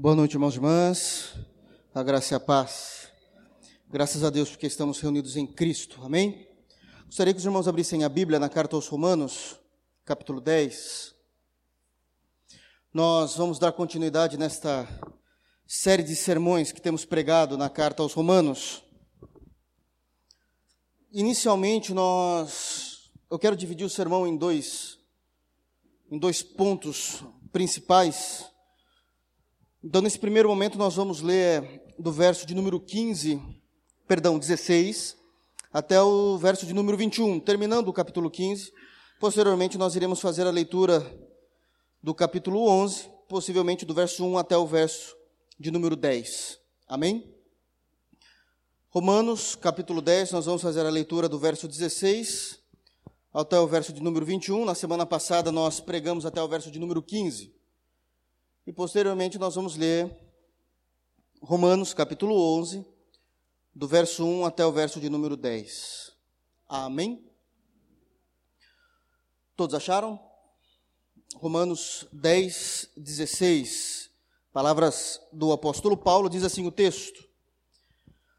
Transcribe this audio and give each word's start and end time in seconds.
Boa 0.00 0.14
noite, 0.14 0.34
irmãos 0.34 0.54
e 0.54 0.58
irmãs. 0.58 1.34
A 1.92 2.04
graça 2.04 2.32
e 2.32 2.36
a 2.36 2.38
paz. 2.38 3.10
Graças 3.90 4.22
a 4.22 4.30
Deus 4.30 4.48
porque 4.48 4.68
estamos 4.68 5.00
reunidos 5.00 5.36
em 5.36 5.44
Cristo. 5.44 5.98
Amém? 6.04 6.46
Gostaria 7.06 7.34
que 7.34 7.40
os 7.40 7.44
irmãos 7.44 7.66
abrissem 7.66 8.04
a 8.04 8.08
Bíblia 8.08 8.38
na 8.38 8.48
carta 8.48 8.76
aos 8.76 8.86
Romanos, 8.86 9.58
capítulo 10.04 10.40
10. 10.40 11.16
Nós 12.94 13.34
vamos 13.34 13.58
dar 13.58 13.72
continuidade 13.72 14.38
nesta 14.38 14.88
série 15.66 16.04
de 16.04 16.14
sermões 16.14 16.70
que 16.70 16.80
temos 16.80 17.04
pregado 17.04 17.58
na 17.58 17.68
carta 17.68 18.00
aos 18.00 18.12
Romanos. 18.12 18.84
Inicialmente, 21.10 21.92
nós 21.92 23.10
eu 23.28 23.36
quero 23.36 23.56
dividir 23.56 23.84
o 23.84 23.90
sermão 23.90 24.28
em 24.28 24.36
dois 24.36 24.96
em 26.08 26.16
dois 26.20 26.40
pontos 26.40 27.24
principais. 27.50 28.48
Então, 29.82 30.02
nesse 30.02 30.18
primeiro 30.18 30.48
momento, 30.48 30.76
nós 30.76 30.96
vamos 30.96 31.20
ler 31.20 31.84
do 31.96 32.10
verso 32.10 32.44
de 32.44 32.52
número 32.52 32.80
15, 32.80 33.40
perdão, 34.08 34.36
16, 34.36 35.16
até 35.72 36.02
o 36.02 36.36
verso 36.36 36.66
de 36.66 36.74
número 36.74 36.96
21, 36.96 37.38
terminando 37.38 37.86
o 37.86 37.92
capítulo 37.92 38.28
15. 38.28 38.72
Posteriormente, 39.20 39.78
nós 39.78 39.94
iremos 39.94 40.20
fazer 40.20 40.48
a 40.48 40.50
leitura 40.50 41.00
do 42.02 42.12
capítulo 42.12 42.68
11, 42.68 43.08
possivelmente 43.28 43.84
do 43.84 43.94
verso 43.94 44.24
1 44.24 44.38
até 44.38 44.56
o 44.56 44.66
verso 44.66 45.16
de 45.56 45.70
número 45.70 45.94
10. 45.94 46.58
Amém? 46.88 47.32
Romanos, 48.88 49.54
capítulo 49.54 50.02
10, 50.02 50.32
nós 50.32 50.46
vamos 50.46 50.60
fazer 50.60 50.84
a 50.84 50.90
leitura 50.90 51.28
do 51.28 51.38
verso 51.38 51.68
16 51.68 52.58
até 53.32 53.60
o 53.60 53.66
verso 53.68 53.92
de 53.92 54.02
número 54.02 54.26
21. 54.26 54.64
Na 54.64 54.74
semana 54.74 55.06
passada, 55.06 55.52
nós 55.52 55.78
pregamos 55.78 56.26
até 56.26 56.42
o 56.42 56.48
verso 56.48 56.68
de 56.68 56.80
número 56.80 57.00
15. 57.00 57.57
E 58.68 58.72
posteriormente 58.72 59.38
nós 59.38 59.54
vamos 59.54 59.76
ler 59.76 60.14
Romanos 61.40 61.94
capítulo 61.94 62.38
11, 62.58 62.84
do 63.74 63.88
verso 63.88 64.26
1 64.26 64.44
até 64.44 64.66
o 64.66 64.70
verso 64.70 65.00
de 65.00 65.08
número 65.08 65.38
10. 65.38 66.12
Amém? 66.68 67.26
Todos 69.56 69.74
acharam? 69.74 70.20
Romanos 71.36 72.06
10, 72.12 72.90
16. 72.94 74.10
Palavras 74.52 75.18
do 75.32 75.50
apóstolo 75.50 75.96
Paulo, 75.96 76.28
diz 76.28 76.44
assim 76.44 76.66
o 76.66 76.70
texto. 76.70 77.26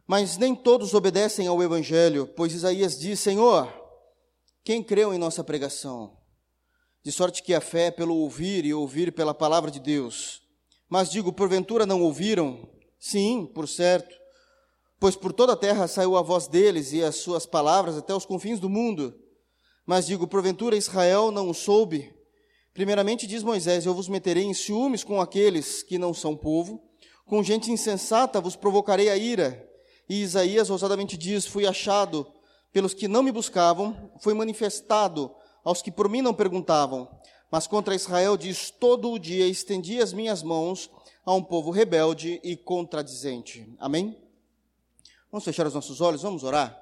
Mas 0.06 0.38
nem 0.38 0.56
todos 0.56 0.94
obedecem 0.94 1.48
ao 1.48 1.64
evangelho, 1.64 2.28
pois 2.28 2.54
Isaías 2.54 3.00
diz: 3.00 3.20
Senhor, 3.20 3.68
quem 4.64 4.84
creu 4.84 5.12
em 5.12 5.18
nossa 5.18 5.44
pregação? 5.44 6.19
De 7.04 7.12
sorte 7.12 7.42
que 7.42 7.54
a 7.54 7.62
fé 7.62 7.88
é 7.88 7.92
pelo 7.92 8.16
ouvir 8.16 8.66
e 8.66 8.74
ouvir 8.74 9.12
pela 9.14 9.34
palavra 9.34 9.72
de 9.72 9.80
Deus. 9.80 10.42
Mas 10.90 11.10
digo, 11.10 11.32
porventura 11.32 11.86
não 11.86 12.02
ouviram? 12.02 12.68
Sim, 13.00 13.50
por 13.54 13.68
certo. 13.68 14.16
Pois 15.00 15.16
por 15.16 15.32
toda 15.32 15.54
a 15.54 15.58
terra 15.58 15.88
saiu 15.88 16.18
a 16.18 16.22
voz 16.22 16.48
deles 16.48 16.92
e 16.92 17.02
as 17.02 17.16
suas 17.16 17.46
palavras 17.46 17.98
até 17.98 18.14
os 18.14 18.26
confins 18.26 18.60
do 18.60 18.70
mundo. 18.70 19.16
Mas 19.86 20.08
digo, 20.08 20.28
porventura 20.28 20.76
Israel 20.76 21.32
não 21.32 21.50
o 21.50 21.54
soube? 21.54 22.14
Primeiramente 22.74 23.26
diz 23.26 23.44
Moisés: 23.44 23.86
Eu 23.86 23.94
vos 23.94 24.10
meterei 24.10 24.44
em 24.44 24.54
ciúmes 24.54 25.04
com 25.04 25.22
aqueles 25.22 25.82
que 25.84 25.98
não 25.98 26.14
são 26.14 26.36
povo, 26.36 26.84
com 27.26 27.42
gente 27.42 27.72
insensata 27.72 28.42
vos 28.42 28.56
provocarei 28.56 29.10
a 29.10 29.16
ira. 29.16 29.66
E 30.08 30.22
Isaías 30.22 30.70
ousadamente 30.70 31.18
diz: 31.18 31.46
Fui 31.46 31.66
achado 31.66 32.28
pelos 32.74 32.94
que 32.94 33.08
não 33.08 33.24
me 33.24 33.32
buscavam, 33.32 34.12
foi 34.22 34.34
manifestado 34.34 35.32
aos 35.64 35.82
que 35.82 35.92
por 35.92 36.10
mim 36.10 36.22
não 36.22 36.34
perguntavam, 36.34 37.10
mas 37.52 37.68
contra 37.68 37.96
Israel 37.96 38.38
diz: 38.38 38.70
todo 38.70 39.12
o 39.12 39.20
dia 39.20 39.48
estendi 39.48 40.00
as 40.00 40.14
minhas 40.14 40.44
mãos 40.44 40.90
a 41.26 41.34
um 41.34 41.44
povo 41.44 41.72
rebelde 41.72 42.40
e 42.44 42.56
contradizente. 42.56 43.72
Amém? 43.80 44.18
Vamos 45.32 45.46
fechar 45.46 45.68
os 45.68 45.74
nossos 45.74 46.02
olhos, 46.02 46.22
vamos 46.22 46.44
orar. 46.44 46.80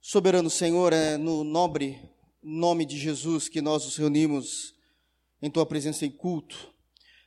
Soberano 0.00 0.48
Senhor, 0.48 0.92
é 0.92 1.16
no 1.16 1.44
nobre 1.44 2.00
nome 2.42 2.84
de 2.84 2.98
Jesus 2.98 3.48
que 3.48 3.60
nós 3.60 3.84
nos 3.84 3.96
reunimos 3.96 4.74
em 5.40 5.50
tua 5.50 5.66
presença 5.66 6.06
em 6.06 6.10
culto. 6.10 6.72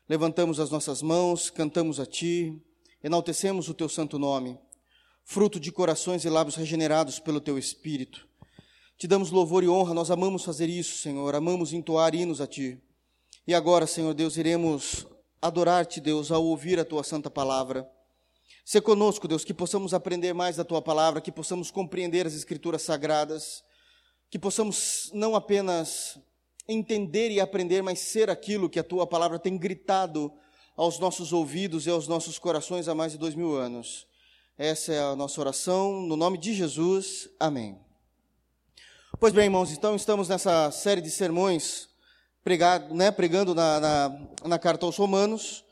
Levantamos 0.08 0.60
as 0.60 0.70
nossas 0.70 1.02
mãos, 1.02 1.50
cantamos 1.50 2.00
a 2.00 2.06
ti, 2.06 2.62
enaltecemos 3.04 3.70
o 3.70 3.74
teu 3.74 3.88
santo 3.88 4.20
nome, 4.20 4.60
fruto 5.24 5.60
de 5.60 5.72
corações 5.72 6.26
e 6.26 6.30
lábios 6.30 6.56
regenerados 6.56 7.20
pelo 7.20 7.40
teu 7.40 7.58
espírito. 7.58 8.28
Te 9.02 9.08
damos 9.08 9.32
louvor 9.32 9.64
e 9.64 9.68
honra, 9.68 9.96
nós 9.96 10.12
amamos 10.12 10.44
fazer 10.44 10.70
isso, 10.70 11.00
Senhor, 11.00 11.34
amamos 11.34 11.74
entoar 11.74 12.14
hinos 12.14 12.40
a 12.40 12.46
Ti. 12.46 12.80
E 13.48 13.54
agora, 13.56 13.88
Senhor 13.88 14.14
Deus, 14.14 14.38
iremos 14.38 15.08
adorar-te, 15.42 16.00
Deus, 16.00 16.32
ao 16.32 16.46
ouvir 16.46 16.80
a 16.80 16.86
Tua 16.86 17.04
santa 17.04 17.28
palavra. 17.28 17.90
Se 18.64 18.80
conosco, 18.80 19.28
Deus, 19.28 19.44
que 19.44 19.56
possamos 19.56 19.96
aprender 19.96 20.34
mais 20.34 20.58
da 20.58 20.64
Tua 20.64 20.84
palavra, 20.84 21.20
que 21.20 21.32
possamos 21.32 21.72
compreender 21.72 22.28
as 22.28 22.36
Escrituras 22.36 22.84
sagradas, 22.84 23.64
que 24.30 24.38
possamos 24.38 25.10
não 25.16 25.36
apenas 25.36 26.20
entender 26.68 27.32
e 27.32 27.40
aprender, 27.40 27.82
mas 27.82 27.98
ser 27.98 28.30
aquilo 28.30 28.70
que 28.70 28.80
a 28.80 28.84
Tua 28.84 29.08
palavra 29.08 29.40
tem 29.40 29.58
gritado 29.58 30.32
aos 30.78 31.00
nossos 31.00 31.34
ouvidos 31.34 31.88
e 31.88 31.90
aos 31.90 32.08
nossos 32.08 32.38
corações 32.38 32.88
há 32.88 32.94
mais 32.94 33.14
de 33.14 33.18
dois 33.18 33.34
mil 33.34 33.56
anos. 33.56 34.06
Essa 34.60 34.94
é 34.94 35.00
a 35.02 35.16
nossa 35.16 35.42
oração, 35.42 36.02
no 36.04 36.16
nome 36.16 36.38
de 36.38 36.54
Jesus. 36.54 37.28
Amém. 37.40 37.91
Pois 39.22 39.34
bem, 39.34 39.44
irmãos, 39.44 39.72
então 39.72 39.96
estamos 39.96 40.28
nessa 40.28 40.72
série 40.72 41.00
de 41.00 41.12
sermões 41.12 41.88
pregado, 42.44 42.92
né, 42.96 43.12
pregando 43.12 43.54
na, 43.54 43.80
na, 43.80 44.20
na, 44.48 44.58
carta 44.58 44.84
aos 44.84 44.98
Romanos. 44.98 45.64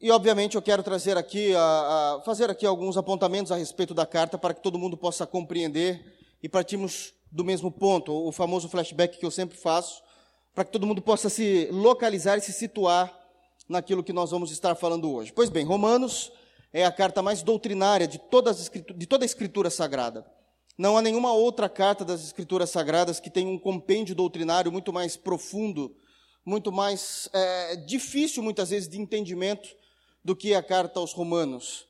E, 0.00 0.10
obviamente, 0.10 0.56
eu 0.56 0.60
quero 0.60 0.82
trazer 0.82 1.16
aqui, 1.16 1.54
a, 1.54 1.60
a, 1.60 2.22
fazer 2.24 2.50
aqui 2.50 2.66
alguns 2.66 2.96
apontamentos 2.96 3.52
a 3.52 3.56
respeito 3.56 3.94
da 3.94 4.04
carta 4.04 4.36
para 4.36 4.52
que 4.52 4.60
todo 4.60 4.80
mundo 4.80 4.96
possa 4.96 5.24
compreender 5.24 6.04
e 6.42 6.48
partimos 6.48 7.14
do 7.30 7.44
mesmo 7.44 7.70
ponto, 7.70 8.12
o 8.12 8.32
famoso 8.32 8.68
flashback 8.68 9.16
que 9.16 9.24
eu 9.24 9.30
sempre 9.30 9.56
faço, 9.56 10.02
para 10.52 10.64
que 10.64 10.72
todo 10.72 10.88
mundo 10.88 11.00
possa 11.00 11.28
se 11.28 11.68
localizar 11.70 12.36
e 12.36 12.40
se 12.40 12.52
situar 12.52 13.16
naquilo 13.68 14.02
que 14.02 14.12
nós 14.12 14.32
vamos 14.32 14.50
estar 14.50 14.74
falando 14.74 15.08
hoje. 15.08 15.32
Pois 15.32 15.50
bem, 15.50 15.64
Romanos 15.64 16.32
é 16.72 16.84
a 16.84 16.90
carta 16.90 17.22
mais 17.22 17.44
doutrinária 17.44 18.08
de, 18.08 18.18
todas 18.18 18.68
de 18.68 19.06
toda 19.06 19.24
a 19.24 19.26
Escritura 19.26 19.70
Sagrada. 19.70 20.26
Não 20.76 20.96
há 20.96 21.02
nenhuma 21.02 21.32
outra 21.32 21.68
carta 21.68 22.04
das 22.04 22.24
Escrituras 22.24 22.70
Sagradas 22.70 23.20
que 23.20 23.30
tenha 23.30 23.48
um 23.48 23.58
compêndio 23.58 24.14
doutrinário 24.14 24.72
muito 24.72 24.92
mais 24.92 25.16
profundo, 25.16 25.94
muito 26.44 26.72
mais 26.72 27.28
é, 27.32 27.76
difícil, 27.76 28.42
muitas 28.42 28.70
vezes, 28.70 28.88
de 28.88 29.00
entendimento 29.00 29.68
do 30.24 30.34
que 30.34 30.52
a 30.52 30.62
carta 30.62 30.98
aos 30.98 31.12
Romanos. 31.12 31.86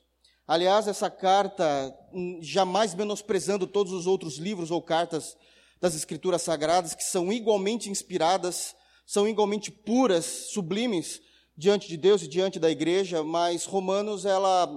Aliás, 0.47 0.87
essa 0.87 1.09
carta, 1.09 1.91
hum, 2.13 2.37
jamais 2.41 2.93
menosprezando 2.93 3.65
todos 3.65 3.91
os 3.91 4.05
outros 4.05 4.37
livros 4.37 4.69
ou 4.69 4.79
cartas 4.81 5.35
das 5.81 5.95
Escrituras 5.95 6.43
Sagradas, 6.43 6.93
que 6.93 7.03
são 7.03 7.33
igualmente 7.33 7.89
inspiradas, 7.89 8.75
são 9.05 9.27
igualmente 9.27 9.71
puras, 9.71 10.25
sublimes 10.51 11.21
diante 11.57 11.87
de 11.87 11.97
Deus 11.97 12.21
e 12.21 12.27
diante 12.27 12.59
da 12.59 12.69
igreja, 12.69 13.23
mas 13.23 13.65
Romanos 13.65 14.25
ela 14.25 14.69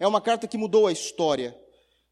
é 0.00 0.06
uma 0.06 0.20
carta 0.20 0.48
que 0.48 0.58
mudou 0.58 0.88
a 0.88 0.92
história. 0.92 1.56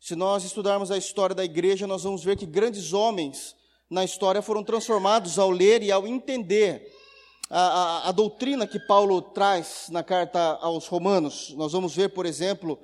Se 0.01 0.17
nós 0.17 0.45
estudarmos 0.45 0.91
a 0.91 0.97
história 0.97 1.37
da 1.37 1.45
igreja, 1.45 1.87
nós 1.87 2.05
vamos 2.05 2.25
ver 2.25 2.35
que 2.35 2.47
grandes 2.47 2.95
homens 2.95 3.55
na 3.91 4.03
história 4.03 4.41
foram 4.41 4.65
transformados 4.65 5.39
ao 5.39 5.51
ler 5.51 5.83
e 5.83 5.93
ao 5.93 6.07
entender 6.07 6.91
a, 7.51 7.61
a, 7.61 8.09
a, 8.09 8.13
doutrina 8.13 8.67
que 8.67 8.81
Paulo 8.81 9.21
traz 9.21 9.89
na 9.91 10.03
carta 10.03 10.41
aos 10.63 10.87
Romanos. 10.87 11.53
Nós 11.55 11.73
vamos 11.73 11.95
ver, 11.95 12.09
por 12.09 12.25
exemplo, 12.25 12.79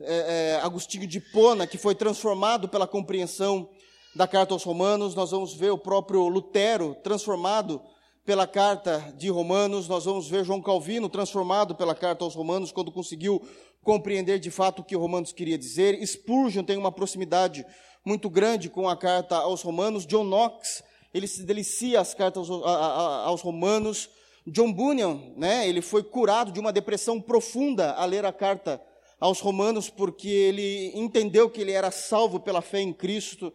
é, 0.00 0.54
é, 0.60 0.60
Agostinho 0.64 1.06
de 1.06 1.20
Pona, 1.20 1.66
que 1.66 1.76
foi 1.76 1.94
transformado 1.94 2.66
pela 2.70 2.86
compreensão 2.86 3.68
da 4.16 4.26
carta 4.26 4.54
aos 4.54 4.62
Romanos. 4.62 5.14
Nós 5.14 5.30
vamos 5.30 5.52
ver 5.52 5.72
o 5.72 5.78
próprio 5.78 6.26
Lutero 6.26 6.96
transformado 7.02 7.82
pela 8.24 8.46
carta 8.46 9.12
de 9.16 9.28
Romanos. 9.28 9.88
Nós 9.88 10.04
vamos 10.04 10.28
ver 10.28 10.44
João 10.44 10.62
Calvino 10.62 11.08
transformado 11.08 11.74
pela 11.74 11.94
carta 11.94 12.24
aos 12.24 12.34
Romanos, 12.34 12.70
quando 12.70 12.92
conseguiu 12.92 13.42
compreender 13.82 14.38
de 14.38 14.50
fato 14.50 14.80
o 14.80 14.84
que 14.84 14.96
Romanos 14.96 15.32
queria 15.32 15.58
dizer. 15.58 16.00
Spurgeon 16.06 16.62
tem 16.62 16.76
uma 16.76 16.92
proximidade 16.92 17.66
muito 18.04 18.30
grande 18.30 18.68
com 18.68 18.88
a 18.88 18.96
carta 18.96 19.36
aos 19.36 19.62
Romanos. 19.62 20.06
John 20.06 20.24
Knox, 20.24 20.82
ele 21.12 21.26
se 21.26 21.42
delicia 21.42 22.00
as 22.00 22.14
cartas 22.14 22.48
aos, 22.48 22.64
aos 22.64 23.40
Romanos. 23.40 24.08
John 24.46 24.72
Bunyan, 24.72 25.20
né, 25.36 25.68
ele 25.68 25.82
foi 25.82 26.02
curado 26.02 26.52
de 26.52 26.60
uma 26.60 26.72
depressão 26.72 27.20
profunda 27.20 27.92
a 27.92 28.04
ler 28.04 28.24
a 28.24 28.32
carta 28.32 28.80
aos 29.20 29.38
Romanos, 29.38 29.88
porque 29.88 30.28
ele 30.28 30.90
entendeu 30.96 31.48
que 31.48 31.60
ele 31.60 31.70
era 31.70 31.92
salvo 31.92 32.40
pela 32.40 32.60
fé 32.60 32.80
em 32.80 32.92
Cristo. 32.92 33.52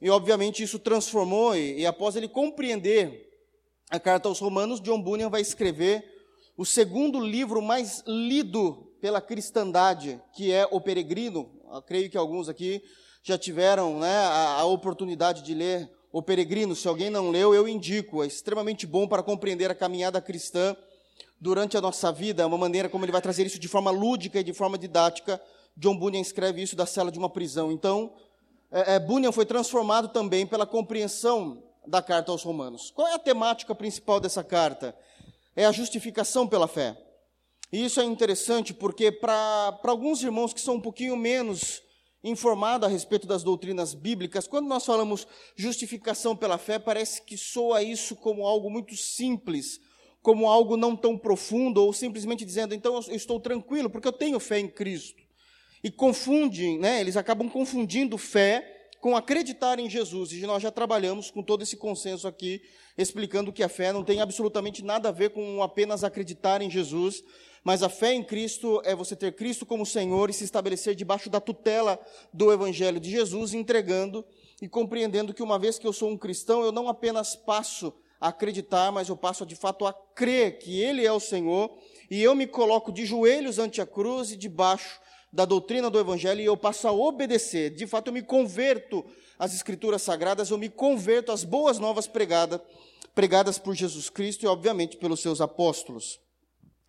E, 0.00 0.08
obviamente, 0.08 0.62
isso 0.62 0.78
transformou, 0.78 1.54
e, 1.54 1.80
e 1.80 1.86
após 1.86 2.16
ele 2.16 2.28
compreender 2.28 3.25
a 3.90 4.00
carta 4.00 4.28
aos 4.28 4.40
Romanos, 4.40 4.80
John 4.80 5.00
Bunyan 5.00 5.28
vai 5.28 5.40
escrever 5.40 6.04
o 6.56 6.64
segundo 6.64 7.20
livro 7.20 7.62
mais 7.62 8.02
lido 8.06 8.92
pela 9.00 9.20
cristandade, 9.20 10.20
que 10.34 10.50
é 10.50 10.66
o 10.70 10.80
Peregrino. 10.80 11.50
Eu 11.72 11.82
creio 11.82 12.10
que 12.10 12.16
alguns 12.16 12.48
aqui 12.48 12.82
já 13.22 13.38
tiveram 13.38 13.98
né, 13.98 14.16
a, 14.16 14.60
a 14.60 14.64
oportunidade 14.64 15.42
de 15.42 15.54
ler 15.54 15.90
o 16.10 16.22
Peregrino. 16.22 16.74
Se 16.74 16.88
alguém 16.88 17.10
não 17.10 17.30
leu, 17.30 17.54
eu 17.54 17.68
indico. 17.68 18.24
É 18.24 18.26
extremamente 18.26 18.86
bom 18.86 19.06
para 19.06 19.22
compreender 19.22 19.70
a 19.70 19.74
caminhada 19.74 20.20
cristã 20.20 20.76
durante 21.40 21.76
a 21.76 21.80
nossa 21.80 22.10
vida, 22.10 22.42
é 22.42 22.46
uma 22.46 22.56
maneira 22.56 22.88
como 22.88 23.04
ele 23.04 23.12
vai 23.12 23.20
trazer 23.20 23.46
isso 23.46 23.58
de 23.58 23.68
forma 23.68 23.90
lúdica 23.90 24.40
e 24.40 24.44
de 24.44 24.52
forma 24.52 24.78
didática. 24.78 25.40
John 25.76 25.96
Bunyan 25.96 26.20
escreve 26.20 26.62
isso 26.62 26.74
da 26.74 26.86
cela 26.86 27.12
de 27.12 27.18
uma 27.18 27.28
prisão. 27.28 27.70
Então, 27.70 28.14
é, 28.72 28.94
é, 28.94 28.98
Bunyan 28.98 29.30
foi 29.30 29.44
transformado 29.44 30.08
também 30.08 30.46
pela 30.46 30.66
compreensão 30.66 31.62
da 31.86 32.02
carta 32.02 32.32
aos 32.32 32.42
Romanos. 32.42 32.90
Qual 32.90 33.06
é 33.08 33.14
a 33.14 33.18
temática 33.18 33.74
principal 33.74 34.20
dessa 34.20 34.42
carta? 34.42 34.96
É 35.54 35.64
a 35.64 35.72
justificação 35.72 36.46
pela 36.46 36.68
fé. 36.68 36.96
E 37.72 37.84
isso 37.84 38.00
é 38.00 38.04
interessante 38.04 38.72
porque, 38.72 39.10
para 39.10 39.78
alguns 39.84 40.22
irmãos 40.22 40.52
que 40.52 40.60
são 40.60 40.76
um 40.76 40.80
pouquinho 40.80 41.16
menos 41.16 41.82
informados 42.22 42.88
a 42.88 42.90
respeito 42.90 43.26
das 43.26 43.42
doutrinas 43.42 43.94
bíblicas, 43.94 44.46
quando 44.46 44.66
nós 44.66 44.84
falamos 44.84 45.26
justificação 45.54 46.36
pela 46.36 46.58
fé, 46.58 46.78
parece 46.78 47.22
que 47.22 47.36
soa 47.36 47.82
isso 47.82 48.16
como 48.16 48.46
algo 48.46 48.70
muito 48.70 48.96
simples, 48.96 49.80
como 50.22 50.48
algo 50.48 50.76
não 50.76 50.96
tão 50.96 51.16
profundo, 51.16 51.82
ou 51.82 51.92
simplesmente 51.92 52.44
dizendo, 52.44 52.74
então 52.74 52.94
eu 52.94 53.14
estou 53.14 53.38
tranquilo, 53.38 53.88
porque 53.88 54.08
eu 54.08 54.12
tenho 54.12 54.40
fé 54.40 54.58
em 54.58 54.68
Cristo. 54.68 55.22
E 55.84 55.90
confundem, 55.90 56.78
né, 56.78 57.00
eles 57.00 57.16
acabam 57.16 57.48
confundindo 57.48 58.18
fé 58.18 58.75
com 59.00 59.16
acreditar 59.16 59.78
em 59.78 59.88
Jesus. 59.88 60.32
E 60.32 60.40
nós 60.42 60.62
já 60.62 60.70
trabalhamos 60.70 61.30
com 61.30 61.42
todo 61.42 61.62
esse 61.62 61.76
consenso 61.76 62.26
aqui, 62.26 62.62
explicando 62.96 63.52
que 63.52 63.62
a 63.62 63.68
fé 63.68 63.92
não 63.92 64.04
tem 64.04 64.20
absolutamente 64.20 64.84
nada 64.84 65.08
a 65.08 65.12
ver 65.12 65.30
com 65.30 65.62
apenas 65.62 66.04
acreditar 66.04 66.62
em 66.62 66.70
Jesus, 66.70 67.22
mas 67.62 67.82
a 67.82 67.88
fé 67.88 68.14
em 68.14 68.22
Cristo 68.22 68.80
é 68.84 68.94
você 68.94 69.16
ter 69.16 69.34
Cristo 69.34 69.66
como 69.66 69.84
Senhor 69.84 70.30
e 70.30 70.32
se 70.32 70.44
estabelecer 70.44 70.94
debaixo 70.94 71.28
da 71.28 71.40
tutela 71.40 71.98
do 72.32 72.52
Evangelho 72.52 73.00
de 73.00 73.10
Jesus, 73.10 73.54
entregando 73.54 74.24
e 74.62 74.68
compreendendo 74.68 75.34
que 75.34 75.42
uma 75.42 75.58
vez 75.58 75.78
que 75.78 75.86
eu 75.86 75.92
sou 75.92 76.08
um 76.10 76.16
cristão, 76.16 76.62
eu 76.62 76.70
não 76.70 76.88
apenas 76.88 77.34
passo 77.34 77.92
a 78.20 78.28
acreditar, 78.28 78.92
mas 78.92 79.08
eu 79.08 79.16
passo 79.16 79.44
de 79.44 79.56
fato 79.56 79.84
a 79.84 79.92
crer 79.92 80.58
que 80.58 80.80
Ele 80.80 81.04
é 81.04 81.12
o 81.12 81.20
Senhor, 81.20 81.76
e 82.10 82.22
eu 82.22 82.34
me 82.34 82.46
coloco 82.46 82.92
de 82.92 83.04
joelhos 83.04 83.58
ante 83.58 83.80
a 83.80 83.86
cruz 83.86 84.30
e 84.30 84.36
debaixo 84.36 85.00
da 85.36 85.44
doutrina 85.44 85.90
do 85.90 86.00
Evangelho, 86.00 86.40
e 86.40 86.46
eu 86.46 86.56
passo 86.56 86.88
a 86.88 86.92
obedecer. 86.92 87.70
De 87.70 87.86
fato, 87.86 88.08
eu 88.08 88.12
me 88.14 88.22
converto 88.22 89.04
às 89.38 89.54
Escrituras 89.54 90.00
Sagradas, 90.00 90.50
eu 90.50 90.56
me 90.56 90.70
converto 90.70 91.30
às 91.30 91.44
boas 91.44 91.78
novas 91.78 92.06
pregadas, 92.06 92.58
pregadas 93.14 93.58
por 93.58 93.74
Jesus 93.74 94.08
Cristo 94.08 94.44
e, 94.44 94.48
obviamente, 94.48 94.96
pelos 94.96 95.20
seus 95.20 95.42
apóstolos. 95.42 96.18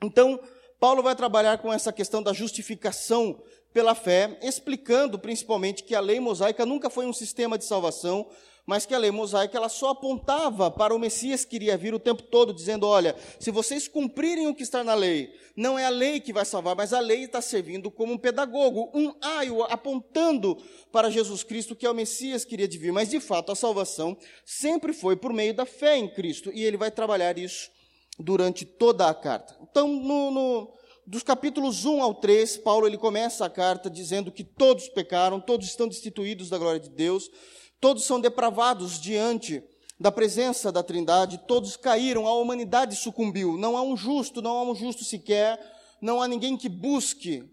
Então, 0.01 0.39
Paulo 0.79 1.03
vai 1.03 1.13
trabalhar 1.13 1.57
com 1.57 1.73
essa 1.73 1.91
questão 1.91 2.23
da 2.23 2.31
justificação 2.31 3.43
pela 3.73 3.93
fé, 3.93 4.39
explicando 4.41 5.19
principalmente 5.19 5.83
que 5.83 5.93
a 5.93 5.99
lei 5.99 6.21
mosaica 6.21 6.65
nunca 6.65 6.89
foi 6.89 7.05
um 7.05 7.13
sistema 7.13 7.57
de 7.57 7.65
salvação, 7.65 8.29
mas 8.67 8.85
que 8.85 8.93
a 8.93 8.97
lei 8.97 9.11
mosaica 9.11 9.57
ela 9.57 9.69
só 9.69 9.91
apontava 9.91 10.69
para 10.69 10.93
o 10.93 10.99
Messias 10.99 11.45
que 11.45 11.55
iria 11.55 11.77
vir 11.77 11.93
o 11.93 11.99
tempo 11.99 12.21
todo, 12.23 12.53
dizendo: 12.53 12.85
olha, 12.85 13.15
se 13.39 13.49
vocês 13.49 13.87
cumprirem 13.87 14.47
o 14.47 14.53
que 14.53 14.61
está 14.61 14.83
na 14.83 14.93
lei, 14.93 15.33
não 15.55 15.79
é 15.79 15.85
a 15.85 15.89
lei 15.89 16.19
que 16.19 16.33
vai 16.33 16.43
salvar, 16.43 16.75
mas 16.75 16.91
a 16.91 16.99
lei 16.99 17.23
está 17.23 17.41
servindo 17.41 17.89
como 17.89 18.11
um 18.11 18.17
pedagogo, 18.17 18.91
um 18.93 19.15
aio 19.21 19.63
apontando 19.63 20.57
para 20.91 21.09
Jesus 21.09 21.43
Cristo, 21.43 21.77
que 21.77 21.85
é 21.85 21.89
o 21.89 21.95
Messias 21.95 22.43
que 22.43 22.55
iria 22.55 22.67
vir. 22.67 22.91
Mas 22.91 23.09
de 23.09 23.21
fato 23.21 23.53
a 23.53 23.55
salvação 23.55 24.17
sempre 24.45 24.91
foi 24.91 25.15
por 25.15 25.31
meio 25.31 25.53
da 25.53 25.65
fé 25.65 25.95
em 25.95 26.09
Cristo, 26.09 26.51
e 26.53 26.61
ele 26.65 26.75
vai 26.75 26.91
trabalhar 26.91 27.37
isso 27.37 27.71
durante 28.19 28.65
toda 28.65 29.07
a 29.07 29.13
carta. 29.13 29.57
Então, 29.61 29.87
no, 29.87 30.29
no 30.29 30.73
dos 31.05 31.23
capítulos 31.23 31.85
1 31.85 32.03
ao 32.03 32.15
3, 32.15 32.57
Paulo 32.57 32.85
ele 32.85 32.97
começa 32.97 33.45
a 33.45 33.49
carta 33.49 33.89
dizendo 33.89 34.29
que 34.29 34.43
todos 34.43 34.89
pecaram, 34.89 35.39
todos 35.39 35.67
estão 35.67 35.87
destituídos 35.87 36.49
da 36.49 36.57
glória 36.57 36.81
de 36.81 36.89
Deus, 36.89 37.31
Todos 37.79 38.05
são 38.05 38.19
depravados 38.19 38.99
diante 38.99 39.63
da 39.99 40.11
presença 40.11 40.71
da 40.71 40.83
Trindade, 40.83 41.41
todos 41.47 41.75
caíram, 41.75 42.27
a 42.27 42.33
humanidade 42.33 42.95
sucumbiu. 42.95 43.57
Não 43.57 43.75
há 43.75 43.81
um 43.81 43.97
justo, 43.97 44.41
não 44.41 44.57
há 44.57 44.63
um 44.63 44.75
justo 44.75 45.03
sequer, 45.03 45.59
não 46.01 46.21
há 46.21 46.27
ninguém 46.27 46.55
que 46.55 46.69
busque. 46.69 47.43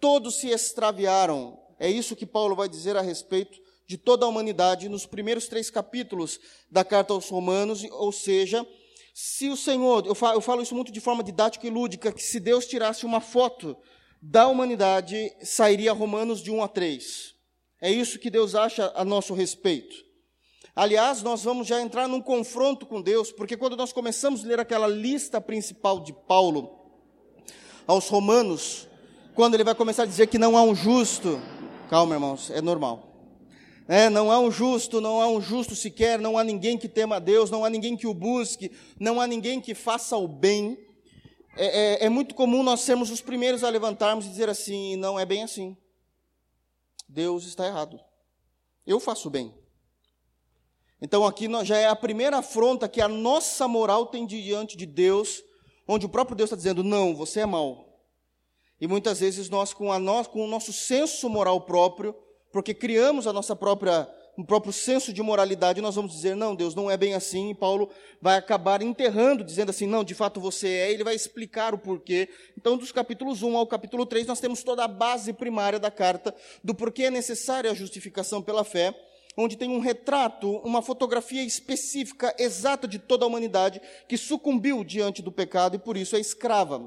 Todos 0.00 0.36
se 0.36 0.48
extraviaram. 0.48 1.58
É 1.78 1.88
isso 1.88 2.16
que 2.16 2.26
Paulo 2.26 2.56
vai 2.56 2.68
dizer 2.68 2.96
a 2.96 3.00
respeito 3.00 3.60
de 3.86 3.96
toda 3.96 4.24
a 4.24 4.28
humanidade 4.28 4.88
nos 4.88 5.06
primeiros 5.06 5.46
três 5.48 5.70
capítulos 5.70 6.40
da 6.70 6.84
carta 6.84 7.12
aos 7.12 7.28
Romanos, 7.28 7.84
ou 7.90 8.10
seja, 8.10 8.66
se 9.14 9.48
o 9.48 9.56
Senhor, 9.56 10.06
eu 10.06 10.14
falo, 10.14 10.38
eu 10.38 10.40
falo 10.40 10.62
isso 10.62 10.74
muito 10.74 10.90
de 10.90 11.00
forma 11.00 11.22
didática 11.22 11.66
e 11.66 11.70
lúdica, 11.70 12.12
que 12.12 12.22
se 12.22 12.40
Deus 12.40 12.66
tirasse 12.66 13.04
uma 13.04 13.20
foto 13.20 13.76
da 14.20 14.46
humanidade, 14.46 15.30
sairia 15.42 15.92
Romanos 15.92 16.40
de 16.40 16.50
1 16.50 16.62
a 16.62 16.68
3. 16.68 17.31
É 17.82 17.90
isso 17.90 18.16
que 18.20 18.30
Deus 18.30 18.54
acha 18.54 18.92
a 18.94 19.04
nosso 19.04 19.34
respeito. 19.34 20.04
Aliás, 20.74 21.20
nós 21.20 21.42
vamos 21.42 21.66
já 21.66 21.82
entrar 21.82 22.06
num 22.06 22.20
confronto 22.20 22.86
com 22.86 23.02
Deus, 23.02 23.32
porque 23.32 23.56
quando 23.56 23.76
nós 23.76 23.92
começamos 23.92 24.44
a 24.44 24.46
ler 24.46 24.60
aquela 24.60 24.86
lista 24.86 25.40
principal 25.40 25.98
de 25.98 26.12
Paulo 26.12 26.78
aos 27.84 28.08
Romanos, 28.08 28.86
quando 29.34 29.54
ele 29.54 29.64
vai 29.64 29.74
começar 29.74 30.04
a 30.04 30.06
dizer 30.06 30.28
que 30.28 30.38
não 30.38 30.56
há 30.56 30.62
um 30.62 30.76
justo, 30.76 31.42
calma, 31.90 32.14
irmãos, 32.14 32.52
é 32.52 32.62
normal. 32.62 33.08
É, 33.88 34.08
não 34.08 34.30
há 34.30 34.38
um 34.38 34.52
justo, 34.52 35.00
não 35.00 35.20
há 35.20 35.26
um 35.26 35.40
justo 35.40 35.74
sequer, 35.74 36.20
não 36.20 36.38
há 36.38 36.44
ninguém 36.44 36.78
que 36.78 36.88
tema 36.88 37.16
a 37.16 37.18
Deus, 37.18 37.50
não 37.50 37.64
há 37.64 37.68
ninguém 37.68 37.96
que 37.96 38.06
o 38.06 38.14
busque, 38.14 38.70
não 38.96 39.20
há 39.20 39.26
ninguém 39.26 39.60
que 39.60 39.74
faça 39.74 40.16
o 40.16 40.28
bem. 40.28 40.78
É, 41.56 42.04
é, 42.04 42.06
é 42.06 42.08
muito 42.08 42.32
comum 42.36 42.62
nós 42.62 42.82
sermos 42.82 43.10
os 43.10 43.20
primeiros 43.20 43.64
a 43.64 43.68
levantarmos 43.68 44.24
e 44.24 44.28
dizer 44.28 44.48
assim: 44.48 44.94
não 44.94 45.18
é 45.18 45.26
bem 45.26 45.42
assim. 45.42 45.76
Deus 47.12 47.44
está 47.44 47.66
errado. 47.66 48.00
Eu 48.86 48.98
faço 48.98 49.28
bem. 49.28 49.54
Então 51.00 51.26
aqui 51.26 51.46
já 51.64 51.76
é 51.76 51.86
a 51.86 51.96
primeira 51.96 52.38
afronta 52.38 52.88
que 52.88 53.00
a 53.00 53.08
nossa 53.08 53.68
moral 53.68 54.06
tem 54.06 54.26
diante 54.26 54.76
de 54.76 54.86
Deus, 54.86 55.42
onde 55.86 56.06
o 56.06 56.08
próprio 56.08 56.36
Deus 56.36 56.48
está 56.48 56.56
dizendo, 56.56 56.82
não, 56.82 57.14
você 57.14 57.40
é 57.40 57.46
mau. 57.46 58.00
E 58.80 58.86
muitas 58.86 59.20
vezes 59.20 59.50
nós, 59.50 59.72
com, 59.72 59.96
nós, 59.98 60.26
com 60.26 60.44
o 60.44 60.48
nosso 60.48 60.72
senso 60.72 61.28
moral 61.28 61.60
próprio, 61.60 62.14
porque 62.50 62.72
criamos 62.72 63.26
a 63.26 63.32
nossa 63.32 63.54
própria 63.54 64.08
um 64.36 64.44
próprio 64.44 64.72
senso 64.72 65.12
de 65.12 65.22
moralidade, 65.22 65.80
nós 65.80 65.94
vamos 65.94 66.12
dizer, 66.12 66.34
não, 66.34 66.54
Deus 66.54 66.74
não 66.74 66.90
é 66.90 66.96
bem 66.96 67.14
assim, 67.14 67.50
e 67.50 67.54
Paulo 67.54 67.90
vai 68.20 68.38
acabar 68.38 68.80
enterrando, 68.80 69.44
dizendo 69.44 69.70
assim, 69.70 69.86
não, 69.86 70.02
de 70.02 70.14
fato 70.14 70.40
você 70.40 70.68
é, 70.68 70.92
ele 70.92 71.04
vai 71.04 71.14
explicar 71.14 71.74
o 71.74 71.78
porquê. 71.78 72.28
Então, 72.56 72.78
dos 72.78 72.90
capítulos 72.90 73.42
1 73.42 73.56
ao 73.56 73.66
capítulo 73.66 74.06
3, 74.06 74.26
nós 74.26 74.40
temos 74.40 74.62
toda 74.62 74.84
a 74.84 74.88
base 74.88 75.32
primária 75.34 75.78
da 75.78 75.90
carta 75.90 76.34
do 76.64 76.74
porquê 76.74 77.04
é 77.04 77.10
necessária 77.10 77.70
a 77.70 77.74
justificação 77.74 78.40
pela 78.40 78.64
fé, 78.64 78.94
onde 79.36 79.56
tem 79.56 79.68
um 79.68 79.80
retrato, 79.80 80.50
uma 80.58 80.80
fotografia 80.80 81.42
específica, 81.42 82.34
exata 82.38 82.88
de 82.88 82.98
toda 82.98 83.24
a 83.24 83.28
humanidade 83.28 83.80
que 84.08 84.16
sucumbiu 84.16 84.82
diante 84.82 85.20
do 85.20 85.32
pecado 85.32 85.76
e 85.76 85.78
por 85.78 85.96
isso 85.96 86.16
é 86.16 86.20
escrava 86.20 86.82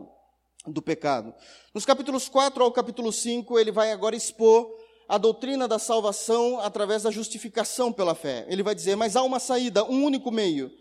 do 0.66 0.82
pecado. 0.82 1.34
Nos 1.74 1.86
capítulos 1.86 2.28
4 2.28 2.64
ao 2.64 2.72
capítulo 2.72 3.12
5, 3.12 3.60
ele 3.60 3.72
vai 3.72 3.92
agora 3.92 4.16
expor 4.16 4.68
a 5.08 5.18
doutrina 5.18 5.68
da 5.68 5.78
salvação 5.78 6.60
através 6.60 7.04
da 7.04 7.12
justificação 7.12 7.92
pela 7.92 8.16
fé. 8.16 8.46
Ele 8.50 8.64
vai 8.64 8.74
dizer, 8.74 8.96
mas 8.96 9.16
há 9.16 9.24
uma 9.24 9.40
saída, 9.40 9.84
um 9.86 10.04
único 10.04 10.32
meio. 10.32 10.72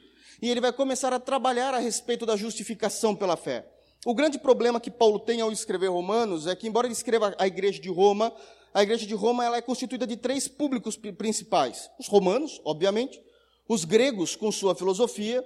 E 0.40 0.50
ele 0.50 0.60
vai 0.60 0.72
começar 0.72 1.12
a 1.12 1.20
trabalhar 1.20 1.74
a 1.74 1.78
respeito 1.78 2.26
da 2.26 2.36
justificação 2.36 3.14
pela 3.14 3.36
fé. 3.36 3.66
O 4.04 4.14
grande 4.14 4.38
problema 4.38 4.80
que 4.80 4.90
Paulo 4.90 5.18
tem 5.18 5.40
ao 5.40 5.50
escrever 5.50 5.88
Romanos 5.88 6.46
é 6.46 6.54
que, 6.54 6.68
embora 6.68 6.86
ele 6.86 6.92
escreva 6.92 7.34
a 7.38 7.46
igreja 7.46 7.80
de 7.80 7.88
Roma, 7.88 8.32
a 8.72 8.82
igreja 8.82 9.06
de 9.06 9.14
Roma 9.14 9.44
ela 9.44 9.56
é 9.56 9.62
constituída 9.62 10.06
de 10.06 10.16
três 10.16 10.48
públicos 10.48 10.96
principais: 10.96 11.88
os 11.98 12.06
romanos, 12.08 12.60
obviamente, 12.64 13.22
os 13.68 13.84
gregos 13.84 14.36
com 14.36 14.50
sua 14.52 14.74
filosofia 14.74 15.44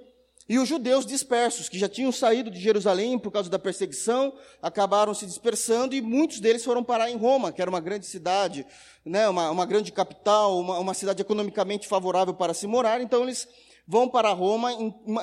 e 0.49 0.57
os 0.57 0.67
judeus 0.67 1.05
dispersos, 1.05 1.69
que 1.69 1.77
já 1.77 1.87
tinham 1.87 2.11
saído 2.11 2.49
de 2.49 2.59
Jerusalém 2.59 3.19
por 3.19 3.29
causa 3.29 3.51
da 3.51 3.59
perseguição, 3.59 4.33
acabaram 4.59 5.13
se 5.13 5.27
dispersando 5.27 5.93
e 5.93 6.01
muitos 6.01 6.39
deles 6.39 6.65
foram 6.65 6.83
parar 6.83 7.11
em 7.11 7.15
Roma, 7.15 7.51
que 7.51 7.61
era 7.61 7.69
uma 7.69 7.79
grande 7.79 8.07
cidade, 8.07 8.65
né, 9.05 9.29
uma, 9.29 9.51
uma 9.51 9.65
grande 9.67 9.91
capital, 9.91 10.59
uma, 10.59 10.79
uma 10.79 10.95
cidade 10.95 11.21
economicamente 11.21 11.87
favorável 11.87 12.33
para 12.33 12.55
se 12.55 12.65
morar. 12.65 12.99
Então 12.99 13.21
eles 13.21 13.47
vão 13.87 14.09
para 14.09 14.31
Roma. 14.31 14.71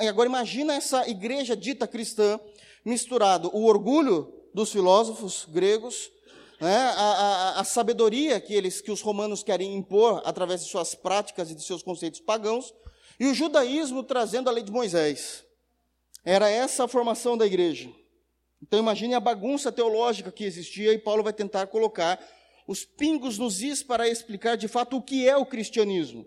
E 0.01 0.07
agora 0.07 0.29
imagina 0.29 0.73
essa 0.73 1.05
igreja 1.09 1.57
dita 1.57 1.85
cristã 1.85 2.39
misturado 2.85 3.51
o 3.53 3.65
orgulho 3.65 4.33
dos 4.53 4.71
filósofos 4.71 5.45
gregos, 5.49 6.09
né, 6.61 6.73
a, 6.73 7.03
a, 7.57 7.59
a, 7.59 7.63
sabedoria 7.65 8.39
que 8.39 8.53
eles, 8.53 8.79
que 8.79 8.91
os 8.91 9.01
romanos 9.01 9.43
querem 9.43 9.75
impor 9.75 10.21
através 10.23 10.63
de 10.63 10.69
suas 10.69 10.95
práticas 10.95 11.51
e 11.51 11.55
de 11.55 11.63
seus 11.63 11.83
conceitos 11.83 12.21
pagãos, 12.21 12.73
e 13.19 13.27
o 13.27 13.33
judaísmo 13.33 14.03
trazendo 14.03 14.49
a 14.49 14.51
lei 14.51 14.63
de 14.63 14.71
Moisés. 14.71 15.43
Era 16.23 16.49
essa 16.49 16.83
a 16.83 16.87
formação 16.87 17.37
da 17.37 17.45
igreja. 17.45 17.89
Então 18.61 18.79
imagine 18.79 19.13
a 19.13 19.19
bagunça 19.19 19.71
teológica 19.71 20.31
que 20.31 20.43
existia 20.43 20.93
e 20.93 20.97
Paulo 20.97 21.23
vai 21.23 21.33
tentar 21.33 21.67
colocar 21.67 22.19
os 22.67 22.83
pingos 22.83 23.37
nos 23.37 23.61
is 23.61 23.81
para 23.81 24.09
explicar 24.09 24.57
de 24.57 24.67
fato 24.67 24.97
o 24.97 25.01
que 25.01 25.27
é 25.27 25.37
o 25.37 25.45
cristianismo. 25.45 26.25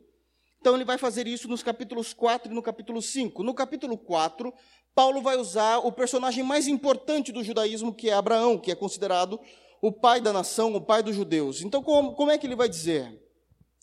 Então 0.60 0.74
ele 0.74 0.84
vai 0.84 0.98
fazer 0.98 1.26
isso 1.26 1.48
nos 1.48 1.62
capítulos 1.62 2.12
4 2.12 2.50
e 2.50 2.54
no 2.54 2.62
capítulo 2.62 3.00
5. 3.00 3.42
No 3.42 3.54
capítulo 3.54 3.96
4, 3.96 4.52
Paulo 4.94 5.22
vai 5.22 5.36
usar 5.36 5.78
o 5.78 5.92
personagem 5.92 6.44
mais 6.44 6.66
importante 6.66 7.32
do 7.32 7.42
judaísmo, 7.42 7.94
que 7.94 8.10
é 8.10 8.12
Abraão, 8.12 8.58
que 8.58 8.70
é 8.70 8.74
considerado 8.74 9.40
o 9.82 9.90
pai 9.90 10.20
da 10.20 10.32
nação, 10.32 10.74
o 10.74 10.80
pai 10.80 11.02
dos 11.02 11.16
judeus. 11.16 11.62
Então 11.62 11.82
como, 11.82 12.14
como 12.14 12.30
é 12.30 12.38
que 12.38 12.46
ele 12.46 12.56
vai 12.56 12.68
dizer? 12.68 13.18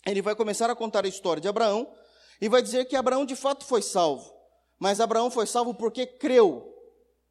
Ele 0.06 0.22
vai 0.22 0.36
começar 0.36 0.70
a 0.70 0.76
contar 0.76 1.06
a 1.06 1.08
história 1.08 1.42
de 1.42 1.48
Abraão, 1.48 1.92
e 2.42 2.50
vai 2.50 2.62
dizer 2.62 2.86
que 2.86 2.96
Abraão 2.96 3.26
de 3.26 3.36
fato 3.36 3.66
foi 3.66 3.82
salvo. 3.82 4.34
Mas 4.80 5.00
Abraão 5.00 5.32
foi 5.32 5.48
salvo 5.48 5.74
porque 5.74 6.06
creu. 6.06 6.74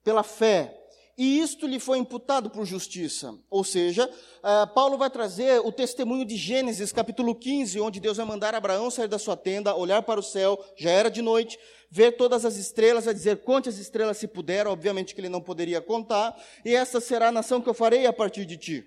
pela 0.03 0.23
fé, 0.23 0.87
e 1.19 1.41
isto 1.41 1.67
lhe 1.67 1.81
foi 1.81 1.97
imputado 1.99 2.51
por 2.51 2.67
justiça. 2.67 3.35
Ou 3.49 3.65
seja, 3.65 4.07
uh, 4.07 4.75
Paulo 4.75 4.99
vai 4.99 5.09
trazer 5.09 5.61
o 5.61 5.73
testemunho 5.73 6.27
de 6.27 6.37
Gênesis, 6.37 6.93
capítulo 6.93 7.35
15, 7.35 7.81
onde 7.81 7.99
Deus 7.99 8.19
vai 8.19 8.27
mandar 8.27 8.55
Abraão 8.55 8.91
sair 8.91 9.09
da 9.09 9.19
sua 9.19 9.37
tenda, 9.37 9.75
olhar 9.75 10.03
para 10.03 10.21
o 10.21 10.23
céu, 10.23 10.63
já 10.77 10.91
era 10.91 11.11
de 11.11 11.23
noite, 11.23 11.59
ver 11.91 12.13
todas 12.13 12.45
as 12.45 12.57
estrelas, 12.57 13.07
vai 13.07 13.15
dizer 13.15 13.39
conte 13.39 13.69
as 13.69 13.79
estrelas 13.79 14.19
se 14.19 14.29
puder, 14.29 14.67
obviamente 14.67 15.15
que 15.15 15.21
ele 15.21 15.31
não 15.31 15.41
poderia 15.41 15.81
contar, 15.81 16.39
e 16.65 16.75
essa 16.75 17.01
será 17.01 17.29
a 17.29 17.33
nação 17.33 17.63
que 17.63 17.69
eu 17.69 17.75
farei 17.75 18.05
a 18.05 18.13
partir 18.13 18.45
de 18.45 18.59
ti. 18.59 18.87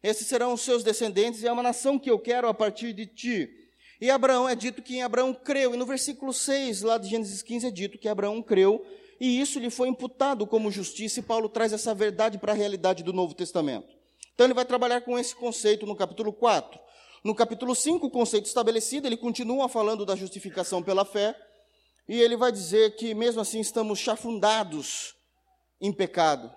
Esses 0.00 0.28
serão 0.28 0.52
os 0.52 0.60
seus 0.60 0.84
descendentes, 0.84 1.42
e 1.42 1.48
é 1.48 1.52
uma 1.52 1.62
nação 1.62 1.98
que 1.98 2.10
eu 2.10 2.20
quero 2.20 2.46
a 2.46 2.54
partir 2.54 2.92
de 2.92 3.06
ti. 3.06 3.50
E 4.00 4.10
Abraão 4.10 4.48
é 4.48 4.54
dito 4.54 4.82
que 4.82 5.00
Abraão 5.00 5.32
creu, 5.32 5.74
e 5.74 5.76
no 5.76 5.86
versículo 5.86 6.32
6, 6.32 6.82
lá 6.82 6.98
de 6.98 7.08
Gênesis 7.08 7.42
15, 7.42 7.66
é 7.66 7.70
dito 7.70 7.98
que 7.98 8.08
Abraão 8.08 8.42
creu 8.42 8.84
e 9.20 9.40
isso 9.40 9.58
lhe 9.58 9.70
foi 9.70 9.88
imputado 9.88 10.46
como 10.46 10.70
justiça, 10.70 11.20
e 11.20 11.22
Paulo 11.22 11.48
traz 11.48 11.72
essa 11.72 11.94
verdade 11.94 12.38
para 12.38 12.52
a 12.52 12.54
realidade 12.54 13.02
do 13.02 13.12
Novo 13.12 13.34
Testamento. 13.34 13.88
Então 14.34 14.46
ele 14.46 14.54
vai 14.54 14.64
trabalhar 14.64 15.00
com 15.02 15.18
esse 15.18 15.34
conceito 15.34 15.86
no 15.86 15.94
capítulo 15.94 16.32
4. 16.32 16.78
No 17.22 17.34
capítulo 17.34 17.74
5, 17.74 18.06
o 18.06 18.10
conceito 18.10 18.46
estabelecido, 18.46 19.06
ele 19.06 19.16
continua 19.16 19.68
falando 19.68 20.04
da 20.04 20.16
justificação 20.16 20.82
pela 20.82 21.04
fé, 21.04 21.34
e 22.06 22.20
ele 22.20 22.36
vai 22.36 22.52
dizer 22.52 22.96
que 22.96 23.14
mesmo 23.14 23.40
assim 23.40 23.60
estamos 23.60 23.98
chafundados 23.98 25.14
em 25.80 25.92
pecado. 25.92 26.52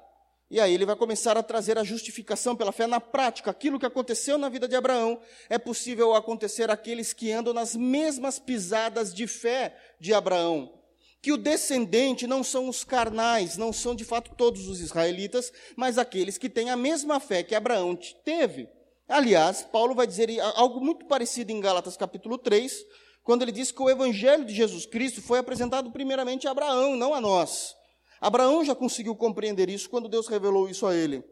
E 0.49 0.59
aí 0.59 0.73
ele 0.73 0.85
vai 0.85 0.95
começar 0.95 1.37
a 1.37 1.43
trazer 1.43 1.77
a 1.77 1.83
justificação 1.83 2.55
pela 2.55 2.71
fé 2.71 2.87
na 2.87 3.01
prática. 3.01 3.51
Aquilo 3.51 3.79
que 3.79 3.85
aconteceu 3.85 4.37
na 4.37 4.47
vida 4.47 4.67
de 4.67 4.75
Abraão 4.75 5.19
é 5.49 5.57
possível 5.57 6.15
acontecer 6.15 6.71
àqueles 6.71 7.11
que 7.11 7.31
andam 7.31 7.53
nas 7.53 7.75
mesmas 7.75 8.39
pisadas 8.39 9.13
de 9.13 9.27
fé 9.27 9.75
de 9.99 10.13
Abraão 10.13 10.77
que 11.21 11.31
o 11.31 11.37
descendente 11.37 12.27
não 12.27 12.43
são 12.43 12.69
os 12.69 12.83
carnais, 12.83 13.57
não 13.57 13.73
são 13.73 13.95
de 13.95 14.05
fato 14.05 14.31
todos 14.35 14.67
os 14.67 14.79
israelitas, 14.79 15.51
mas 15.75 15.97
aqueles 15.97 16.37
que 16.37 16.49
têm 16.49 16.69
a 16.69 16.77
mesma 16.77 17.19
fé 17.19 17.43
que 17.43 17.55
Abraão 17.55 17.97
teve. 18.23 18.69
Aliás, 19.07 19.63
Paulo 19.63 19.95
vai 19.95 20.05
dizer 20.05 20.29
algo 20.55 20.79
muito 20.79 21.05
parecido 21.05 21.51
em 21.51 21.59
Gálatas 21.59 21.97
capítulo 21.97 22.37
3, 22.37 22.85
quando 23.23 23.41
ele 23.41 23.51
diz 23.51 23.71
que 23.71 23.81
o 23.81 23.89
evangelho 23.89 24.45
de 24.45 24.53
Jesus 24.53 24.85
Cristo 24.85 25.21
foi 25.21 25.39
apresentado 25.39 25.91
primeiramente 25.91 26.47
a 26.47 26.51
Abraão, 26.51 26.95
não 26.95 27.13
a 27.13 27.21
nós. 27.21 27.75
Abraão 28.19 28.63
já 28.63 28.75
conseguiu 28.75 29.15
compreender 29.15 29.69
isso 29.69 29.89
quando 29.89 30.09
Deus 30.09 30.27
revelou 30.27 30.69
isso 30.69 30.85
a 30.85 30.95
ele. 30.95 31.23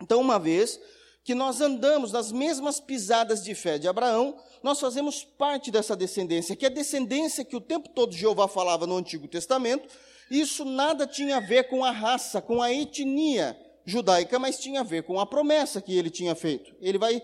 Então, 0.00 0.20
uma 0.20 0.38
vez 0.38 0.80
que 1.22 1.34
nós 1.34 1.60
andamos 1.60 2.12
nas 2.12 2.32
mesmas 2.32 2.80
pisadas 2.80 3.44
de 3.44 3.54
fé 3.54 3.78
de 3.78 3.86
Abraão, 3.86 4.36
nós 4.62 4.80
fazemos 4.80 5.22
parte 5.22 5.70
dessa 5.70 5.94
descendência, 5.94 6.56
que 6.56 6.64
é 6.64 6.68
a 6.68 6.72
descendência 6.72 7.44
que 7.44 7.56
o 7.56 7.60
tempo 7.60 7.90
todo 7.90 8.14
Jeová 8.14 8.48
falava 8.48 8.86
no 8.86 8.96
Antigo 8.96 9.28
Testamento, 9.28 9.88
isso 10.30 10.64
nada 10.64 11.06
tinha 11.06 11.36
a 11.36 11.40
ver 11.40 11.64
com 11.68 11.84
a 11.84 11.90
raça, 11.90 12.40
com 12.40 12.62
a 12.62 12.72
etnia 12.72 13.56
judaica, 13.84 14.38
mas 14.38 14.58
tinha 14.58 14.80
a 14.80 14.84
ver 14.84 15.02
com 15.02 15.20
a 15.20 15.26
promessa 15.26 15.80
que 15.80 15.96
ele 15.96 16.08
tinha 16.08 16.34
feito. 16.34 16.74
Ele 16.80 16.96
vai, 16.96 17.16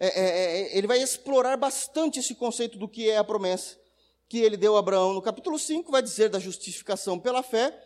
é, 0.00 0.06
é, 0.06 0.62
é, 0.74 0.78
ele 0.78 0.86
vai 0.86 1.02
explorar 1.02 1.56
bastante 1.56 2.20
esse 2.20 2.34
conceito 2.34 2.78
do 2.78 2.88
que 2.88 3.10
é 3.10 3.18
a 3.18 3.24
promessa 3.24 3.82
que 4.32 4.38
ele 4.38 4.56
deu 4.56 4.76
a 4.76 4.78
Abraão 4.78 5.12
no 5.12 5.20
capítulo 5.20 5.58
5, 5.58 5.92
vai 5.92 6.00
dizer 6.00 6.30
da 6.30 6.38
justificação 6.38 7.18
pela 7.18 7.42
fé, 7.42 7.78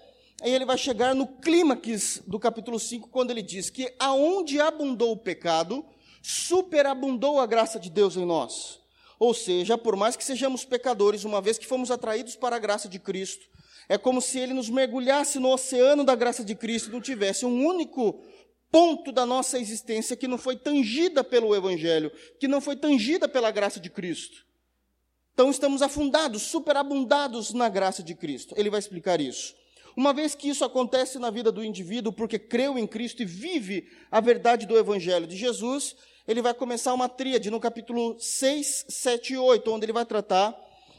Aí 0.42 0.52
ele 0.52 0.66
vai 0.66 0.76
chegar 0.76 1.14
no 1.14 1.26
clímax 1.26 2.22
do 2.26 2.38
capítulo 2.38 2.78
5, 2.78 3.08
quando 3.08 3.30
ele 3.30 3.42
diz 3.42 3.70
que 3.70 3.92
aonde 3.98 4.60
abundou 4.60 5.12
o 5.12 5.16
pecado, 5.16 5.84
superabundou 6.22 7.40
a 7.40 7.46
graça 7.46 7.80
de 7.80 7.88
Deus 7.88 8.16
em 8.16 8.26
nós. 8.26 8.80
Ou 9.18 9.32
seja, 9.32 9.78
por 9.78 9.96
mais 9.96 10.14
que 10.14 10.24
sejamos 10.24 10.64
pecadores, 10.64 11.24
uma 11.24 11.40
vez 11.40 11.56
que 11.56 11.66
fomos 11.66 11.90
atraídos 11.90 12.36
para 12.36 12.56
a 12.56 12.58
graça 12.58 12.88
de 12.88 12.98
Cristo, 12.98 13.46
é 13.88 13.96
como 13.96 14.20
se 14.20 14.38
ele 14.38 14.52
nos 14.52 14.68
mergulhasse 14.68 15.38
no 15.38 15.52
oceano 15.52 16.04
da 16.04 16.14
graça 16.14 16.44
de 16.44 16.54
Cristo 16.54 16.88
e 16.88 16.92
não 16.92 17.00
tivesse 17.00 17.46
um 17.46 17.64
único 17.64 18.22
ponto 18.70 19.12
da 19.12 19.24
nossa 19.24 19.58
existência 19.58 20.16
que 20.16 20.28
não 20.28 20.36
foi 20.36 20.56
tangida 20.56 21.24
pelo 21.24 21.54
Evangelho, 21.54 22.12
que 22.38 22.48
não 22.48 22.60
foi 22.60 22.76
tangida 22.76 23.28
pela 23.28 23.50
graça 23.50 23.80
de 23.80 23.88
Cristo. 23.88 24.44
Então 25.32 25.50
estamos 25.50 25.82
afundados, 25.82 26.42
superabundados 26.42 27.52
na 27.52 27.68
graça 27.68 28.02
de 28.02 28.14
Cristo. 28.14 28.54
Ele 28.58 28.68
vai 28.68 28.80
explicar 28.80 29.20
isso. 29.20 29.54
Uma 29.96 30.12
vez 30.12 30.34
que 30.34 30.50
isso 30.50 30.62
acontece 30.62 31.18
na 31.18 31.30
vida 31.30 31.50
do 31.50 31.64
indivíduo 31.64 32.12
porque 32.12 32.38
creu 32.38 32.76
em 32.76 32.86
Cristo 32.86 33.22
e 33.22 33.24
vive 33.24 33.88
a 34.10 34.20
verdade 34.20 34.66
do 34.66 34.76
Evangelho 34.76 35.26
de 35.26 35.34
Jesus, 35.34 35.96
ele 36.28 36.42
vai 36.42 36.52
começar 36.52 36.92
uma 36.92 37.08
tríade 37.08 37.50
no 37.50 37.58
capítulo 37.58 38.14
6, 38.20 38.84
7 38.90 39.32
e 39.32 39.38
8, 39.38 39.72
onde 39.72 39.86
ele 39.86 39.94
vai 39.94 40.04
tratar 40.04 40.54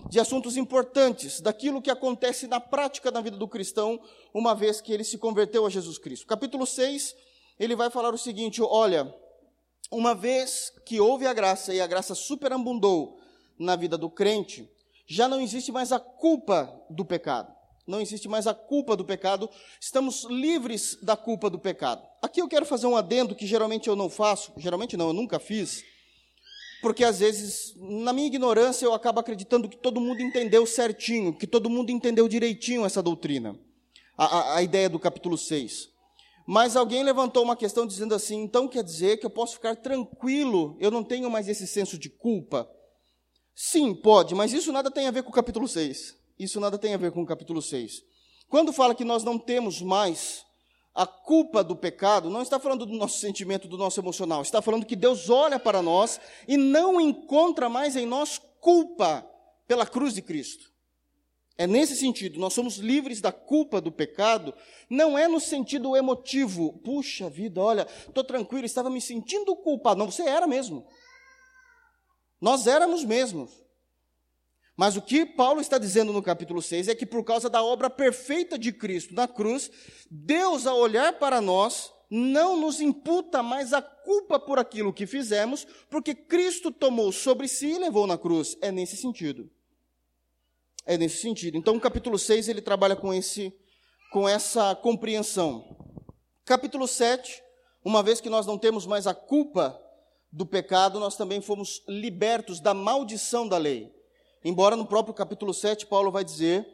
de 0.10 0.20
assuntos 0.20 0.58
importantes, 0.58 1.40
daquilo 1.40 1.80
que 1.80 1.92
acontece 1.92 2.48
na 2.48 2.60
prática 2.60 3.12
na 3.12 3.22
vida 3.22 3.38
do 3.38 3.48
cristão, 3.48 4.02
uma 4.34 4.56
vez 4.56 4.82
que 4.82 4.92
ele 4.92 5.04
se 5.04 5.20
converteu 5.20 5.64
a 5.68 5.70
Jesus 5.70 6.00
Cristo. 6.00 6.26
Capítulo 6.26 6.66
6, 6.66 7.16
ele 7.60 7.76
vai 7.76 7.92
falar 7.92 8.16
o 8.16 8.18
seguinte: 8.18 8.64
olha, 8.64 9.14
uma 9.92 10.16
vez 10.16 10.72
que 10.86 11.00
houve 11.00 11.28
a 11.28 11.34
graça 11.34 11.72
e 11.72 11.80
a 11.80 11.86
graça 11.86 12.16
superabundou 12.16 13.20
na 13.60 13.76
vida 13.76 13.96
do 13.96 14.10
crente, 14.10 14.68
já 15.06 15.28
não 15.28 15.40
existe 15.40 15.72
mais 15.72 15.92
a 15.92 16.00
culpa 16.00 16.74
do 16.90 17.06
pecado 17.06 17.57
não 17.88 18.02
existe 18.02 18.28
mais 18.28 18.46
a 18.46 18.54
culpa 18.54 18.96
do 18.98 19.06
pecado, 19.06 19.50
estamos 19.80 20.26
livres 20.30 20.98
da 21.02 21.16
culpa 21.16 21.50
do 21.50 21.58
pecado. 21.58 22.06
Aqui 22.22 22.42
eu 22.42 22.48
quero 22.48 22.66
fazer 22.66 22.86
um 22.86 22.98
adendo 22.98 23.34
que 23.34 23.48
geralmente 23.48 23.88
eu 23.88 23.96
não 23.96 24.10
faço, 24.10 24.52
geralmente 24.58 24.98
não, 24.98 25.08
eu 25.08 25.14
nunca 25.14 25.40
fiz, 25.40 25.84
porque 26.82 27.04
às 27.04 27.20
vezes, 27.20 27.74
na 27.78 28.12
minha 28.12 28.28
ignorância, 28.28 28.86
eu 28.86 28.94
acabo 28.94 29.22
acreditando 29.22 29.70
que 29.70 29.78
todo 29.78 30.02
mundo 30.02 30.22
entendeu 30.22 30.66
certinho, 30.66 31.34
que 31.34 31.48
todo 31.48 31.70
mundo 31.70 31.90
entendeu 31.90 32.28
direitinho 32.28 32.86
essa 32.86 33.02
doutrina, 33.02 33.58
a, 34.18 34.26
a, 34.26 34.56
a 34.58 34.64
ideia 34.64 34.90
do 34.90 35.00
capítulo 35.00 35.38
6. 35.38 35.90
Mas 36.46 36.76
alguém 36.76 37.04
levantou 37.04 37.44
uma 37.44 37.56
questão 37.56 37.86
dizendo 37.88 38.14
assim: 38.14 38.44
então 38.44 38.68
quer 38.68 38.84
dizer 38.84 39.18
que 39.18 39.26
eu 39.26 39.30
posso 39.30 39.54
ficar 39.54 39.76
tranquilo, 39.76 40.78
eu 40.80 40.92
não 40.92 41.04
tenho 41.04 41.30
mais 41.30 41.48
esse 41.48 41.66
senso 41.66 41.98
de 41.98 42.10
culpa? 42.10 42.70
Sim, 43.56 43.96
pode, 43.96 44.36
mas 44.36 44.54
isso 44.54 44.72
nada 44.72 44.92
tem 44.92 45.08
a 45.08 45.12
ver 45.12 45.24
com 45.24 45.30
o 45.30 45.34
capítulo 45.34 45.68
6 45.68 46.27
isso 46.40 46.60
nada 46.60 46.78
tem 46.78 46.94
a 46.94 46.98
ver 46.98 47.12
com 47.12 47.22
o 47.22 47.26
capítulo 47.26 47.62
6. 47.62 48.04
Quando 48.50 48.72
fala 48.72 48.96
que 48.96 49.04
nós 49.04 49.24
não 49.24 49.38
temos 49.38 49.82
mais 49.82 50.46
a 50.94 51.06
culpa 51.06 51.64
do 51.64 51.76
pecado, 51.76 52.30
não 52.30 52.42
está 52.42 52.60
falando 52.60 52.86
do 52.86 52.94
nosso 52.94 53.20
sentimento, 53.20 53.68
do 53.68 53.78
nosso 53.78 54.00
emocional, 54.00 54.42
está 54.42 54.62
falando 54.62 54.86
que 54.86 54.96
Deus 54.96 55.30
olha 55.30 55.60
para 55.60 55.82
nós 55.82 56.20
e 56.48 56.58
não 56.58 57.00
encontra 57.00 57.70
mais 57.70 57.96
em 57.96 58.06
nós 58.06 58.42
culpa 58.60 59.28
pela 59.68 59.86
cruz 59.86 60.14
de 60.14 60.22
Cristo. 60.22 60.72
É 61.58 61.66
nesse 61.66 61.96
sentido, 61.96 62.40
nós 62.40 62.54
somos 62.54 62.78
livres 62.78 63.20
da 63.20 63.32
culpa 63.32 63.82
do 63.82 63.92
pecado, 63.92 64.54
não 64.90 65.18
é 65.18 65.28
no 65.28 65.40
sentido 65.40 65.96
emotivo. 65.96 66.74
Puxa 66.84 67.30
vida, 67.30 67.60
olha, 67.60 67.88
estou 68.08 68.24
tranquilo, 68.24 68.66
estava 68.66 68.92
me 68.92 69.02
sentindo 69.02 69.56
culpado. 69.56 69.98
Não, 69.98 70.10
você 70.10 70.24
era 70.24 70.46
mesmo. 70.46 70.86
Nós 72.40 72.68
éramos 72.68 73.04
mesmos. 73.04 73.52
Mas 74.78 74.96
o 74.96 75.02
que 75.02 75.26
Paulo 75.26 75.60
está 75.60 75.80
dizendo 75.80 76.14
no 76.14 76.22
capítulo 76.22 76.62
6 76.62 76.88
é 76.88 76.94
que 76.94 77.06
por 77.06 77.24
causa 77.24 77.50
da 77.50 77.64
obra 77.64 77.90
perfeita 77.90 78.60
de 78.60 78.72
Cristo 78.72 79.16
na 79.16 79.28
cruz, 79.28 79.72
Deus, 80.10 80.68
ao 80.68 80.78
olhar 80.78 81.18
para 81.18 81.42
nós, 81.42 81.92
não 82.12 82.56
nos 82.56 82.80
imputa 82.80 83.42
mais 83.42 83.74
a 83.74 83.82
culpa 83.82 84.40
por 84.40 84.60
aquilo 84.60 84.94
que 84.94 85.08
fizemos, 85.08 85.66
porque 85.90 86.14
Cristo 86.14 86.72
tomou 86.72 87.12
sobre 87.12 87.48
si 87.48 87.72
e 87.72 87.80
levou 87.80 88.06
na 88.06 88.20
cruz. 88.20 88.56
É 88.62 88.72
nesse 88.72 88.96
sentido. 88.96 89.50
É 90.86 90.96
nesse 90.96 91.18
sentido. 91.18 91.58
Então, 91.58 91.76
o 91.76 91.82
capítulo 91.82 92.20
6 92.20 92.48
ele 92.48 92.62
trabalha 92.62 92.96
com, 92.96 93.12
esse, 93.12 93.52
com 94.12 94.30
essa 94.30 94.76
compreensão. 94.76 95.76
Capítulo 96.46 96.88
7, 96.88 97.42
uma 97.84 98.04
vez 98.04 98.22
que 98.22 98.30
nós 98.30 98.46
não 98.46 98.60
temos 98.60 98.86
mais 98.86 99.08
a 99.08 99.16
culpa 99.16 99.78
do 100.32 100.46
pecado, 100.46 101.00
nós 101.00 101.18
também 101.18 101.42
fomos 101.42 101.84
libertos 101.88 102.60
da 102.60 102.76
maldição 102.76 103.48
da 103.48 103.58
lei. 103.58 103.97
Embora 104.44 104.76
no 104.76 104.86
próprio 104.86 105.14
capítulo 105.14 105.54
7, 105.54 105.86
Paulo 105.86 106.12
vai 106.12 106.24
dizer 106.24 106.66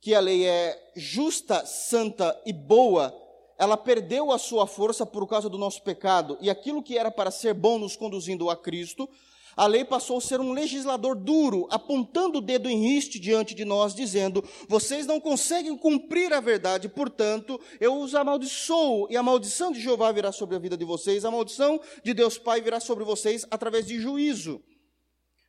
que 0.00 0.14
a 0.14 0.20
lei 0.20 0.46
é 0.46 0.92
justa, 0.94 1.64
santa 1.64 2.40
e 2.44 2.52
boa, 2.52 3.14
ela 3.58 3.76
perdeu 3.76 4.30
a 4.30 4.38
sua 4.38 4.66
força 4.66 5.06
por 5.06 5.26
causa 5.26 5.48
do 5.48 5.58
nosso 5.58 5.82
pecado, 5.82 6.36
e 6.40 6.50
aquilo 6.50 6.82
que 6.82 6.98
era 6.98 7.10
para 7.10 7.30
ser 7.30 7.54
bom 7.54 7.78
nos 7.78 7.96
conduzindo 7.96 8.50
a 8.50 8.56
Cristo, 8.56 9.08
a 9.56 9.66
lei 9.66 9.86
passou 9.86 10.18
a 10.18 10.20
ser 10.20 10.38
um 10.38 10.52
legislador 10.52 11.16
duro, 11.16 11.66
apontando 11.70 12.38
o 12.38 12.42
dedo 12.42 12.68
em 12.68 12.78
riste 12.78 13.18
diante 13.18 13.54
de 13.54 13.64
nós, 13.64 13.94
dizendo: 13.94 14.44
vocês 14.68 15.06
não 15.06 15.18
conseguem 15.18 15.74
cumprir 15.78 16.30
a 16.34 16.40
verdade, 16.40 16.90
portanto, 16.90 17.58
eu 17.80 17.98
os 17.98 18.14
amaldiçoo, 18.14 19.06
e 19.08 19.16
a 19.16 19.22
maldição 19.22 19.72
de 19.72 19.80
Jeová 19.80 20.12
virá 20.12 20.30
sobre 20.30 20.56
a 20.56 20.58
vida 20.58 20.76
de 20.76 20.84
vocês, 20.84 21.24
a 21.24 21.30
maldição 21.30 21.80
de 22.04 22.12
Deus 22.12 22.36
Pai 22.36 22.60
virá 22.60 22.80
sobre 22.80 23.02
vocês 23.02 23.46
através 23.50 23.86
de 23.86 23.98
juízo. 23.98 24.60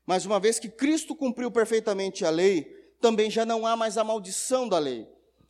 Mas 0.08 0.26
uma 0.26 0.40
vez 0.40 0.58
que 0.58 0.70
Cristo 0.70 1.14
cumpriu 1.14 1.52
perfeitamente 1.52 2.24
a 2.24 2.30
lei, 2.30 2.64
também 3.02 3.30
já 3.30 3.46
não 3.46 3.68
há 3.68 3.76
mais 3.76 3.98
a 3.98 4.06
maldição 4.06 4.68
da 4.68 4.80
lei. 4.80 5.06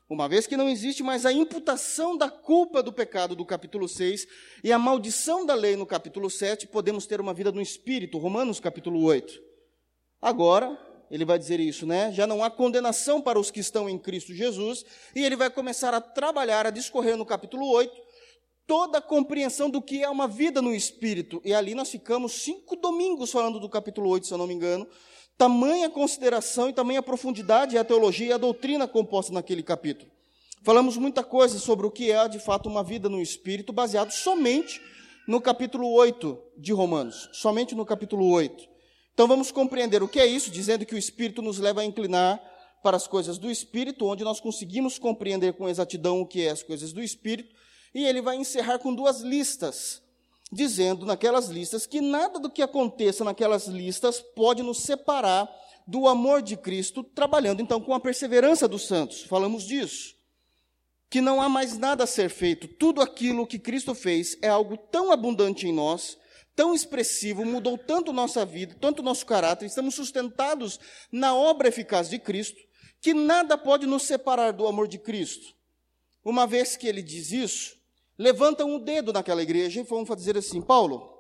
Uma 0.10 0.28
vez 0.28 0.48
que 0.48 0.58
não 0.58 0.68
existe 0.68 1.04
mais 1.04 1.28
a 1.28 1.32
imputação 1.32 2.18
da 2.18 2.28
culpa 2.28 2.82
do 2.82 2.92
pecado 2.92 3.36
do 3.36 3.46
capítulo 3.46 3.88
6 3.88 4.26
e 4.64 4.72
a 4.72 4.80
maldição 4.80 5.46
da 5.46 5.54
lei 5.54 5.76
no 5.76 5.86
capítulo 5.86 6.28
7, 6.28 6.66
podemos 6.68 7.06
ter 7.06 7.22
uma 7.22 7.36
vida 7.36 7.52
no 7.52 7.62
espírito, 7.62 8.18
Romanos 8.18 8.60
capítulo 8.60 9.04
8. 9.04 9.40
Agora, 10.20 10.76
ele 11.12 11.24
vai 11.24 11.38
dizer 11.38 11.60
isso, 11.60 11.86
né? 11.86 12.12
Já 12.12 12.26
não 12.26 12.44
há 12.44 12.50
condenação 12.50 13.22
para 13.22 13.40
os 13.40 13.52
que 13.52 13.60
estão 13.60 13.88
em 13.88 14.00
Cristo 14.00 14.34
Jesus, 14.34 14.84
e 15.16 15.24
ele 15.24 15.36
vai 15.36 15.52
começar 15.52 15.94
a 15.94 16.02
trabalhar, 16.02 16.66
a 16.66 16.72
discorrer 16.72 17.16
no 17.16 17.26
capítulo 17.26 17.70
8, 17.70 18.07
toda 18.68 18.98
a 18.98 19.02
compreensão 19.02 19.70
do 19.70 19.82
que 19.82 20.04
é 20.04 20.10
uma 20.10 20.28
vida 20.28 20.62
no 20.62 20.76
Espírito. 20.76 21.42
E 21.46 21.54
ali 21.54 21.74
nós 21.74 21.90
ficamos 21.90 22.34
cinco 22.34 22.76
domingos 22.76 23.32
falando 23.32 23.60
do 23.60 23.70
capítulo 23.70 24.10
8, 24.10 24.28
se 24.28 24.34
eu 24.34 24.38
não 24.38 24.46
me 24.46 24.54
engano. 24.54 24.86
Tamanha 25.38 25.90
consideração 25.90 26.68
e 26.68 26.74
tamanha 26.74 27.02
profundidade 27.02 27.78
é 27.78 27.80
a 27.80 27.84
teologia 27.86 28.28
e 28.28 28.34
a 28.34 28.38
doutrina 28.38 28.88
composta 28.88 29.32
naquele 29.32 29.64
capítulo. 29.64 30.12
Falamos 30.64 30.98
muita 30.98 31.24
coisa 31.24 31.58
sobre 31.60 31.86
o 31.86 31.92
que 31.92 32.12
é 32.12 32.28
de 32.28 32.40
fato 32.40 32.68
uma 32.68 32.84
vida 32.84 33.08
no 33.08 33.22
Espírito, 33.22 33.72
baseado 33.72 34.12
somente 34.12 34.82
no 35.28 35.40
capítulo 35.40 35.90
8 35.94 36.38
de 36.58 36.74
Romanos. 36.74 37.30
Somente 37.32 37.74
no 37.74 37.86
capítulo 37.86 38.30
8. 38.30 38.68
Então 39.14 39.28
vamos 39.28 39.50
compreender 39.50 40.04
o 40.04 40.08
que 40.08 40.20
é 40.20 40.26
isso, 40.26 40.52
dizendo 40.52 40.86
que 40.86 40.94
o 40.94 40.98
Espírito 40.98 41.42
nos 41.42 41.58
leva 41.58 41.82
a 41.82 41.86
inclinar 41.86 42.42
para 42.84 42.98
as 42.98 43.08
coisas 43.08 43.38
do 43.38 43.50
Espírito, 43.50 44.06
onde 44.06 44.24
nós 44.24 44.40
conseguimos 44.40 45.00
compreender 45.00 45.54
com 45.54 45.70
exatidão 45.70 46.22
o 46.22 46.26
que 46.26 46.46
é 46.46 46.50
as 46.50 46.64
coisas 46.64 46.92
do 46.92 47.02
Espírito, 47.02 47.56
e 47.94 48.06
ele 48.06 48.22
vai 48.22 48.36
encerrar 48.36 48.80
com 48.80 48.94
duas 48.94 49.22
listas, 49.22 50.02
dizendo 50.52 51.06
naquelas 51.06 51.48
listas 51.48 51.86
que 51.86 52.02
nada 52.02 52.40
do 52.40 52.50
que 52.50 52.62
aconteça 52.62 53.24
naquelas 53.24 53.68
listas 53.68 54.22
pode 54.36 54.64
nos 54.64 54.80
separar 54.80 55.50
do 55.88 56.08
amor 56.08 56.42
de 56.42 56.58
Cristo, 56.58 57.04
trabalhando 57.04 57.62
então 57.62 57.80
com 57.80 57.94
a 57.94 58.00
perseverança 58.00 58.68
dos 58.68 58.88
santos. 58.88 59.24
Falamos 59.24 59.64
disso. 59.64 60.16
Que 61.10 61.22
não 61.22 61.42
há 61.42 61.48
mais 61.48 61.78
nada 61.78 62.04
a 62.04 62.08
ser 62.08 62.30
feito, 62.30 62.68
tudo 62.68 63.02
aquilo 63.02 63.48
que 63.48 63.58
Cristo 63.58 63.96
fez 63.96 64.38
é 64.42 64.50
algo 64.50 64.76
tão 64.78 65.12
abundante 65.12 65.66
em 65.66 65.74
nós 65.74 66.18
tão 66.58 66.74
expressivo, 66.74 67.46
mudou 67.46 67.78
tanto 67.78 68.12
nossa 68.12 68.44
vida, 68.44 68.76
tanto 68.82 69.04
nosso 69.04 69.24
caráter, 69.28 69.68
estamos 69.68 69.94
sustentados 69.94 70.80
na 71.12 71.36
obra 71.36 71.68
eficaz 71.68 72.10
de 72.10 72.18
Cristo, 72.18 72.60
que 73.00 73.14
nada 73.14 73.56
pode 73.56 73.86
nos 73.86 74.02
separar 74.04 74.52
do 74.52 74.66
amor 74.66 74.88
de 74.88 74.98
Cristo. 74.98 75.54
Uma 76.26 76.48
vez 76.48 76.76
que 76.76 76.88
ele 76.88 77.04
diz 77.04 77.32
isso, 77.32 77.77
levantam 78.18 78.70
um 78.70 78.80
dedo 78.80 79.14
naquela 79.14 79.44
igreja 79.44 79.80
e 79.80 79.84
vão 79.84 80.04
dizer 80.04 80.38
assim: 80.38 80.62
Paulo, 80.62 81.14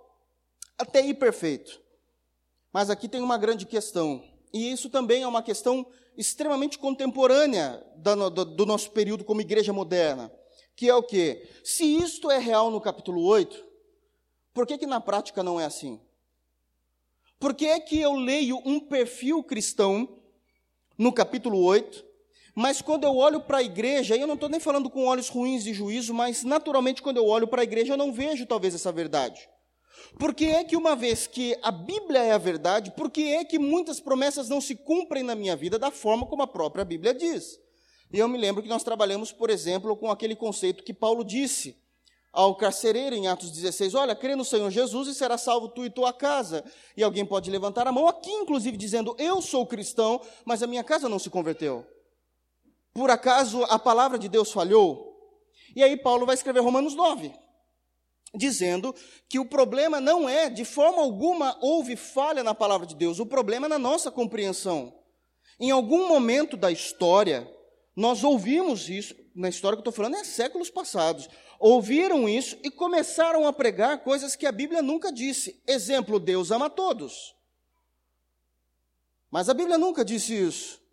até 0.77 0.99
aí 0.99 1.13
perfeito, 1.13 1.81
mas 2.73 2.89
aqui 2.89 3.07
tem 3.07 3.21
uma 3.21 3.37
grande 3.37 3.65
questão, 3.65 4.23
e 4.53 4.71
isso 4.71 4.89
também 4.89 5.23
é 5.23 5.27
uma 5.27 5.43
questão 5.43 5.85
extremamente 6.17 6.79
contemporânea 6.79 7.85
do, 7.95 8.65
nosso 8.65 8.91
período 8.91 9.23
como 9.23 9.41
igreja 9.41 9.71
moderna, 9.71 10.31
que 10.75 10.89
é 10.89 10.95
o 10.95 11.03
que? 11.03 11.47
Se 11.63 11.83
isto 11.83 12.31
é 12.31 12.37
real 12.37 12.71
no 12.71 12.81
capítulo 12.81 13.23
8, 13.23 13.65
por 14.53 14.65
que, 14.65 14.77
que 14.77 14.87
na 14.87 14.99
prática 14.99 15.43
não 15.43 15.59
é 15.59 15.65
assim? 15.65 16.01
Por 17.39 17.53
que 17.53 17.67
é 17.67 17.79
que 17.79 17.99
eu 17.99 18.13
leio 18.13 18.59
um 18.65 18.79
perfil 18.79 19.43
cristão 19.43 20.19
no 20.97 21.13
capítulo 21.13 21.63
8, 21.63 22.03
mas 22.57 22.81
quando 22.81 23.03
eu 23.03 23.15
olho 23.15 23.39
para 23.39 23.59
a 23.59 23.63
igreja, 23.63 24.15
e 24.15 24.19
eu 24.19 24.25
não 24.25 24.33
estou 24.33 24.49
nem 24.49 24.59
falando 24.59 24.89
com 24.89 25.05
olhos 25.05 25.29
ruins 25.29 25.63
de 25.63 25.75
juízo, 25.75 26.11
mas 26.11 26.43
naturalmente 26.43 27.03
quando 27.03 27.17
eu 27.17 27.27
olho 27.27 27.47
para 27.47 27.61
a 27.61 27.63
igreja 27.63 27.93
eu 27.93 27.97
não 27.97 28.11
vejo 28.11 28.47
talvez 28.47 28.73
essa 28.73 28.91
verdade. 28.91 29.47
Por 30.17 30.33
que 30.33 30.45
é 30.45 30.63
que 30.63 30.75
uma 30.75 30.95
vez 30.95 31.27
que 31.27 31.55
a 31.61 31.69
Bíblia 31.69 32.23
é 32.23 32.31
a 32.31 32.37
verdade, 32.39 32.89
por 32.97 33.11
que 33.11 33.31
é 33.31 33.45
que 33.45 33.59
muitas 33.59 33.99
promessas 33.99 34.49
não 34.49 34.59
se 34.59 34.73
cumprem 34.75 35.21
na 35.21 35.35
minha 35.35 35.55
vida 35.55 35.77
da 35.77 35.91
forma 35.91 36.25
como 36.25 36.41
a 36.41 36.47
própria 36.47 36.83
Bíblia 36.83 37.13
diz? 37.13 37.59
E 38.11 38.17
eu 38.17 38.27
me 38.27 38.39
lembro 38.39 38.63
que 38.63 38.69
nós 38.69 38.83
trabalhamos, 38.83 39.31
por 39.31 39.51
exemplo, 39.51 39.95
com 39.95 40.09
aquele 40.09 40.35
conceito 40.35 40.83
que 40.83 40.95
Paulo 40.95 41.23
disse, 41.23 41.77
ao 42.33 42.55
carcereiro 42.55 43.15
em 43.15 43.27
Atos 43.27 43.51
16: 43.51 43.93
Olha, 43.93 44.15
crê 44.15 44.35
no 44.35 44.43
Senhor 44.43 44.71
Jesus 44.71 45.09
e 45.09 45.13
será 45.13 45.37
salvo 45.37 45.67
tu 45.67 45.85
e 45.85 45.91
tua 45.91 46.11
casa. 46.11 46.63
E 46.95 47.03
alguém 47.03 47.23
pode 47.23 47.51
levantar 47.51 47.85
a 47.85 47.91
mão 47.91 48.07
aqui, 48.07 48.31
inclusive, 48.31 48.75
dizendo: 48.77 49.15
Eu 49.19 49.43
sou 49.43 49.63
cristão, 49.63 50.19
mas 50.43 50.63
a 50.63 50.67
minha 50.67 50.83
casa 50.83 51.07
não 51.07 51.19
se 51.19 51.29
converteu. 51.29 51.85
Por 52.97 53.11
acaso 53.11 53.63
a 53.65 53.77
palavra 53.77 54.17
de 54.17 54.27
Deus 54.27 54.51
falhou? 54.51 55.15
E 55.75 55.83
aí 55.83 55.95
Paulo 55.95 56.25
vai 56.25 56.33
escrever 56.33 56.61
Romanos 56.61 56.95
9, 56.95 57.31
dizendo 58.33 58.91
que 59.29 59.37
o 59.37 59.45
problema 59.45 60.01
não 60.01 60.27
é, 60.27 60.49
de 60.49 60.65
forma 60.65 61.03
alguma, 61.03 61.55
houve 61.61 61.95
falha 61.95 62.43
na 62.43 62.55
palavra 62.55 62.87
de 62.87 62.95
Deus, 62.95 63.19
o 63.19 63.25
problema 63.27 63.67
é 63.67 63.69
na 63.69 63.77
nossa 63.77 64.09
compreensão. 64.09 64.91
Em 65.59 65.69
algum 65.69 66.07
momento 66.07 66.57
da 66.57 66.71
história, 66.71 67.47
nós 67.95 68.23
ouvimos 68.23 68.89
isso, 68.89 69.13
na 69.35 69.47
história 69.47 69.75
que 69.75 69.81
eu 69.81 69.91
estou 69.91 69.93
falando 69.93 70.15
é 70.15 70.23
séculos 70.23 70.71
passados, 70.71 71.29
ouviram 71.59 72.27
isso 72.27 72.57
e 72.63 72.71
começaram 72.71 73.45
a 73.45 73.53
pregar 73.53 73.99
coisas 73.99 74.35
que 74.35 74.47
a 74.47 74.51
Bíblia 74.51 74.81
nunca 74.81 75.11
disse. 75.11 75.61
Exemplo, 75.67 76.19
Deus 76.19 76.49
ama 76.49 76.67
todos. 76.67 77.35
Mas 79.29 79.49
a 79.49 79.53
Bíblia 79.53 79.77
nunca 79.77 80.03
disse 80.03 80.33
isso. 80.33 80.86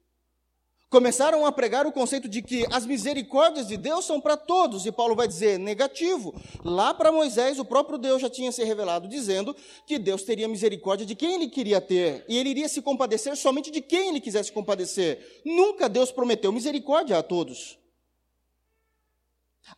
Começaram 0.95 1.45
a 1.45 1.51
pregar 1.51 1.89
o 1.89 1.91
conceito 1.91 2.29
de 2.29 2.41
que 2.41 2.65
as 2.71 2.87
misericórdias 2.87 3.67
de 3.67 3.77
Deus 3.77 4.05
são 4.05 4.21
para 4.21 4.37
todos, 4.37 4.87
e 4.87 4.93
Paulo 4.93 5.17
vai 5.17 5.27
dizer 5.27 5.59
negativo. 5.59 6.33
Lá 6.65 6.95
para 6.95 7.11
Moisés, 7.11 7.59
o 7.59 7.65
próprio 7.65 7.99
Deus 7.99 8.23
já 8.23 8.31
tinha 8.31 8.53
se 8.53 8.63
revelado 8.63 9.09
dizendo 9.09 9.57
que 9.89 9.99
Deus 9.99 10.23
teria 10.23 10.47
misericórdia 10.47 11.05
de 11.05 11.17
quem 11.17 11.35
ele 11.35 11.49
queria 11.49 11.81
ter, 11.81 12.25
e 12.29 12.39
ele 12.39 12.51
iria 12.51 12.69
se 12.69 12.81
compadecer 12.81 13.37
somente 13.37 13.73
de 13.73 13.81
quem 13.81 14.11
ele 14.11 14.21
quisesse 14.21 14.53
compadecer. 14.53 15.43
Nunca 15.45 15.89
Deus 15.89 16.13
prometeu 16.13 16.53
misericórdia 16.53 17.19
a 17.19 17.25
todos. 17.25 17.77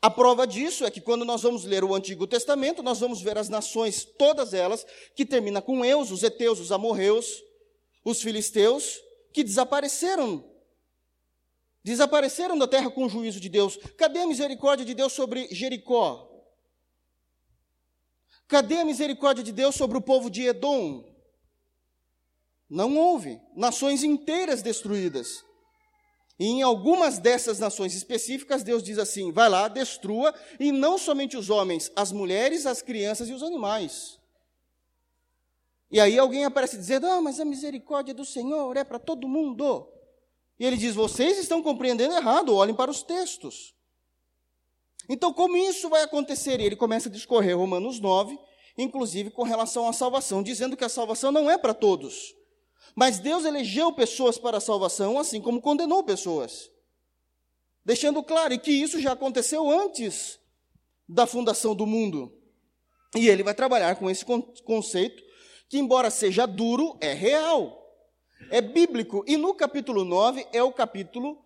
A 0.02 0.10
prova 0.10 0.46
disso 0.46 0.84
é 0.84 0.90
que 0.90 1.00
quando 1.00 1.24
nós 1.24 1.40
vamos 1.40 1.64
ler 1.64 1.82
o 1.82 1.94
Antigo 1.94 2.26
Testamento, 2.26 2.82
nós 2.82 3.00
vamos 3.00 3.22
ver 3.22 3.38
as 3.38 3.48
nações, 3.48 4.04
todas 4.04 4.52
elas, 4.52 4.86
que 5.14 5.24
termina 5.24 5.62
com 5.62 5.82
Eus, 5.82 6.10
os 6.10 6.22
Eteus, 6.22 6.60
os 6.60 6.70
Amorreus, 6.70 7.42
os 8.04 8.20
Filisteus, 8.20 9.00
que 9.32 9.42
desapareceram. 9.42 10.55
Desapareceram 11.86 12.58
da 12.58 12.66
terra 12.66 12.90
com 12.90 13.04
o 13.04 13.08
juízo 13.08 13.38
de 13.38 13.48
Deus. 13.48 13.76
Cadê 13.96 14.18
a 14.18 14.26
misericórdia 14.26 14.84
de 14.84 14.92
Deus 14.92 15.12
sobre 15.12 15.46
Jericó? 15.54 16.28
Cadê 18.48 18.78
a 18.78 18.84
misericórdia 18.84 19.44
de 19.44 19.52
Deus 19.52 19.76
sobre 19.76 19.96
o 19.96 20.00
povo 20.00 20.28
de 20.28 20.42
Edom? 20.42 21.04
Não 22.68 22.98
houve. 22.98 23.40
Nações 23.54 24.02
inteiras 24.02 24.62
destruídas. 24.62 25.44
E 26.40 26.46
em 26.46 26.60
algumas 26.60 27.20
dessas 27.20 27.60
nações 27.60 27.94
específicas, 27.94 28.64
Deus 28.64 28.82
diz 28.82 28.98
assim: 28.98 29.30
vai 29.30 29.48
lá, 29.48 29.68
destrua, 29.68 30.34
e 30.58 30.72
não 30.72 30.98
somente 30.98 31.36
os 31.36 31.50
homens, 31.50 31.92
as 31.94 32.10
mulheres, 32.10 32.66
as 32.66 32.82
crianças 32.82 33.28
e 33.28 33.32
os 33.32 33.44
animais. 33.44 34.18
E 35.88 36.00
aí 36.00 36.18
alguém 36.18 36.44
aparece 36.44 36.76
dizendo: 36.76 37.06
ah, 37.06 37.20
mas 37.20 37.38
a 37.38 37.44
misericórdia 37.44 38.12
do 38.12 38.24
Senhor 38.24 38.76
é 38.76 38.82
para 38.82 38.98
todo 38.98 39.28
mundo. 39.28 39.95
E 40.58 40.64
ele 40.64 40.76
diz: 40.76 40.94
vocês 40.94 41.38
estão 41.38 41.62
compreendendo 41.62 42.14
errado, 42.14 42.54
olhem 42.54 42.74
para 42.74 42.90
os 42.90 43.02
textos. 43.02 43.74
Então, 45.08 45.32
como 45.32 45.56
isso 45.56 45.88
vai 45.88 46.02
acontecer? 46.02 46.60
E 46.60 46.64
ele 46.64 46.76
começa 46.76 47.08
a 47.08 47.12
discorrer 47.12 47.56
Romanos 47.56 48.00
9, 48.00 48.38
inclusive 48.76 49.30
com 49.30 49.42
relação 49.42 49.88
à 49.88 49.92
salvação, 49.92 50.42
dizendo 50.42 50.76
que 50.76 50.84
a 50.84 50.88
salvação 50.88 51.30
não 51.30 51.50
é 51.50 51.56
para 51.56 51.72
todos. 51.72 52.34
Mas 52.94 53.18
Deus 53.18 53.44
elegeu 53.44 53.92
pessoas 53.92 54.38
para 54.38 54.56
a 54.56 54.60
salvação, 54.60 55.18
assim 55.18 55.40
como 55.40 55.60
condenou 55.60 56.02
pessoas. 56.02 56.70
Deixando 57.84 58.22
claro 58.22 58.58
que 58.58 58.72
isso 58.72 58.98
já 59.00 59.12
aconteceu 59.12 59.70
antes 59.70 60.40
da 61.08 61.26
fundação 61.26 61.74
do 61.74 61.86
mundo. 61.86 62.32
E 63.14 63.28
ele 63.28 63.44
vai 63.44 63.54
trabalhar 63.54 63.94
com 63.96 64.10
esse 64.10 64.24
conceito, 64.64 65.22
que, 65.68 65.78
embora 65.78 66.10
seja 66.10 66.46
duro, 66.46 66.98
é 67.00 67.12
real. 67.12 67.85
É 68.50 68.60
bíblico. 68.60 69.24
E 69.26 69.36
no 69.36 69.54
capítulo 69.54 70.04
9 70.04 70.46
é 70.52 70.62
o 70.62 70.72
capítulo 70.72 71.44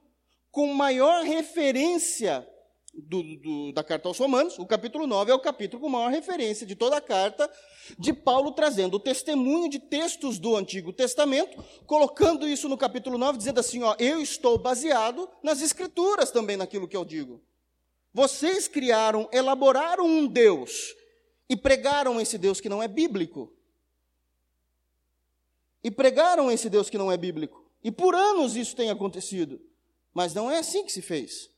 com 0.50 0.72
maior 0.74 1.22
referência 1.24 2.46
do, 2.92 3.22
do, 3.22 3.72
da 3.72 3.85
carta 3.85 4.09
aos 4.09 4.18
Romanos, 4.18 4.59
o 4.59 4.66
capítulo 4.66 5.07
9 5.07 5.31
é 5.31 5.35
o 5.35 5.38
capítulo 5.38 5.81
com 5.81 5.88
maior 5.88 6.11
referência 6.11 6.66
de 6.66 6.74
toda 6.74 6.96
a 6.96 7.00
carta, 7.00 7.50
de 7.98 8.12
Paulo 8.12 8.53
trazendo 8.53 8.94
o 8.94 9.00
testemunho 9.00 9.68
de 9.68 9.79
textos 9.79 10.38
do 10.38 10.57
Antigo 10.57 10.92
Testamento, 10.92 11.62
colocando 11.87 12.48
isso 12.48 12.68
no 12.68 12.76
capítulo 12.76 13.16
9, 13.16 13.38
dizendo 13.38 13.61
assim: 13.61 13.83
ó, 13.83 13.94
eu 13.98 14.20
estou 14.20 14.59
baseado 14.59 15.29
nas 15.42 15.62
Escrituras 15.62 16.31
também 16.31 16.57
naquilo 16.57 16.88
que 16.88 16.96
eu 16.96 17.05
digo. 17.05 17.40
Vocês 18.12 18.66
criaram, 18.66 19.29
elaboraram 19.33 20.05
um 20.05 20.26
Deus 20.26 20.94
e 21.48 21.57
pregaram 21.57 22.20
esse 22.20 22.37
Deus 22.37 22.61
que 22.61 22.68
não 22.68 22.83
é 22.83 22.88
bíblico. 22.88 23.53
E 25.82 25.90
pregaram 25.90 26.50
esse 26.50 26.68
Deus 26.68 26.90
que 26.90 26.98
não 26.98 27.10
é 27.10 27.16
bíblico. 27.16 27.64
E 27.82 27.90
por 27.90 28.14
anos 28.14 28.56
isso 28.56 28.76
tem 28.76 28.90
acontecido. 28.90 29.60
Mas 30.12 30.34
não 30.34 30.50
é 30.50 30.58
assim 30.58 30.84
que 30.84 30.92
se 30.92 31.00
fez. 31.00 31.50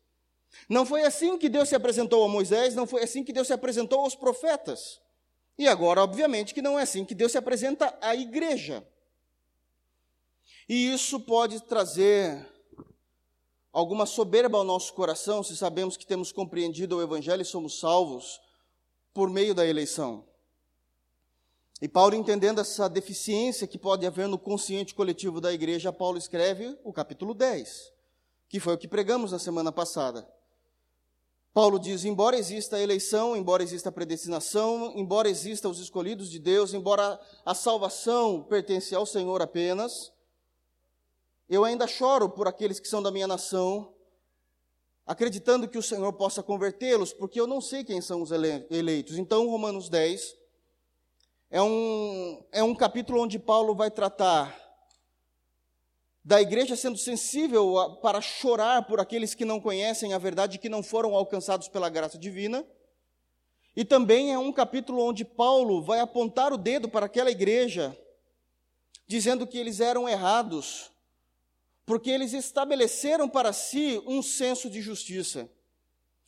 Não 0.69 0.85
foi 0.85 1.03
assim 1.03 1.39
que 1.39 1.49
Deus 1.49 1.69
se 1.69 1.75
apresentou 1.75 2.25
a 2.25 2.29
Moisés, 2.29 2.75
não 2.75 2.87
foi 2.87 3.03
assim 3.03 3.25
que 3.25 3.33
Deus 3.33 3.47
se 3.47 3.53
apresentou 3.53 4.01
aos 4.01 4.15
profetas. 4.15 5.01
E 5.59 5.67
agora, 5.67 6.03
obviamente, 6.03 6.55
que 6.55 6.63
não 6.63 6.79
é 6.79 6.83
assim 6.83 7.05
que 7.05 7.15
Deus 7.15 7.33
se 7.33 7.39
apresenta 7.39 7.97
à 8.01 8.15
igreja. 8.15 8.87
E 10.69 10.93
isso 10.93 11.21
pode 11.21 11.61
trazer 11.61 12.49
alguma 13.73 14.07
soberba 14.07 14.59
ao 14.59 14.65
nosso 14.65 14.93
coração, 14.93 15.43
se 15.43 15.57
sabemos 15.57 15.97
que 15.97 16.07
temos 16.07 16.31
compreendido 16.31 16.97
o 16.97 17.03
Evangelho 17.03 17.43
e 17.43 17.47
somos 17.47 17.81
salvos 17.81 18.41
por 19.15 19.31
meio 19.31 19.55
da 19.55 19.67
eleição. 19.67 20.25
E 21.83 21.89
Paulo, 21.89 22.15
entendendo 22.15 22.61
essa 22.61 22.89
deficiência 22.89 23.67
que 23.67 23.77
pode 23.77 24.07
haver 24.07 24.29
no 24.29 24.39
consciente 24.39 24.95
coletivo 24.95 25.41
da 25.41 25.53
igreja, 25.53 25.93
Paulo 25.93 26.17
escreve 26.17 26.79
o 26.85 26.93
capítulo 26.93 27.35
10, 27.35 27.93
que 28.49 28.61
foi 28.61 28.75
o 28.75 28.79
que 28.79 28.87
pregamos 28.87 29.33
na 29.33 29.39
semana 29.41 29.73
passada. 29.73 30.25
Paulo 31.53 31.81
diz: 31.81 32.05
embora 32.05 32.39
exista 32.39 32.77
a 32.77 32.81
eleição, 32.81 33.37
embora 33.37 33.65
exista 33.65 33.89
a 33.89 33.93
predestinação, 33.93 34.93
embora 34.95 35.29
exista 35.29 35.69
os 35.69 35.81
escolhidos 35.81 36.31
de 36.31 36.39
Deus, 36.39 36.73
embora 36.73 37.21
a 37.45 37.53
salvação 37.53 38.45
pertence 38.45 38.95
ao 38.95 39.05
Senhor 39.05 39.43
apenas, 39.43 40.13
eu 41.49 41.65
ainda 41.65 41.89
choro 41.89 42.29
por 42.29 42.47
aqueles 42.47 42.79
que 42.79 42.87
são 42.87 43.03
da 43.03 43.11
minha 43.11 43.27
nação, 43.27 43.93
acreditando 45.05 45.67
que 45.67 45.79
o 45.79 45.83
Senhor 45.83 46.13
possa 46.13 46.45
convertê-los, 46.45 47.13
porque 47.13 47.41
eu 47.41 47.47
não 47.49 47.61
sei 47.61 47.83
quem 47.83 48.01
são 48.01 48.23
os 48.23 48.31
eleitos. 48.31 49.19
Então, 49.19 49.49
Romanos 49.49 49.89
10 49.89 50.42
é 51.53 51.61
um, 51.61 52.43
é 52.51 52.63
um 52.63 52.75
capítulo 52.75 53.21
onde 53.21 53.39
Paulo 53.39 53.75
vai 53.75 53.91
tratar 53.91 54.59
da 56.25 56.41
igreja 56.41 56.75
sendo 56.75 56.97
sensível 56.97 57.79
a, 57.79 57.97
para 57.97 58.23
chorar 58.23 58.87
por 58.87 58.99
aqueles 58.99 59.35
que 59.35 59.45
não 59.45 59.61
conhecem 59.61 60.15
a 60.15 60.19
verdade, 60.19 60.59
que 60.59 60.71
não 60.71 60.83
foram 60.83 61.15
alcançados 61.15 61.69
pela 61.69 61.91
graça 61.91 62.19
divina. 62.19 62.67
E 63.77 63.85
também 63.85 64.33
é 64.33 64.39
um 64.39 64.51
capítulo 64.51 65.05
onde 65.05 65.27
Paulo 65.27 65.83
vai 65.83 66.01
apontar 66.01 66.55
o 66.55 66.57
dedo 66.57 66.89
para 66.89 67.05
aquela 67.05 67.31
igreja, 67.31 67.95
dizendo 69.07 69.47
que 69.47 69.59
eles 69.59 69.79
eram 69.79 70.09
errados, 70.09 70.91
porque 71.85 72.09
eles 72.09 72.33
estabeleceram 72.33 73.29
para 73.29 73.53
si 73.53 74.03
um 74.07 74.23
senso 74.23 74.71
de 74.71 74.81
justiça, 74.81 75.51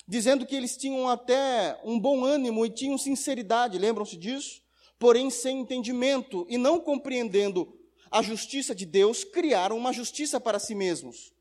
dizendo 0.06 0.44
que 0.44 0.54
eles 0.54 0.76
tinham 0.76 1.08
até 1.08 1.80
um 1.82 1.98
bom 1.98 2.26
ânimo 2.26 2.66
e 2.66 2.68
tinham 2.68 2.98
sinceridade, 2.98 3.78
lembram-se 3.78 4.18
disso? 4.18 4.63
Porém, 4.98 5.30
sem 5.30 5.60
entendimento 5.60 6.46
e 6.48 6.56
não 6.56 6.80
compreendendo 6.80 7.72
a 8.10 8.22
justiça 8.22 8.74
de 8.74 8.86
Deus, 8.86 9.24
criaram 9.24 9.76
uma 9.76 9.92
justiça 9.92 10.40
para 10.40 10.58
si 10.58 10.74
mesmos. 10.74 11.32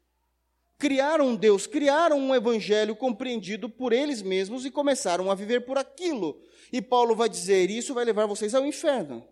Criaram 0.77 1.27
um 1.29 1.35
Deus, 1.35 1.67
criaram 1.67 2.17
um 2.17 2.35
evangelho 2.35 2.95
compreendido 2.95 3.69
por 3.69 3.93
eles 3.93 4.21
mesmos 4.21 4.65
e 4.65 4.71
começaram 4.71 5.31
a 5.31 5.35
viver 5.35 5.65
por 5.65 5.77
aquilo. 5.77 6.41
E 6.71 6.81
Paulo 6.81 7.15
vai 7.15 7.29
dizer: 7.29 7.69
Isso 7.69 7.93
vai 7.93 8.03
levar 8.03 8.25
vocês 8.25 8.53
ao 8.53 8.65
inferno. 8.65 9.25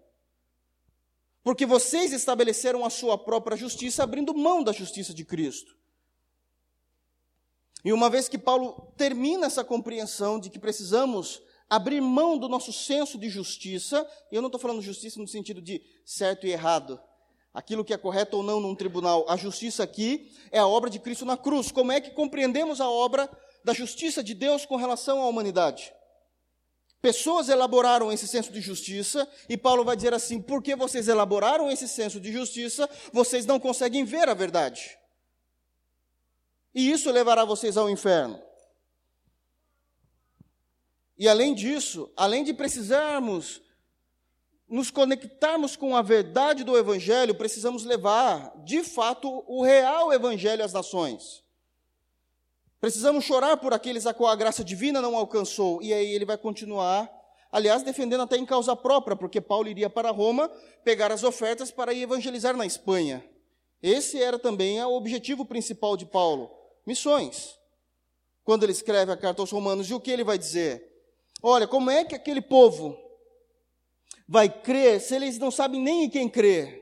Porque 1.44 1.66
vocês 1.66 2.14
estabeleceram 2.14 2.86
a 2.86 2.90
sua 2.90 3.18
própria 3.18 3.58
justiça, 3.58 4.04
abrindo 4.04 4.34
mão 4.34 4.64
da 4.64 4.72
justiça 4.72 5.14
de 5.14 5.26
Cristo. 5.26 5.76
E 7.84 7.92
uma 7.92 8.10
vez 8.10 8.30
que 8.30 8.38
Paulo 8.38 8.94
termina 8.96 9.48
essa 9.48 9.64
compreensão 9.64 10.40
de 10.40 10.50
que 10.50 10.60
precisamos 10.60 11.42
abrir 11.72 12.02
mão 12.02 12.38
do 12.38 12.50
nosso 12.50 12.74
senso 12.74 13.18
de 13.18 13.30
justiça, 13.30 14.06
e 14.30 14.36
eu 14.36 14.42
não 14.42 14.50
estou 14.50 14.60
falando 14.60 14.82
justiça 14.82 15.22
no 15.22 15.28
sentido 15.28 15.62
de 15.62 15.82
certo 16.06 16.46
e 16.46 16.52
errado, 16.52 17.00
aquilo 17.54 17.86
que 17.86 17.94
é 17.94 17.98
correto 17.98 18.36
ou 18.36 18.44
não 18.44 18.60
num 18.60 18.76
tribunal. 18.76 19.26
A 19.30 19.38
justiça 19.38 19.82
aqui 19.82 20.30
é 20.52 20.60
a 20.60 20.68
obra 20.68 20.90
de 20.90 21.00
Cristo 21.00 21.24
na 21.24 21.38
cruz. 21.38 21.72
Como 21.72 21.90
é 21.94 22.02
que 22.02 22.12
compreendemos 22.12 22.82
a 22.82 22.90
obra 22.90 23.30
da 23.64 23.74
justiça 23.74 24.22
de 24.22 24.34
Deus 24.34 24.66
com 24.66 24.76
relação 24.76 25.22
à 25.22 25.28
humanidade? 25.28 25.94
Pessoas 27.02 27.48
elaboraram 27.48 28.12
esse 28.12 28.28
senso 28.28 28.52
de 28.52 28.60
justiça, 28.60 29.26
e 29.48 29.56
Paulo 29.56 29.86
vai 29.86 29.96
dizer 29.96 30.14
assim: 30.14 30.42
porque 30.42 30.76
vocês 30.76 31.08
elaboraram 31.08 31.72
esse 31.72 31.88
senso 31.88 32.20
de 32.20 32.34
justiça, 32.34 32.90
vocês 33.14 33.46
não 33.46 33.62
conseguem 33.62 34.04
ver 34.04 34.28
a 34.28 34.34
verdade. 34.34 34.98
E 36.76 36.92
isso 36.92 37.10
levará 37.10 37.46
vocês 37.46 37.78
ao 37.78 37.90
inferno. 37.90 38.51
E 41.22 41.28
além 41.28 41.54
disso, 41.54 42.12
além 42.18 42.44
de 42.44 42.52
precisarmos 42.52 43.62
nos 44.68 44.90
conectarmos 44.90 45.76
com 45.76 45.96
a 45.96 46.02
verdade 46.02 46.64
do 46.64 46.76
Evangelho, 46.76 47.36
precisamos 47.36 47.86
levar, 47.86 48.52
de 48.66 48.84
fato, 48.84 49.44
o 49.46 49.62
real 49.62 50.12
Evangelho 50.12 50.66
às 50.66 50.74
nações. 50.74 51.44
Precisamos 52.80 53.24
chorar 53.24 53.58
por 53.58 53.72
aqueles 53.72 54.08
a 54.08 54.16
qual 54.16 54.32
a 54.32 54.36
graça 54.36 54.64
divina 54.64 55.00
não 55.00 55.16
alcançou. 55.16 55.80
E 55.84 55.94
aí 55.94 56.12
ele 56.12 56.26
vai 56.26 56.40
continuar, 56.40 57.08
aliás, 57.52 57.84
defendendo 57.84 58.22
até 58.22 58.36
em 58.36 58.46
causa 58.46 58.76
própria, 58.76 59.16
porque 59.16 59.40
Paulo 59.40 59.68
iria 59.68 59.92
para 59.92 60.10
Roma 60.10 60.50
pegar 60.84 61.12
as 61.12 61.24
ofertas 61.24 61.70
para 61.70 61.94
ir 61.94 62.02
evangelizar 62.02 62.58
na 62.58 62.66
Espanha. 62.66 63.24
Esse 63.80 64.20
era 64.20 64.40
também 64.40 64.84
o 64.84 64.96
objetivo 64.96 65.46
principal 65.46 65.96
de 65.96 66.08
Paulo: 66.08 66.50
missões. 66.84 67.60
Quando 68.44 68.64
ele 68.64 68.72
escreve 68.72 69.12
a 69.12 69.18
carta 69.18 69.44
aos 69.44 69.52
Romanos, 69.52 69.88
e 69.88 69.94
o 69.94 70.00
que 70.00 70.10
ele 70.10 70.24
vai 70.24 70.40
dizer? 70.40 70.91
Olha, 71.42 71.68
como 71.68 71.90
é 71.90 72.06
que 72.06 72.16
aquele 72.16 72.42
povo 72.42 72.98
vai 74.28 74.48
crer 74.48 75.02
se 75.02 75.16
eles 75.16 75.38
não 75.38 75.50
sabem 75.50 75.82
nem 75.82 76.04
em 76.04 76.10
quem 76.10 76.30
crer? 76.30 76.80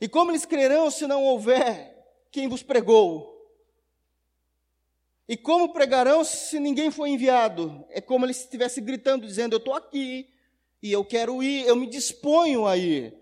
E 0.00 0.08
como 0.08 0.30
eles 0.30 0.44
crerão 0.44 0.90
se 0.90 1.06
não 1.06 1.24
houver 1.24 1.96
quem 2.30 2.48
vos 2.48 2.62
pregou? 2.62 3.32
E 5.26 5.36
como 5.36 5.72
pregarão 5.72 6.22
se 6.22 6.60
ninguém 6.60 6.90
foi 6.90 7.10
enviado? 7.10 7.84
É 7.88 8.00
como 8.00 8.26
ele 8.26 8.32
estivesse 8.32 8.80
gritando, 8.80 9.26
dizendo: 9.26 9.54
Eu 9.54 9.58
estou 9.58 9.74
aqui 9.74 10.28
e 10.82 10.92
eu 10.92 11.04
quero 11.04 11.42
ir, 11.42 11.66
eu 11.66 11.74
me 11.74 11.86
disponho 11.86 12.66
a 12.66 12.76
ir. 12.76 13.16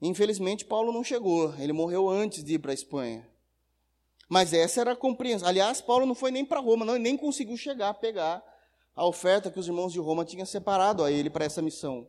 Infelizmente, 0.00 0.64
Paulo 0.64 0.92
não 0.92 1.02
chegou, 1.02 1.52
ele 1.58 1.72
morreu 1.72 2.08
antes 2.08 2.44
de 2.44 2.54
ir 2.54 2.58
para 2.58 2.70
a 2.70 2.74
Espanha. 2.74 3.29
Mas 4.30 4.52
essa 4.52 4.80
era 4.80 4.92
a 4.92 4.96
compreensão. 4.96 5.48
Aliás, 5.48 5.80
Paulo 5.80 6.06
não 6.06 6.14
foi 6.14 6.30
nem 6.30 6.44
para 6.44 6.60
Roma, 6.60 6.84
não, 6.84 6.96
nem 6.96 7.16
conseguiu 7.16 7.56
chegar 7.56 7.88
a 7.88 7.94
pegar 7.94 8.40
a 8.94 9.04
oferta 9.04 9.50
que 9.50 9.58
os 9.58 9.66
irmãos 9.66 9.92
de 9.92 9.98
Roma 9.98 10.24
tinham 10.24 10.46
separado 10.46 11.02
a 11.02 11.10
ele 11.10 11.28
para 11.28 11.44
essa 11.44 11.60
missão. 11.60 12.06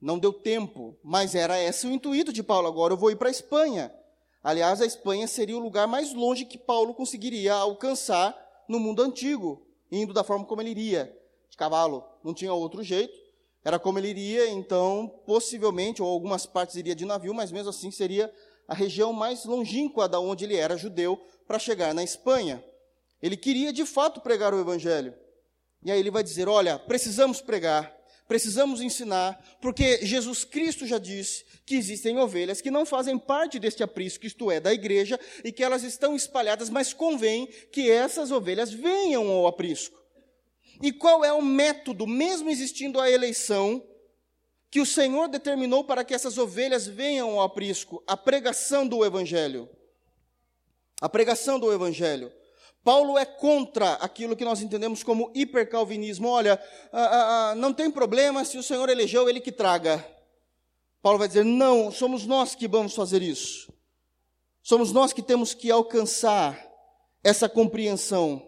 Não 0.00 0.18
deu 0.18 0.32
tempo, 0.32 0.98
mas 1.04 1.36
era 1.36 1.62
esse 1.62 1.86
o 1.86 1.92
intuito 1.92 2.32
de 2.32 2.42
Paulo. 2.42 2.66
Agora 2.66 2.92
eu 2.92 2.96
vou 2.96 3.12
ir 3.12 3.16
para 3.16 3.28
a 3.28 3.30
Espanha. 3.30 3.94
Aliás, 4.42 4.80
a 4.80 4.86
Espanha 4.86 5.28
seria 5.28 5.56
o 5.56 5.60
lugar 5.60 5.86
mais 5.86 6.12
longe 6.12 6.44
que 6.44 6.58
Paulo 6.58 6.92
conseguiria 6.92 7.54
alcançar 7.54 8.36
no 8.68 8.80
mundo 8.80 9.00
antigo, 9.00 9.64
indo 9.92 10.12
da 10.12 10.24
forma 10.24 10.44
como 10.44 10.62
ele 10.62 10.70
iria, 10.70 11.16
de 11.48 11.56
cavalo. 11.56 12.04
Não 12.24 12.34
tinha 12.34 12.52
outro 12.52 12.82
jeito. 12.82 13.14
Era 13.64 13.78
como 13.78 14.00
ele 14.00 14.08
iria, 14.08 14.50
então, 14.50 15.08
possivelmente, 15.24 16.02
ou 16.02 16.08
algumas 16.08 16.44
partes 16.44 16.74
iria 16.74 16.94
de 16.94 17.04
navio, 17.04 17.32
mas 17.32 17.52
mesmo 17.52 17.70
assim 17.70 17.92
seria 17.92 18.34
a 18.66 18.74
região 18.74 19.12
mais 19.12 19.44
longínqua 19.44 20.08
da 20.08 20.20
onde 20.20 20.44
ele 20.44 20.56
era 20.56 20.76
judeu 20.76 21.16
para 21.46 21.58
chegar 21.58 21.94
na 21.94 22.02
Espanha. 22.02 22.64
Ele 23.22 23.36
queria 23.36 23.72
de 23.72 23.84
fato 23.84 24.20
pregar 24.20 24.52
o 24.52 24.60
evangelho. 24.60 25.14
E 25.84 25.90
aí 25.90 25.98
ele 25.98 26.10
vai 26.10 26.22
dizer: 26.22 26.48
"Olha, 26.48 26.78
precisamos 26.78 27.40
pregar, 27.40 27.94
precisamos 28.26 28.80
ensinar, 28.80 29.42
porque 29.60 30.04
Jesus 30.04 30.44
Cristo 30.44 30.86
já 30.86 30.98
disse 30.98 31.44
que 31.66 31.74
existem 31.76 32.18
ovelhas 32.18 32.60
que 32.60 32.70
não 32.70 32.86
fazem 32.86 33.18
parte 33.18 33.58
deste 33.58 33.82
aprisco, 33.82 34.26
isto 34.26 34.50
é, 34.50 34.60
da 34.60 34.72
igreja, 34.72 35.18
e 35.42 35.52
que 35.52 35.62
elas 35.62 35.82
estão 35.82 36.16
espalhadas, 36.16 36.70
mas 36.70 36.92
convém 36.92 37.46
que 37.70 37.90
essas 37.90 38.30
ovelhas 38.30 38.72
venham 38.72 39.30
ao 39.30 39.46
aprisco. 39.46 40.02
E 40.82 40.92
qual 40.92 41.24
é 41.24 41.32
o 41.32 41.42
método, 41.42 42.06
mesmo 42.06 42.50
existindo 42.50 43.00
a 43.00 43.10
eleição, 43.10 43.82
que 44.74 44.80
o 44.80 44.86
Senhor 44.86 45.28
determinou 45.28 45.84
para 45.84 46.02
que 46.02 46.12
essas 46.12 46.36
ovelhas 46.36 46.84
venham 46.84 47.38
ao 47.38 47.42
aprisco? 47.42 48.02
A 48.08 48.16
pregação 48.16 48.84
do 48.84 49.04
Evangelho. 49.04 49.70
A 51.00 51.08
pregação 51.08 51.60
do 51.60 51.72
Evangelho. 51.72 52.32
Paulo 52.82 53.16
é 53.16 53.24
contra 53.24 53.92
aquilo 53.92 54.34
que 54.34 54.44
nós 54.44 54.60
entendemos 54.60 55.04
como 55.04 55.30
hipercalvinismo. 55.32 56.26
Olha, 56.26 56.60
ah, 56.92 57.04
ah, 57.04 57.50
ah, 57.50 57.54
não 57.54 57.72
tem 57.72 57.88
problema 57.88 58.44
se 58.44 58.58
o 58.58 58.64
Senhor 58.64 58.88
elegeu, 58.88 59.28
ele 59.28 59.40
que 59.40 59.52
traga. 59.52 60.04
Paulo 61.00 61.20
vai 61.20 61.28
dizer: 61.28 61.44
não, 61.44 61.92
somos 61.92 62.26
nós 62.26 62.56
que 62.56 62.66
vamos 62.66 62.96
fazer 62.96 63.22
isso. 63.22 63.72
Somos 64.60 64.90
nós 64.90 65.12
que 65.12 65.22
temos 65.22 65.54
que 65.54 65.70
alcançar 65.70 66.60
essa 67.22 67.48
compreensão. 67.48 68.44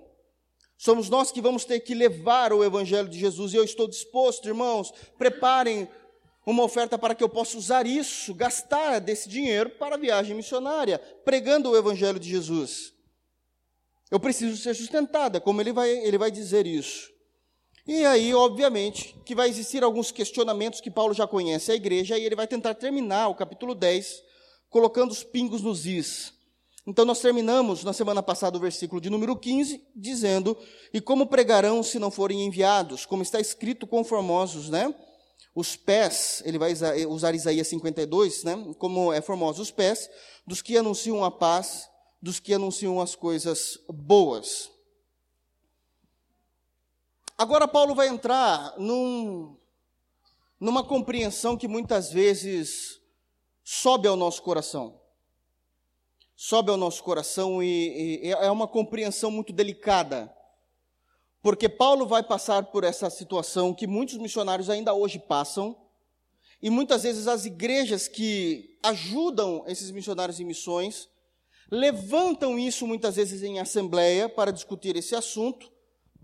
Somos 0.76 1.08
nós 1.08 1.30
que 1.30 1.40
vamos 1.40 1.64
ter 1.64 1.78
que 1.78 1.94
levar 1.94 2.52
o 2.52 2.64
Evangelho 2.64 3.08
de 3.08 3.16
Jesus. 3.16 3.52
E 3.52 3.56
eu 3.56 3.62
estou 3.62 3.86
disposto, 3.86 4.48
irmãos, 4.48 4.92
preparem 5.16 5.88
uma 6.46 6.62
oferta 6.62 6.96
para 6.96 7.12
que 7.12 7.24
eu 7.24 7.28
possa 7.28 7.58
usar 7.58 7.86
isso, 7.86 8.32
gastar 8.32 9.00
desse 9.00 9.28
dinheiro 9.28 9.70
para 9.70 9.96
a 9.96 9.98
viagem 9.98 10.36
missionária, 10.36 11.00
pregando 11.24 11.70
o 11.70 11.76
Evangelho 11.76 12.20
de 12.20 12.30
Jesus. 12.30 12.94
Eu 14.08 14.20
preciso 14.20 14.56
ser 14.56 14.72
sustentada, 14.74 15.40
como 15.40 15.60
ele 15.60 15.72
vai, 15.72 15.90
ele 15.90 16.16
vai 16.16 16.30
dizer 16.30 16.64
isso. 16.64 17.10
E 17.84 18.04
aí, 18.04 18.32
obviamente, 18.32 19.16
que 19.24 19.34
vai 19.34 19.48
existir 19.48 19.82
alguns 19.82 20.12
questionamentos 20.12 20.80
que 20.80 20.90
Paulo 20.90 21.12
já 21.12 21.26
conhece 21.26 21.72
a 21.72 21.74
igreja, 21.74 22.16
e 22.16 22.24
ele 22.24 22.36
vai 22.36 22.46
tentar 22.46 22.74
terminar 22.74 23.26
o 23.28 23.34
capítulo 23.34 23.74
10 23.74 24.22
colocando 24.70 25.10
os 25.10 25.24
pingos 25.24 25.62
nos 25.62 25.84
is. 25.84 26.32
Então, 26.86 27.04
nós 27.04 27.20
terminamos 27.20 27.82
na 27.82 27.92
semana 27.92 28.22
passada 28.22 28.56
o 28.56 28.60
versículo 28.60 29.00
de 29.00 29.10
número 29.10 29.36
15, 29.36 29.84
dizendo: 29.94 30.56
E 30.92 31.00
como 31.00 31.26
pregarão 31.26 31.82
se 31.82 31.98
não 31.98 32.12
forem 32.12 32.44
enviados? 32.44 33.04
Como 33.04 33.24
está 33.24 33.40
escrito, 33.40 33.88
conformosos, 33.88 34.68
né? 34.70 34.94
Os 35.56 35.74
pés, 35.74 36.42
ele 36.44 36.58
vai 36.58 36.74
usar 37.08 37.34
Isaías 37.34 37.66
52, 37.68 38.44
né? 38.44 38.74
Como 38.78 39.10
é 39.10 39.22
formosos 39.22 39.68
os 39.68 39.70
pés 39.70 40.10
dos 40.46 40.60
que 40.60 40.76
anunciam 40.76 41.24
a 41.24 41.30
paz 41.30 41.88
dos 42.20 42.38
que 42.38 42.52
anunciam 42.52 43.00
as 43.00 43.14
coisas 43.14 43.78
boas. 43.88 44.70
Agora, 47.38 47.66
Paulo 47.66 47.94
vai 47.94 48.08
entrar 48.08 48.74
num, 48.76 49.56
numa 50.60 50.84
compreensão 50.84 51.56
que 51.56 51.66
muitas 51.66 52.12
vezes 52.12 53.00
sobe 53.64 54.06
ao 54.06 54.14
nosso 54.14 54.42
coração. 54.42 55.00
Sobe 56.36 56.70
ao 56.70 56.76
nosso 56.76 57.02
coração 57.02 57.62
e, 57.62 58.26
e 58.26 58.30
é 58.30 58.50
uma 58.50 58.68
compreensão 58.68 59.30
muito 59.30 59.54
delicada. 59.54 60.35
Porque 61.46 61.68
Paulo 61.68 62.08
vai 62.08 62.24
passar 62.24 62.64
por 62.64 62.82
essa 62.82 63.08
situação 63.08 63.72
que 63.72 63.86
muitos 63.86 64.16
missionários 64.16 64.68
ainda 64.68 64.92
hoje 64.92 65.20
passam, 65.20 65.76
e 66.60 66.68
muitas 66.68 67.04
vezes 67.04 67.28
as 67.28 67.44
igrejas 67.44 68.08
que 68.08 68.76
ajudam 68.82 69.62
esses 69.68 69.92
missionários 69.92 70.40
em 70.40 70.44
missões 70.44 71.08
levantam 71.70 72.58
isso 72.58 72.84
muitas 72.84 73.14
vezes 73.14 73.44
em 73.44 73.60
assembleia 73.60 74.28
para 74.28 74.50
discutir 74.50 74.96
esse 74.96 75.14
assunto, 75.14 75.70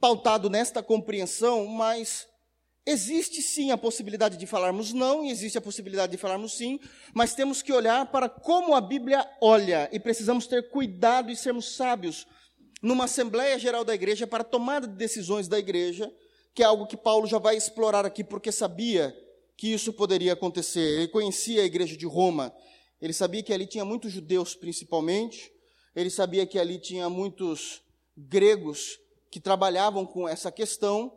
pautado 0.00 0.50
nesta 0.50 0.82
compreensão, 0.82 1.66
mas 1.66 2.26
existe 2.84 3.40
sim 3.42 3.70
a 3.70 3.78
possibilidade 3.78 4.36
de 4.36 4.44
falarmos 4.44 4.92
não 4.92 5.24
e 5.24 5.30
existe 5.30 5.56
a 5.56 5.60
possibilidade 5.62 6.10
de 6.10 6.18
falarmos 6.18 6.56
sim, 6.56 6.80
mas 7.14 7.32
temos 7.32 7.62
que 7.62 7.72
olhar 7.72 8.10
para 8.10 8.28
como 8.28 8.74
a 8.74 8.80
Bíblia 8.80 9.24
olha 9.40 9.88
e 9.92 10.00
precisamos 10.00 10.48
ter 10.48 10.68
cuidado 10.68 11.30
e 11.30 11.36
sermos 11.36 11.76
sábios 11.76 12.26
numa 12.82 13.04
Assembleia 13.04 13.56
Geral 13.58 13.84
da 13.84 13.94
Igreja 13.94 14.26
para 14.26 14.42
tomada 14.42 14.88
de 14.88 14.94
decisões 14.94 15.46
da 15.46 15.56
igreja, 15.58 16.12
que 16.52 16.62
é 16.62 16.66
algo 16.66 16.86
que 16.86 16.96
Paulo 16.96 17.28
já 17.28 17.38
vai 17.38 17.56
explorar 17.56 18.04
aqui 18.04 18.24
porque 18.24 18.50
sabia 18.50 19.16
que 19.56 19.72
isso 19.72 19.92
poderia 19.92 20.32
acontecer. 20.32 20.80
Ele 20.80 21.08
conhecia 21.08 21.62
a 21.62 21.64
igreja 21.64 21.96
de 21.96 22.04
Roma, 22.04 22.52
ele 23.00 23.12
sabia 23.12 23.42
que 23.42 23.52
ali 23.52 23.66
tinha 23.66 23.84
muitos 23.84 24.12
judeus 24.12 24.56
principalmente, 24.56 25.52
ele 25.94 26.10
sabia 26.10 26.44
que 26.44 26.58
ali 26.58 26.78
tinha 26.78 27.08
muitos 27.08 27.80
gregos 28.16 28.98
que 29.30 29.38
trabalhavam 29.38 30.04
com 30.04 30.28
essa 30.28 30.50
questão, 30.50 31.16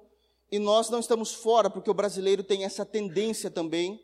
e 0.52 0.60
nós 0.60 0.90
não 0.90 1.00
estamos 1.00 1.34
fora, 1.34 1.70
porque 1.70 1.90
o 1.90 1.94
brasileiro 1.94 2.44
tem 2.44 2.64
essa 2.64 2.86
tendência 2.86 3.50
também, 3.50 4.00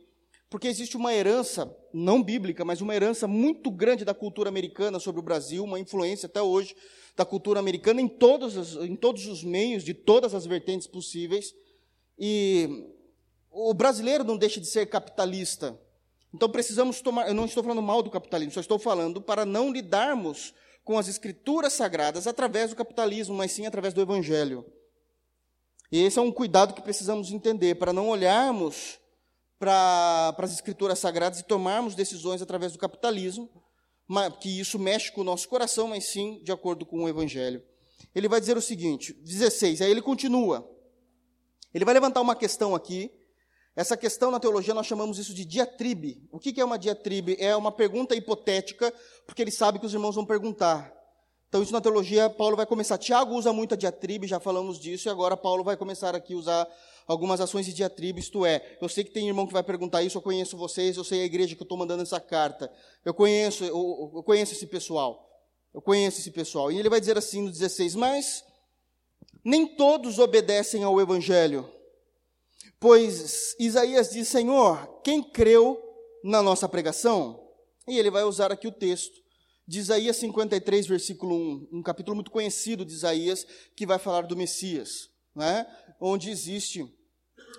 porque 0.50 0.68
existe 0.68 0.98
uma 0.98 1.14
herança, 1.14 1.74
não 1.94 2.22
bíblica, 2.22 2.66
mas 2.66 2.82
uma 2.82 2.94
herança 2.94 3.28
muito 3.28 3.72
grande 3.72 4.04
da 4.04 4.14
cultura 4.14 4.50
americana 4.50 5.00
sobre 5.00 5.20
o 5.20 5.24
Brasil, 5.24 5.64
uma 5.64 5.80
influência 5.80 6.26
até 6.26 6.42
hoje 6.42 6.76
da 7.16 7.26
cultura 7.26 7.60
americana 7.60 8.02
em 8.02 8.08
todos 8.08 8.58
os, 8.58 8.76
em 8.78 8.96
todos 8.96 9.26
os 9.28 9.44
meios, 9.44 9.84
de 9.84 9.94
todas 9.94 10.34
as 10.34 10.46
vertentes 10.46 10.88
possíveis. 10.88 11.54
E 12.18 12.88
o 13.50 13.74
brasileiro 13.74 14.24
não 14.24 14.38
deixa 14.38 14.60
de 14.60 14.68
ser 14.68 14.86
capitalista. 14.88 15.80
Então 16.34 16.50
precisamos 16.50 17.02
tomar. 17.02 17.28
Eu 17.28 17.34
não 17.34 17.46
estou 17.46 17.64
falando 17.64 17.82
mal 17.82 18.02
do 18.02 18.10
capitalismo, 18.10 18.54
só 18.54 18.62
estou 18.62 18.80
falando 18.80 19.22
para 19.22 19.46
não 19.46 19.72
lidarmos 19.72 20.54
com 20.84 20.98
as 20.98 21.08
escrituras 21.08 21.74
sagradas 21.74 22.26
através 22.26 22.70
do 22.70 22.76
capitalismo, 22.76 23.36
mas 23.36 23.52
sim 23.52 23.66
através 23.66 23.94
do 23.94 24.02
evangelho. 24.02 24.66
E 25.92 26.02
esse 26.02 26.18
é 26.18 26.22
um 26.22 26.32
cuidado 26.32 26.74
que 26.74 26.82
precisamos 26.82 27.32
entender, 27.32 27.76
para 27.76 27.92
não 27.92 28.08
olharmos 28.08 28.98
para, 29.60 30.34
para 30.34 30.46
as 30.46 30.54
escrituras 30.54 30.98
sagradas 30.98 31.40
e 31.40 31.44
tomarmos 31.44 31.94
decisões 31.94 32.42
através 32.42 32.72
do 32.72 32.80
capitalismo, 32.80 33.48
que 34.40 34.60
isso 34.60 34.78
mexe 34.78 35.12
com 35.12 35.22
o 35.22 35.24
nosso 35.24 35.48
coração, 35.48 35.88
mas 35.88 36.06
sim 36.06 36.42
de 36.44 36.52
acordo 36.52 36.86
com 36.86 37.04
o 37.04 37.10
evangelho. 37.10 37.64
Ele 38.14 38.28
vai 38.28 38.40
dizer 38.40 38.58
o 38.58 38.62
seguinte, 38.62 39.14
16, 39.14 39.82
aí 39.82 39.90
ele 39.90 40.02
continua. 40.02 40.70
Ele 41.74 41.86
vai 41.86 41.94
levantar 41.94 42.22
uma 42.22 42.36
questão 42.36 42.76
aqui. 42.76 43.12
Essa 43.76 43.96
questão 43.96 44.30
na 44.32 44.40
teologia 44.40 44.74
nós 44.74 44.86
chamamos 44.86 45.18
isso 45.18 45.34
de 45.34 45.46
diatribe. 45.46 46.28
O 46.32 46.40
que 46.40 46.60
é 46.60 46.66
uma 46.66 46.78
diatribe? 46.78 47.38
É 47.40 47.56
uma 47.56 47.72
pergunta 47.72 48.16
hipotética, 48.16 48.94
porque 49.26 49.42
ele 49.42 49.52
sabe 49.52 49.80
que 49.80 49.86
os 49.86 49.94
irmãos 49.94 50.16
vão 50.16 50.26
perguntar. 50.26 50.92
Então, 51.48 51.62
isso 51.62 51.74
na 51.74 51.82
teologia, 51.82 52.30
Paulo 52.30 52.56
vai 52.56 52.66
começar. 52.66 52.98
Tiago 52.98 53.36
usa 53.36 53.52
muito 53.52 53.74
a 53.74 53.78
diatribe, 53.78 54.28
já 54.28 54.40
falamos 54.40 54.80
disso, 54.80 55.08
e 55.08 55.12
agora 55.12 55.36
Paulo 55.36 55.64
vai 55.64 55.76
começar 55.76 56.16
aqui 56.16 56.34
a 56.34 56.38
usar 56.38 56.68
algumas 57.08 57.42
ações 57.42 57.66
de 57.66 57.74
diatribe, 57.74 58.20
isto 58.20 58.46
é, 58.46 58.78
eu 58.82 58.88
sei 58.88 59.04
que 59.04 59.12
tem 59.12 59.28
irmão 59.28 59.48
que 59.48 59.54
vai 59.54 59.64
perguntar 59.64 60.04
isso, 60.04 60.18
eu 60.18 60.22
conheço 60.22 60.58
vocês, 60.58 60.98
eu 60.98 61.04
sei 61.04 61.22
a 61.22 61.26
igreja 61.26 61.56
que 61.56 61.62
eu 61.62 61.66
estou 61.66 61.78
mandando 61.78 62.04
essa 62.04 62.20
carta, 62.20 62.72
eu 63.04 63.14
conheço, 63.14 63.64
eu, 63.64 64.12
eu 64.16 64.24
conheço 64.24 64.54
esse 64.54 64.68
pessoal, 64.68 65.30
eu 65.74 65.82
conheço 65.82 66.20
esse 66.20 66.32
pessoal. 66.32 66.72
E 66.72 66.78
ele 66.78 66.90
vai 66.90 67.00
dizer 67.00 67.18
assim 67.18 67.42
no 67.42 67.52
16, 67.52 67.96
mas 67.96 68.44
nem 69.44 69.68
todos 69.76 70.20
obedecem 70.20 70.84
ao 70.84 71.00
Evangelho, 71.00 71.70
pois 72.80 73.56
Isaías 73.60 74.10
diz, 74.10 74.28
Senhor, 74.28 75.02
quem 75.04 75.24
creu 75.24 75.82
na 76.24 76.42
nossa 76.42 76.70
pregação? 76.70 77.40
E 77.88 77.98
ele 77.98 78.12
vai 78.12 78.24
usar 78.24 78.52
aqui 78.52 78.68
o 78.68 78.72
texto 78.72 79.22
de 79.68 79.80
Isaías 79.80 80.18
53, 80.18 80.88
versículo 80.88 81.36
1, 81.36 81.70
um 81.72 81.82
capítulo 81.82 82.16
muito 82.16 82.30
conhecido 82.30 82.84
de 82.84 82.94
Isaías, 82.94 83.48
que 83.76 83.86
vai 83.86 83.98
falar 83.98 84.24
do 84.24 84.36
Messias, 84.36 85.10
né? 85.36 85.66
onde 86.00 86.30
existe 86.30 86.86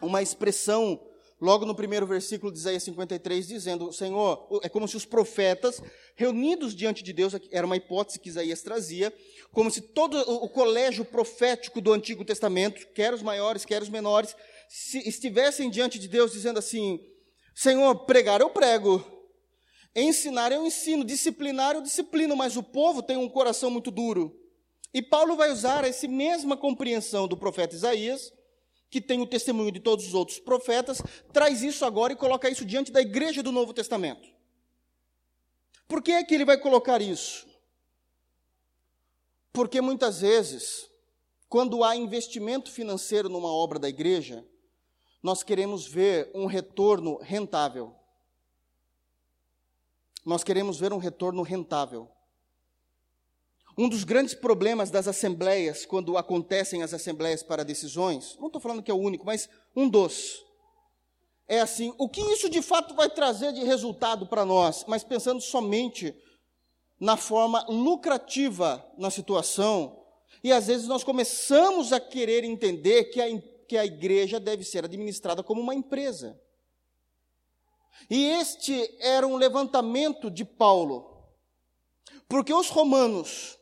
uma 0.01 0.23
expressão, 0.23 1.01
logo 1.41 1.65
no 1.65 1.75
primeiro 1.75 2.07
versículo 2.07 2.53
de 2.53 2.59
Isaías 2.59 2.83
53, 2.83 3.47
dizendo: 3.47 3.93
Senhor, 3.93 4.61
é 4.63 4.69
como 4.69 4.89
se 4.89 4.97
os 4.97 5.05
profetas, 5.05 5.81
reunidos 6.17 6.75
diante 6.75 7.03
de 7.03 7.13
Deus, 7.13 7.35
era 7.51 7.67
uma 7.67 7.77
hipótese 7.77 8.19
que 8.19 8.29
Isaías 8.29 8.63
trazia, 8.63 9.13
como 9.53 9.71
se 9.71 9.81
todo 9.81 10.19
o 10.19 10.49
colégio 10.49 11.05
profético 11.05 11.81
do 11.81 11.93
Antigo 11.93 12.25
Testamento, 12.25 12.87
quer 12.95 13.15
os 13.15 13.23
maiores, 13.23 13.65
quer 13.65 13.83
os 13.83 13.89
menores, 13.89 14.35
estivessem 15.05 15.71
diante 15.71 15.99
de 15.99 16.09
Deus 16.09 16.33
dizendo 16.33 16.59
assim: 16.59 16.99
Senhor, 17.55 17.95
pregar 18.07 18.41
eu 18.41 18.51
prego, 18.51 19.05
Ensinar 19.95 20.51
eu 20.53 20.65
ensino, 20.65 21.05
disciplinar 21.05 21.75
eu 21.75 21.83
disciplino, 21.83 22.35
mas 22.35 22.57
o 22.57 22.63
povo 22.63 23.03
tem 23.03 23.17
um 23.17 23.29
coração 23.29 23.71
muito 23.71 23.91
duro. 23.91 24.35
E 24.95 25.01
Paulo 25.01 25.37
vai 25.37 25.51
usar 25.51 25.85
essa 25.85 26.07
mesma 26.07 26.57
compreensão 26.57 27.27
do 27.27 27.37
profeta 27.37 27.75
Isaías, 27.75 28.33
que 28.91 29.01
tem 29.01 29.23
o 29.23 29.27
testemunho 29.27 29.73
de 29.73 29.81
todos 29.81 30.07
os 30.07 30.13
outros 30.13 30.39
profetas, 30.39 31.03
traz 31.33 31.63
isso 31.63 31.85
agora 31.85 32.13
e 32.13 32.17
coloca 32.17 32.51
isso 32.51 32.65
diante 32.65 32.93
da 32.93 33.01
igreja 33.01 33.43
do 33.43 33.51
Novo 33.51 33.73
Testamento. 33.73 34.29
Por 35.89 36.03
que 36.03 36.13
é 36.13 36.23
que 36.23 36.35
ele 36.35 36.45
vai 36.45 36.59
colocar 36.59 37.01
isso? 37.01 37.47
Porque 39.53 39.81
muitas 39.81 40.21
vezes, 40.21 40.91
quando 41.49 41.83
há 41.85 41.97
investimento 41.97 42.71
financeiro 42.71 43.29
numa 43.29 43.53
obra 43.53 43.79
da 43.79 43.89
igreja, 43.89 44.45
nós 45.23 45.43
queremos 45.43 45.87
ver 45.87 46.31
um 46.35 46.47
retorno 46.47 47.17
rentável. 47.19 47.95
Nós 50.25 50.45
queremos 50.45 50.79
ver 50.79 50.93
um 50.93 50.99
retorno 50.99 51.43
rentável. 51.43 52.11
Um 53.77 53.89
dos 53.89 54.05
grandes 54.05 54.35
problemas 54.35 54.91
das 54.91 55.09
assembleias, 55.09 55.87
quando 55.87 56.19
acontecem 56.19 56.83
as 56.83 56.93
assembleias 56.93 57.43
para 57.43 57.65
decisões, 57.65 58.37
não 58.39 58.49
estou 58.49 58.61
falando 58.61 58.83
que 58.83 58.91
é 58.91 58.95
o 58.95 58.99
único, 58.99 59.25
mas 59.25 59.49
um 59.75 59.89
dos, 59.89 60.45
é 61.49 61.61
assim: 61.61 61.95
o 61.99 62.09
que 62.09 62.21
isso 62.21 62.49
de 62.49 62.63
fato 62.63 62.95
vai 62.95 63.09
trazer 63.09 63.53
de 63.53 63.65
resultado 63.65 64.27
para 64.27 64.45
nós? 64.45 64.85
Mas 64.87 65.05
pensando 65.05 65.41
somente 65.41 66.15
na 67.01 67.17
forma 67.17 67.65
lucrativa 67.69 68.85
na 68.97 69.11
situação, 69.11 70.03
e 70.43 70.53
às 70.53 70.67
vezes 70.67 70.87
nós 70.87 71.03
começamos 71.03 71.93
a 71.93 72.01
querer 72.01 72.45
entender 72.45 73.05
que 73.05 73.21
a, 73.21 73.27
que 73.67 73.77
a 73.77 73.85
igreja 73.85 74.39
deve 74.39 74.65
ser 74.65 74.85
administrada 74.85 75.43
como 75.43 75.61
uma 75.61 75.75
empresa. 75.75 76.41
E 78.09 78.25
este 78.25 78.97
era 79.01 79.27
um 79.27 79.37
levantamento 79.37 80.31
de 80.31 80.45
Paulo, 80.45 81.27
porque 82.29 82.53
os 82.53 82.69
romanos, 82.69 83.59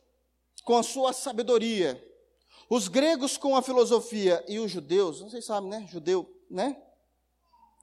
com 0.63 0.77
a 0.77 0.83
sua 0.83 1.13
sabedoria, 1.13 2.01
os 2.69 2.87
gregos 2.87 3.37
com 3.37 3.55
a 3.55 3.61
filosofia 3.61 4.43
e 4.47 4.59
os 4.59 4.71
judeus, 4.71 5.19
vocês 5.19 5.45
sabem, 5.45 5.69
né? 5.69 5.87
Judeu, 5.91 6.29
né? 6.49 6.81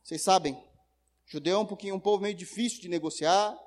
Vocês 0.03 0.23
sabem, 0.23 0.59
judeu 1.27 1.59
é 1.59 1.61
um 1.61 1.67
pouquinho 1.67 1.95
um 1.95 2.01
povo 2.01 2.23
meio 2.23 2.35
difícil 2.35 2.81
de 2.81 2.89
negociar. 2.89 3.59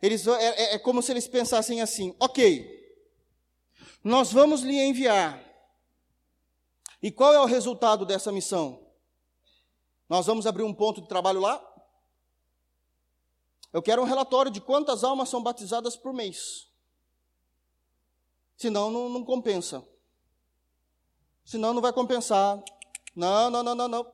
Eles 0.00 0.26
é, 0.26 0.44
é, 0.44 0.74
é 0.74 0.78
como 0.78 1.02
se 1.02 1.12
eles 1.12 1.28
pensassem 1.28 1.82
assim: 1.82 2.14
ok, 2.18 2.78
nós 4.02 4.32
vamos 4.32 4.62
lhe 4.62 4.80
enviar. 4.80 5.44
E 7.02 7.10
qual 7.10 7.32
é 7.32 7.40
o 7.40 7.44
resultado 7.44 8.06
dessa 8.06 8.32
missão? 8.32 8.86
Nós 10.08 10.26
vamos 10.26 10.46
abrir 10.46 10.62
um 10.62 10.74
ponto 10.74 11.02
de 11.02 11.08
trabalho 11.08 11.40
lá? 11.40 11.62
Eu 13.72 13.82
quero 13.82 14.02
um 14.02 14.06
relatório 14.06 14.50
de 14.50 14.60
quantas 14.60 15.04
almas 15.04 15.28
são 15.28 15.42
batizadas 15.42 15.96
por 15.96 16.14
mês. 16.14 16.67
Senão 18.58 18.90
não, 18.90 19.08
não 19.08 19.24
compensa. 19.24 19.86
Senão 21.44 21.72
não 21.72 21.80
vai 21.80 21.92
compensar. 21.92 22.60
Não, 23.14 23.48
não, 23.48 23.62
não, 23.62 23.74
não, 23.74 23.86
não. 23.88 24.12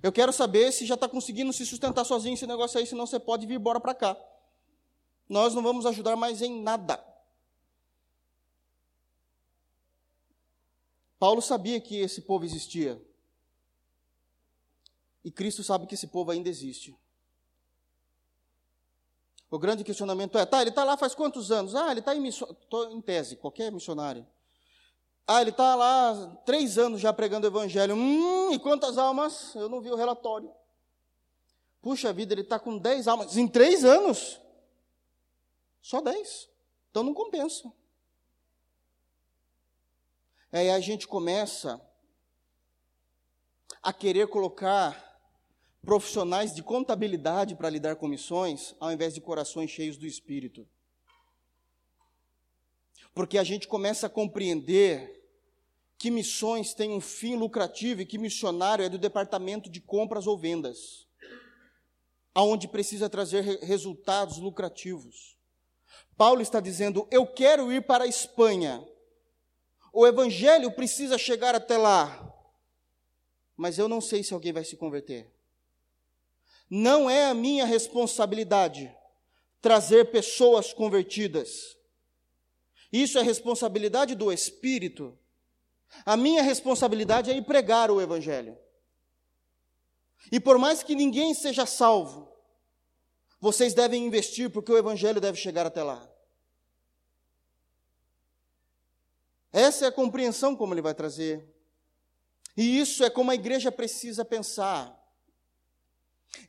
Eu 0.00 0.12
quero 0.12 0.32
saber 0.32 0.70
se 0.70 0.86
já 0.86 0.94
está 0.94 1.08
conseguindo 1.08 1.52
se 1.52 1.66
sustentar 1.66 2.04
sozinho 2.04 2.34
esse 2.34 2.46
negócio 2.46 2.78
aí, 2.78 2.86
senão 2.86 3.06
você 3.06 3.18
pode 3.18 3.46
vir 3.46 3.56
embora 3.56 3.80
para 3.80 3.92
cá. 3.92 4.16
Nós 5.28 5.52
não 5.52 5.64
vamos 5.64 5.84
ajudar 5.84 6.14
mais 6.14 6.40
em 6.40 6.62
nada. 6.62 7.04
Paulo 11.18 11.42
sabia 11.42 11.80
que 11.80 11.96
esse 11.96 12.22
povo 12.22 12.44
existia. 12.44 13.04
E 15.24 15.30
Cristo 15.30 15.64
sabe 15.64 15.86
que 15.86 15.94
esse 15.94 16.06
povo 16.06 16.30
ainda 16.30 16.48
existe. 16.48 16.96
O 19.50 19.58
grande 19.58 19.82
questionamento 19.82 20.38
é: 20.38 20.46
tá, 20.46 20.60
ele 20.60 20.70
está 20.70 20.84
lá 20.84 20.96
faz 20.96 21.14
quantos 21.14 21.50
anos? 21.50 21.74
Ah, 21.74 21.90
ele 21.90 22.00
está 22.00 22.14
em, 22.14 22.22
em 22.92 23.00
tese, 23.00 23.36
qualquer 23.36 23.72
missionário. 23.72 24.26
Ah, 25.26 25.40
ele 25.40 25.50
está 25.50 25.74
lá 25.74 26.36
três 26.44 26.78
anos 26.78 27.00
já 27.00 27.12
pregando 27.12 27.46
o 27.46 27.50
evangelho. 27.50 27.94
Hum, 27.94 28.52
e 28.52 28.58
quantas 28.58 28.96
almas? 28.96 29.54
Eu 29.54 29.68
não 29.68 29.80
vi 29.80 29.90
o 29.90 29.96
relatório. 29.96 30.52
Puxa 31.82 32.12
vida, 32.12 32.34
ele 32.34 32.42
está 32.42 32.58
com 32.58 32.78
dez 32.78 33.08
almas. 33.08 33.36
Em 33.36 33.48
três 33.48 33.84
anos? 33.84 34.40
Só 35.82 36.00
dez. 36.00 36.48
Então 36.90 37.02
não 37.02 37.14
compensa. 37.14 37.72
Aí 40.52 40.68
a 40.68 40.80
gente 40.80 41.06
começa 41.06 41.80
a 43.82 43.92
querer 43.92 44.26
colocar 44.28 45.09
profissionais 45.82 46.54
de 46.54 46.62
contabilidade 46.62 47.54
para 47.54 47.70
lidar 47.70 47.96
com 47.96 48.06
missões, 48.06 48.74
ao 48.78 48.92
invés 48.92 49.14
de 49.14 49.20
corações 49.20 49.70
cheios 49.70 49.96
do 49.96 50.06
Espírito. 50.06 50.68
Porque 53.14 53.38
a 53.38 53.44
gente 53.44 53.66
começa 53.66 54.06
a 54.06 54.10
compreender 54.10 55.20
que 55.98 56.10
missões 56.10 56.72
têm 56.72 56.92
um 56.92 57.00
fim 57.00 57.36
lucrativo 57.36 58.00
e 58.00 58.06
que 58.06 58.18
missionário 58.18 58.84
é 58.84 58.88
do 58.88 58.98
departamento 58.98 59.68
de 59.68 59.80
compras 59.80 60.26
ou 60.26 60.38
vendas, 60.38 61.06
aonde 62.34 62.68
precisa 62.68 63.08
trazer 63.08 63.42
resultados 63.62 64.38
lucrativos. 64.38 65.36
Paulo 66.16 66.40
está 66.40 66.60
dizendo: 66.60 67.06
Eu 67.10 67.26
quero 67.26 67.72
ir 67.72 67.86
para 67.86 68.04
a 68.04 68.06
Espanha. 68.06 68.86
O 69.92 70.06
evangelho 70.06 70.70
precisa 70.70 71.18
chegar 71.18 71.54
até 71.54 71.76
lá. 71.76 72.26
Mas 73.56 73.76
eu 73.76 73.88
não 73.88 74.00
sei 74.00 74.22
se 74.22 74.32
alguém 74.32 74.52
vai 74.52 74.64
se 74.64 74.76
converter. 74.76 75.30
Não 76.70 77.10
é 77.10 77.26
a 77.26 77.34
minha 77.34 77.66
responsabilidade 77.66 78.94
trazer 79.60 80.12
pessoas 80.12 80.72
convertidas. 80.72 81.76
Isso 82.92 83.18
é 83.18 83.22
responsabilidade 83.22 84.14
do 84.14 84.32
Espírito. 84.32 85.18
A 86.06 86.16
minha 86.16 86.42
responsabilidade 86.42 87.30
é 87.30 87.36
ir 87.36 87.42
pregar 87.42 87.90
o 87.90 88.00
Evangelho. 88.00 88.56
E 90.30 90.38
por 90.38 90.58
mais 90.58 90.82
que 90.82 90.94
ninguém 90.94 91.34
seja 91.34 91.66
salvo, 91.66 92.30
vocês 93.40 93.74
devem 93.74 94.06
investir 94.06 94.50
porque 94.50 94.70
o 94.70 94.78
Evangelho 94.78 95.20
deve 95.20 95.38
chegar 95.38 95.66
até 95.66 95.82
lá. 95.82 96.08
Essa 99.52 99.86
é 99.86 99.88
a 99.88 99.92
compreensão 99.92 100.54
como 100.54 100.72
ele 100.72 100.82
vai 100.82 100.94
trazer. 100.94 101.44
E 102.56 102.78
isso 102.78 103.02
é 103.02 103.10
como 103.10 103.30
a 103.30 103.34
igreja 103.34 103.72
precisa 103.72 104.24
pensar. 104.24 104.99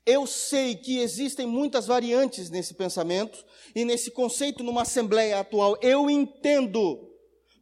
Eu 0.06 0.26
sei 0.26 0.76
que 0.76 1.00
existem 1.00 1.46
muitas 1.46 1.88
variantes 1.88 2.50
nesse 2.50 2.74
pensamento 2.74 3.44
e 3.76 3.86
nesse 3.86 4.12
conceito 4.12 4.64
numa 4.64 4.84
assembleia 4.84 5.40
atual. 5.40 5.78
Eu 5.82 6.10
entendo. 6.10 7.08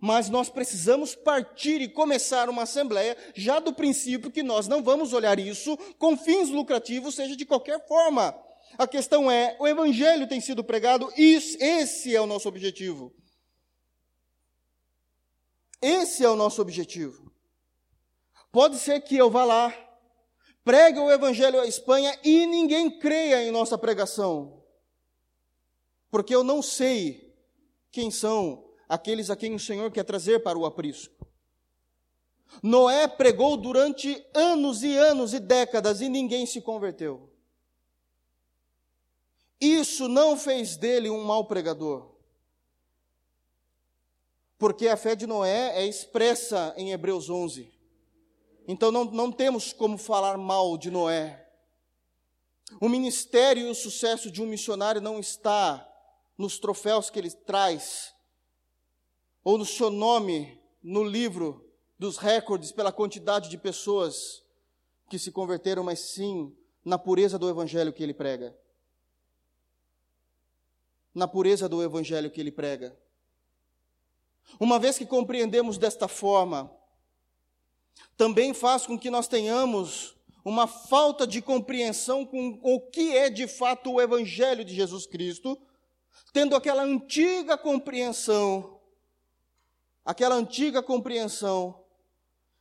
Mas 0.02 0.30
nós 0.30 0.50
precisamos 0.50 1.14
partir 1.14 1.82
e 1.82 1.90
começar 1.90 2.50
uma 2.50 2.64
assembleia 2.64 3.18
já 3.36 3.60
do 3.60 3.74
princípio 3.74 4.32
que 4.32 4.42
nós 4.42 4.68
não 4.68 4.82
vamos 4.82 5.12
olhar 5.12 5.38
isso 5.38 5.76
com 5.98 6.16
fins 6.16 6.50
lucrativos, 6.50 7.16
seja 7.16 7.36
de 7.36 7.46
qualquer 7.46 7.86
forma. 7.86 8.34
A 8.78 8.88
questão 8.88 9.30
é: 9.30 9.58
o 9.60 9.68
evangelho 9.68 10.28
tem 10.28 10.40
sido 10.40 10.64
pregado, 10.64 11.12
isso, 11.18 11.58
esse 11.60 12.16
é 12.16 12.22
o 12.22 12.26
nosso 12.26 12.48
objetivo. 12.48 13.14
Esse 15.82 16.24
é 16.24 16.30
o 16.30 16.36
nosso 16.36 16.62
objetivo. 16.62 17.30
Pode 18.52 18.78
ser 18.78 19.02
que 19.02 19.16
eu 19.16 19.30
vá 19.30 19.46
lá, 19.46 19.74
pregue 20.64 21.00
o 21.00 21.12
evangelho 21.12 21.60
à 21.60 21.66
Espanha 21.66 22.18
e 22.24 22.46
ninguém 22.46 23.00
creia 23.00 23.44
em 23.44 23.52
nossa 23.52 23.78
pregação. 23.78 24.64
Porque 26.10 26.34
eu 26.34 26.44
não 26.44 26.62
sei 26.62 27.36
quem 27.92 28.10
são 28.10 28.66
aqueles 28.88 29.30
a 29.30 29.36
quem 29.36 29.54
o 29.54 29.60
Senhor 29.60 29.92
quer 29.92 30.04
trazer 30.04 30.40
para 30.40 30.58
o 30.58 30.66
aprisco. 30.66 31.28
Noé 32.64 33.08
pregou 33.08 33.56
durante 33.56 34.26
anos 34.34 34.82
e 34.82 34.98
anos 34.98 35.34
e 35.34 35.40
décadas 35.40 36.02
e 36.02 36.10
ninguém 36.10 36.46
se 36.46 36.62
converteu. 36.62 37.30
Isso 39.62 40.08
não 40.08 40.38
fez 40.38 40.76
dele 40.78 41.10
um 41.10 41.24
mau 41.24 41.46
pregador. 41.46 42.16
Porque 44.58 44.88
a 44.88 44.98
fé 44.98 45.16
de 45.16 45.28
Noé 45.28 45.80
é 45.80 45.86
expressa 45.86 46.74
em 46.76 46.92
Hebreus 46.92 47.30
11. 47.30 47.72
Então 48.72 48.92
não, 48.92 49.04
não 49.06 49.32
temos 49.32 49.74
como 49.74 49.98
falar 49.98 50.38
mal 50.38 50.78
de 50.78 50.92
Noé. 50.92 51.44
O 52.80 52.88
ministério 52.88 53.66
e 53.66 53.72
o 53.72 53.74
sucesso 53.74 54.30
de 54.30 54.44
um 54.44 54.46
missionário 54.46 55.02
não 55.02 55.20
está 55.20 55.92
nos 56.38 56.60
troféus 56.60 57.10
que 57.10 57.18
ele 57.18 57.32
traz, 57.32 58.14
ou 59.44 59.58
no 59.58 59.66
seu 59.66 59.90
nome 59.90 60.62
no 60.84 61.04
livro 61.04 61.68
dos 61.98 62.18
recordes 62.18 62.72
pela 62.72 62.92
quantidade 62.92 63.50
de 63.50 63.58
pessoas 63.58 64.44
que 65.10 65.18
se 65.18 65.32
converteram, 65.32 65.84
mas 65.84 66.02
sim 66.02 66.56
na 66.86 67.00
pureza 67.00 67.40
do 67.40 67.50
evangelho 67.50 67.92
que 67.92 68.04
ele 68.04 68.14
prega. 68.14 68.56
Na 71.12 71.28
pureza 71.28 71.68
do 71.68 71.82
evangelho 71.82 72.30
que 72.30 72.40
ele 72.40 72.52
prega. 72.52 72.96
Uma 74.60 74.78
vez 74.78 74.96
que 74.96 75.08
compreendemos 75.08 75.76
desta 75.76 76.08
forma, 76.08 76.79
também 78.18 78.54
faz 78.54 78.86
com 78.86 78.98
que 78.98 79.10
nós 79.10 79.28
tenhamos 79.28 80.16
uma 80.44 80.68
falta 80.68 81.28
de 81.28 81.42
compreensão 81.42 82.26
com 82.26 82.60
o 82.64 82.80
que 82.80 83.16
é 83.16 83.30
de 83.30 83.48
fato 83.48 83.92
o 83.92 84.02
Evangelho 84.02 84.66
de 84.66 84.74
Jesus 84.74 85.06
Cristo, 85.06 85.58
tendo 86.34 86.56
aquela 86.56 86.84
antiga 86.84 87.58
compreensão, 87.58 88.80
aquela 90.04 90.36
antiga 90.36 90.82
compreensão 90.82 91.84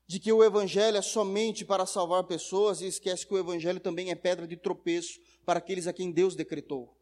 de 0.07 0.18
que 0.18 0.33
o 0.33 0.42
Evangelho 0.42 0.96
é 0.96 1.03
somente 1.03 1.64
para 1.64 1.85
salvar 1.85 2.24
pessoas 2.24 2.81
e 2.81 2.87
esquece 2.87 3.27
que 3.27 3.35
o 3.35 3.38
Evangelho 3.38 3.79
também 3.79 4.11
é 4.11 4.14
pedra 4.14 4.46
de 4.46 4.57
tropeço 4.57 5.20
para 5.44 5.59
aqueles 5.59 5.87
a 5.87 5.92
quem 5.92 6.11
Deus 6.11 6.35
decretou. 6.35 6.96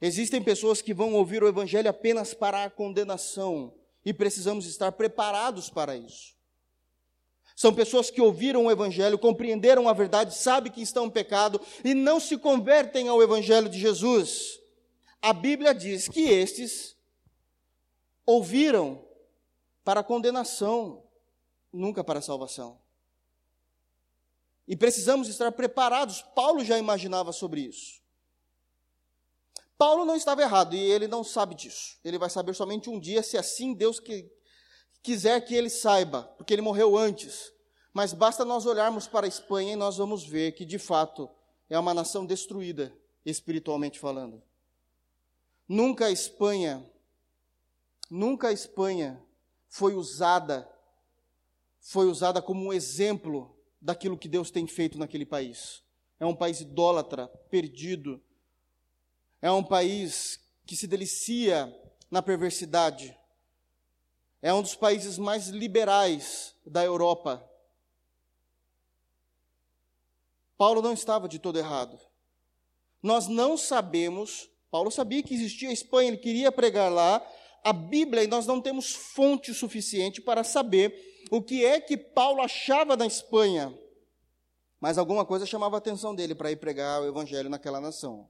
Existem 0.00 0.42
pessoas 0.42 0.80
que 0.80 0.94
vão 0.94 1.14
ouvir 1.14 1.42
o 1.42 1.48
Evangelho 1.48 1.88
apenas 1.88 2.32
para 2.34 2.64
a 2.64 2.70
condenação, 2.70 3.74
e 4.04 4.12
precisamos 4.12 4.66
estar 4.66 4.92
preparados 4.92 5.68
para 5.68 5.96
isso. 5.96 6.34
São 7.54 7.74
pessoas 7.74 8.10
que 8.10 8.22
ouviram 8.22 8.64
o 8.64 8.70
Evangelho, 8.70 9.18
compreenderam 9.18 9.88
a 9.88 9.92
verdade, 9.92 10.34
sabem 10.34 10.72
que 10.72 10.80
estão 10.80 11.06
em 11.06 11.10
pecado 11.10 11.60
e 11.84 11.92
não 11.92 12.18
se 12.18 12.38
convertem 12.38 13.08
ao 13.08 13.22
Evangelho 13.22 13.68
de 13.68 13.78
Jesus. 13.78 14.58
A 15.20 15.32
Bíblia 15.32 15.74
diz 15.74 16.08
que 16.08 16.22
estes 16.22 16.96
ouviram 18.24 19.04
para 19.84 20.02
condenação, 20.02 21.02
nunca 21.70 22.02
para 22.02 22.22
salvação. 22.22 22.80
E 24.66 24.76
precisamos 24.76 25.28
estar 25.28 25.52
preparados. 25.52 26.22
Paulo 26.34 26.64
já 26.64 26.78
imaginava 26.78 27.32
sobre 27.32 27.60
isso. 27.60 28.00
Paulo 29.80 30.04
não 30.04 30.14
estava 30.14 30.42
errado 30.42 30.76
e 30.76 30.78
ele 30.78 31.08
não 31.08 31.24
sabe 31.24 31.54
disso. 31.54 31.96
Ele 32.04 32.18
vai 32.18 32.28
saber 32.28 32.54
somente 32.54 32.90
um 32.90 33.00
dia, 33.00 33.22
se 33.22 33.38
assim 33.38 33.72
Deus 33.72 33.98
que, 33.98 34.30
quiser 35.02 35.40
que 35.40 35.54
ele 35.54 35.70
saiba, 35.70 36.24
porque 36.36 36.52
ele 36.52 36.60
morreu 36.60 36.98
antes. 36.98 37.50
Mas 37.90 38.12
basta 38.12 38.44
nós 38.44 38.66
olharmos 38.66 39.08
para 39.08 39.24
a 39.24 39.28
Espanha 39.28 39.72
e 39.72 39.76
nós 39.76 39.96
vamos 39.96 40.22
ver 40.22 40.52
que, 40.52 40.66
de 40.66 40.78
fato, 40.78 41.30
é 41.70 41.78
uma 41.78 41.94
nação 41.94 42.26
destruída, 42.26 42.94
espiritualmente 43.24 43.98
falando. 43.98 44.42
Nunca 45.66 46.08
a 46.08 46.10
Espanha, 46.10 46.84
nunca 48.10 48.48
a 48.48 48.52
Espanha 48.52 49.18
foi 49.66 49.94
usada, 49.94 50.70
foi 51.80 52.06
usada 52.06 52.42
como 52.42 52.66
um 52.66 52.72
exemplo 52.74 53.56
daquilo 53.80 54.18
que 54.18 54.28
Deus 54.28 54.50
tem 54.50 54.66
feito 54.66 54.98
naquele 54.98 55.24
país. 55.24 55.82
É 56.18 56.26
um 56.26 56.36
país 56.36 56.60
idólatra, 56.60 57.28
perdido, 57.48 58.22
é 59.42 59.50
um 59.50 59.62
país 59.62 60.38
que 60.66 60.76
se 60.76 60.86
delicia 60.86 61.74
na 62.10 62.22
perversidade. 62.22 63.16
É 64.42 64.52
um 64.52 64.62
dos 64.62 64.74
países 64.74 65.18
mais 65.18 65.48
liberais 65.48 66.54
da 66.66 66.84
Europa. 66.84 67.46
Paulo 70.56 70.82
não 70.82 70.92
estava 70.92 71.28
de 71.28 71.38
todo 71.38 71.58
errado. 71.58 71.98
Nós 73.02 73.28
não 73.28 73.56
sabemos, 73.56 74.50
Paulo 74.70 74.90
sabia 74.90 75.22
que 75.22 75.34
existia 75.34 75.70
a 75.70 75.72
Espanha, 75.72 76.08
ele 76.08 76.18
queria 76.18 76.52
pregar 76.52 76.92
lá, 76.92 77.26
a 77.64 77.72
Bíblia, 77.72 78.24
e 78.24 78.26
nós 78.26 78.46
não 78.46 78.60
temos 78.60 78.94
fonte 78.94 79.54
suficiente 79.54 80.20
para 80.20 80.44
saber 80.44 80.94
o 81.30 81.42
que 81.42 81.64
é 81.64 81.80
que 81.80 81.96
Paulo 81.96 82.42
achava 82.42 82.96
da 82.96 83.06
Espanha. 83.06 83.76
Mas 84.78 84.98
alguma 84.98 85.24
coisa 85.24 85.46
chamava 85.46 85.76
a 85.76 85.78
atenção 85.78 86.14
dele 86.14 86.34
para 86.34 86.50
ir 86.50 86.56
pregar 86.56 87.02
o 87.02 87.06
evangelho 87.06 87.50
naquela 87.50 87.80
nação. 87.80 88.28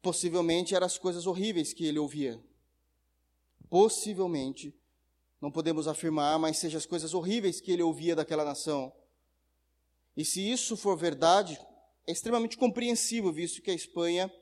Possivelmente 0.00 0.74
eram 0.74 0.86
as 0.86 0.96
coisas 0.98 1.26
horríveis 1.26 1.72
que 1.72 1.84
ele 1.84 1.98
ouvia. 1.98 2.42
Possivelmente, 3.68 4.74
não 5.40 5.50
podemos 5.50 5.86
afirmar, 5.86 6.38
mas 6.38 6.58
seja 6.58 6.78
as 6.78 6.86
coisas 6.86 7.14
horríveis 7.14 7.60
que 7.60 7.70
ele 7.70 7.82
ouvia 7.82 8.16
daquela 8.16 8.44
nação. 8.44 8.92
E 10.16 10.24
se 10.24 10.40
isso 10.40 10.76
for 10.76 10.96
verdade, 10.96 11.60
é 12.06 12.12
extremamente 12.12 12.56
compreensível, 12.56 13.32
visto 13.32 13.62
que 13.62 13.70
a 13.70 13.74
Espanha 13.74 14.32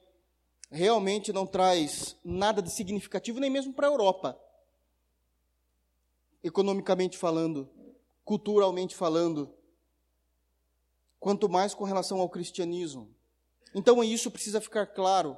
realmente 0.70 1.32
não 1.32 1.46
traz 1.46 2.16
nada 2.24 2.62
de 2.62 2.70
significativo, 2.70 3.40
nem 3.40 3.50
mesmo 3.50 3.72
para 3.72 3.86
a 3.86 3.90
Europa. 3.90 4.40
economicamente 6.42 7.18
falando, 7.18 7.68
culturalmente 8.24 8.94
falando, 8.94 9.52
quanto 11.18 11.48
mais 11.48 11.74
com 11.74 11.84
relação 11.84 12.20
ao 12.20 12.28
cristianismo. 12.28 13.12
Então 13.74 14.02
isso 14.04 14.30
precisa 14.30 14.60
ficar 14.60 14.86
claro. 14.86 15.36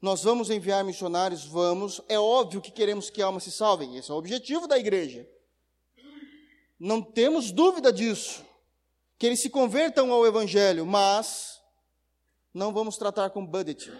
Nós 0.00 0.22
vamos 0.22 0.50
enviar 0.50 0.84
missionários, 0.84 1.44
vamos. 1.44 2.00
É 2.08 2.18
óbvio 2.18 2.60
que 2.60 2.70
queremos 2.70 3.08
que 3.10 3.22
almas 3.22 3.44
se 3.44 3.50
salvem. 3.50 3.96
Esse 3.96 4.10
é 4.10 4.14
o 4.14 4.18
objetivo 4.18 4.66
da 4.66 4.78
igreja. 4.78 5.28
Não 6.78 7.02
temos 7.02 7.50
dúvida 7.50 7.92
disso. 7.92 8.44
Que 9.18 9.26
eles 9.26 9.40
se 9.40 9.48
convertam 9.48 10.12
ao 10.12 10.26
evangelho, 10.26 10.84
mas 10.84 11.58
não 12.52 12.72
vamos 12.72 12.98
tratar 12.98 13.30
com 13.30 13.46
budget. 13.46 13.90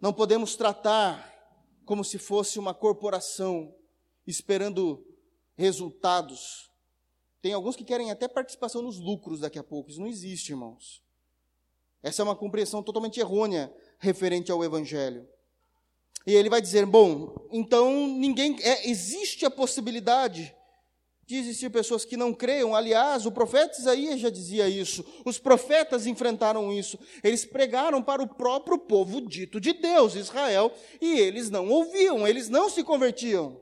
Não 0.00 0.12
podemos 0.12 0.54
tratar 0.56 1.26
como 1.86 2.04
se 2.04 2.18
fosse 2.18 2.58
uma 2.58 2.74
corporação 2.74 3.74
esperando 4.26 5.02
resultados. 5.56 6.70
Tem 7.40 7.54
alguns 7.54 7.74
que 7.74 7.84
querem 7.84 8.10
até 8.10 8.28
participação 8.28 8.82
nos 8.82 8.98
lucros 8.98 9.40
daqui 9.40 9.58
a 9.58 9.64
pouco. 9.64 9.90
Isso 9.90 10.00
não 10.00 10.06
existe, 10.06 10.52
irmãos. 10.52 11.02
Essa 12.02 12.22
é 12.22 12.24
uma 12.24 12.36
compreensão 12.36 12.82
totalmente 12.82 13.18
errônea 13.18 13.72
referente 13.98 14.52
ao 14.52 14.64
Evangelho. 14.64 15.26
E 16.26 16.34
ele 16.34 16.50
vai 16.50 16.60
dizer: 16.60 16.86
bom, 16.86 17.34
então 17.50 18.06
ninguém. 18.06 18.56
É, 18.62 18.88
existe 18.88 19.44
a 19.44 19.50
possibilidade 19.50 20.54
de 21.28 21.36
existir 21.36 21.70
pessoas 21.70 22.06
que 22.06 22.16
não 22.16 22.32
creiam. 22.32 22.74
Aliás, 22.74 23.26
o 23.26 23.32
profeta 23.32 23.78
Isaías 23.78 24.18
já 24.18 24.30
dizia 24.30 24.66
isso. 24.66 25.04
Os 25.26 25.38
profetas 25.38 26.06
enfrentaram 26.06 26.72
isso. 26.72 26.98
Eles 27.22 27.44
pregaram 27.44 28.02
para 28.02 28.22
o 28.22 28.26
próprio 28.26 28.78
povo 28.78 29.20
dito 29.20 29.60
de 29.60 29.74
Deus, 29.74 30.14
Israel, 30.14 30.72
e 31.00 31.18
eles 31.18 31.50
não 31.50 31.68
ouviam, 31.68 32.26
eles 32.26 32.48
não 32.48 32.70
se 32.70 32.82
convertiam. 32.82 33.60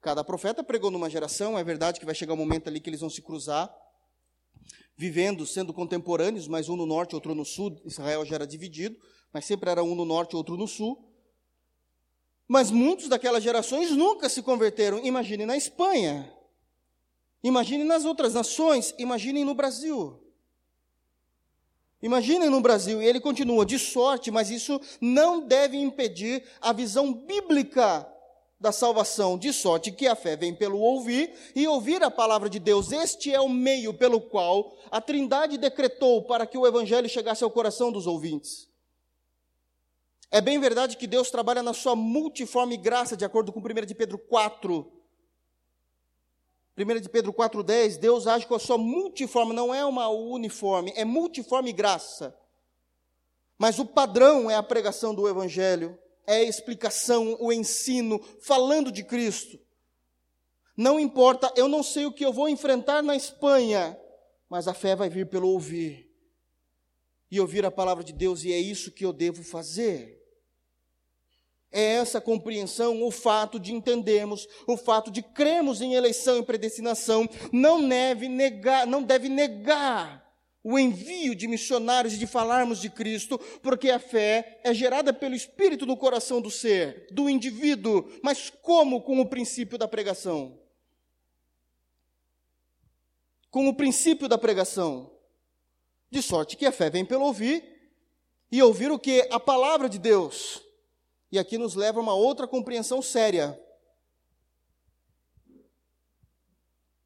Cada 0.00 0.24
profeta 0.24 0.64
pregou 0.64 0.90
numa 0.90 1.10
geração, 1.10 1.58
é 1.58 1.64
verdade 1.64 2.00
que 2.00 2.06
vai 2.06 2.14
chegar 2.14 2.32
um 2.32 2.38
momento 2.38 2.68
ali 2.68 2.80
que 2.80 2.88
eles 2.88 3.00
vão 3.00 3.10
se 3.10 3.20
cruzar, 3.20 3.70
vivendo, 4.96 5.46
sendo 5.46 5.72
contemporâneos, 5.72 6.48
mas 6.48 6.68
um 6.68 6.76
no 6.76 6.86
norte, 6.86 7.14
outro 7.14 7.34
no 7.34 7.44
sul. 7.44 7.80
Israel 7.84 8.24
já 8.24 8.36
era 8.36 8.46
dividido, 8.46 8.98
mas 9.32 9.44
sempre 9.44 9.70
era 9.70 9.82
um 9.82 9.94
no 9.94 10.04
norte, 10.04 10.34
outro 10.34 10.56
no 10.56 10.66
sul. 10.66 11.04
Mas 12.48 12.70
muitos 12.70 13.08
daquelas 13.08 13.42
gerações 13.42 13.90
nunca 13.90 14.28
se 14.28 14.42
converteram. 14.42 15.04
Imagine 15.04 15.44
na 15.44 15.56
Espanha. 15.56 16.32
Imagine 17.42 17.84
nas 17.84 18.04
outras 18.04 18.34
nações. 18.34 18.94
Imaginem 18.98 19.44
no 19.44 19.54
Brasil. 19.54 20.22
Imaginem 22.00 22.48
no 22.48 22.60
Brasil. 22.60 23.02
E 23.02 23.04
ele 23.04 23.20
continua, 23.20 23.66
de 23.66 23.78
sorte, 23.78 24.30
mas 24.30 24.48
isso 24.48 24.80
não 25.00 25.46
deve 25.46 25.76
impedir 25.76 26.44
a 26.60 26.72
visão 26.72 27.12
bíblica 27.12 28.08
da 28.58 28.72
salvação, 28.72 29.36
de 29.36 29.52
sorte 29.52 29.92
que 29.92 30.06
a 30.06 30.16
fé 30.16 30.34
vem 30.34 30.54
pelo 30.54 30.78
ouvir 30.78 31.32
e 31.54 31.68
ouvir 31.68 32.02
a 32.02 32.10
palavra 32.10 32.48
de 32.48 32.58
Deus. 32.58 32.90
Este 32.90 33.32
é 33.32 33.40
o 33.40 33.48
meio 33.48 33.92
pelo 33.92 34.20
qual 34.20 34.76
a 34.90 35.00
Trindade 35.00 35.58
decretou 35.58 36.22
para 36.22 36.46
que 36.46 36.56
o 36.56 36.66
evangelho 36.66 37.08
chegasse 37.08 37.44
ao 37.44 37.50
coração 37.50 37.92
dos 37.92 38.06
ouvintes. 38.06 38.68
É 40.30 40.40
bem 40.40 40.58
verdade 40.58 40.96
que 40.96 41.06
Deus 41.06 41.30
trabalha 41.30 41.62
na 41.62 41.72
sua 41.72 41.94
multiforme 41.94 42.76
graça, 42.76 43.16
de 43.16 43.24
acordo 43.24 43.52
com 43.52 43.60
1 43.60 43.86
de 43.86 43.94
Pedro 43.94 44.18
4. 44.18 44.92
1 46.78 47.00
de 47.00 47.08
Pedro 47.08 47.32
4,10, 47.32 47.98
Deus 47.98 48.26
age 48.26 48.46
com 48.46 48.54
a 48.54 48.58
sua 48.58 48.76
multiforme, 48.76 49.54
não 49.54 49.74
é 49.74 49.84
uma 49.84 50.08
uniforme, 50.08 50.92
é 50.96 51.04
multiforme 51.04 51.72
graça. 51.72 52.36
Mas 53.58 53.78
o 53.78 53.86
padrão 53.86 54.50
é 54.50 54.56
a 54.56 54.62
pregação 54.62 55.14
do 55.14 55.28
Evangelho 55.28 55.98
é 56.26 56.38
a 56.38 56.42
explicação, 56.42 57.36
o 57.40 57.52
ensino, 57.52 58.20
falando 58.40 58.90
de 58.90 59.04
Cristo. 59.04 59.58
Não 60.76 60.98
importa, 60.98 61.52
eu 61.56 61.68
não 61.68 61.82
sei 61.82 62.04
o 62.04 62.12
que 62.12 62.24
eu 62.24 62.32
vou 62.32 62.48
enfrentar 62.48 63.02
na 63.02 63.16
Espanha, 63.16 63.98
mas 64.48 64.68
a 64.68 64.74
fé 64.74 64.96
vai 64.96 65.08
vir 65.08 65.28
pelo 65.28 65.48
ouvir. 65.48 66.10
E 67.30 67.40
ouvir 67.40 67.64
a 67.64 67.70
palavra 67.70 68.04
de 68.04 68.12
Deus, 68.12 68.44
e 68.44 68.52
é 68.52 68.58
isso 68.58 68.90
que 68.90 69.04
eu 69.04 69.12
devo 69.12 69.42
fazer. 69.42 70.20
É 71.72 71.94
essa 71.94 72.20
compreensão, 72.20 73.02
o 73.02 73.10
fato 73.10 73.58
de 73.58 73.72
entendermos, 73.72 74.46
o 74.66 74.76
fato 74.76 75.10
de 75.10 75.22
cremos 75.22 75.80
em 75.80 75.94
eleição 75.94 76.38
e 76.38 76.42
predestinação, 76.42 77.28
não 77.52 77.86
deve 77.86 78.28
negar, 78.28 78.86
não 78.86 79.02
deve 79.02 79.28
negar 79.28 80.25
o 80.68 80.76
envio 80.76 81.32
de 81.32 81.46
missionários 81.46 82.14
e 82.14 82.18
de 82.18 82.26
falarmos 82.26 82.80
de 82.80 82.90
Cristo, 82.90 83.38
porque 83.62 83.88
a 83.88 84.00
fé 84.00 84.60
é 84.64 84.74
gerada 84.74 85.14
pelo 85.14 85.36
Espírito 85.36 85.86
no 85.86 85.96
coração 85.96 86.40
do 86.40 86.50
ser, 86.50 87.06
do 87.12 87.30
indivíduo, 87.30 88.10
mas 88.20 88.50
como 88.50 89.00
com 89.00 89.20
o 89.20 89.28
princípio 89.28 89.78
da 89.78 89.86
pregação? 89.86 90.58
Com 93.48 93.68
o 93.68 93.76
princípio 93.76 94.26
da 94.26 94.36
pregação. 94.36 95.08
De 96.10 96.20
sorte 96.20 96.56
que 96.56 96.66
a 96.66 96.72
fé 96.72 96.90
vem 96.90 97.04
pelo 97.04 97.26
ouvir, 97.26 97.62
e 98.50 98.60
ouvir 98.60 98.90
o 98.90 98.98
que? 98.98 99.20
A 99.30 99.38
palavra 99.38 99.88
de 99.88 100.00
Deus. 100.00 100.60
E 101.30 101.38
aqui 101.38 101.56
nos 101.56 101.76
leva 101.76 102.00
a 102.00 102.02
uma 102.02 102.14
outra 102.14 102.48
compreensão 102.48 103.00
séria. 103.00 103.56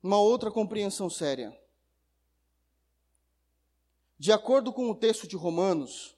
Uma 0.02 0.18
outra 0.18 0.50
compreensão 0.50 1.10
séria. 1.10 1.59
De 4.20 4.30
acordo 4.32 4.70
com 4.70 4.90
o 4.90 4.94
texto 4.94 5.26
de 5.26 5.34
Romanos, 5.34 6.14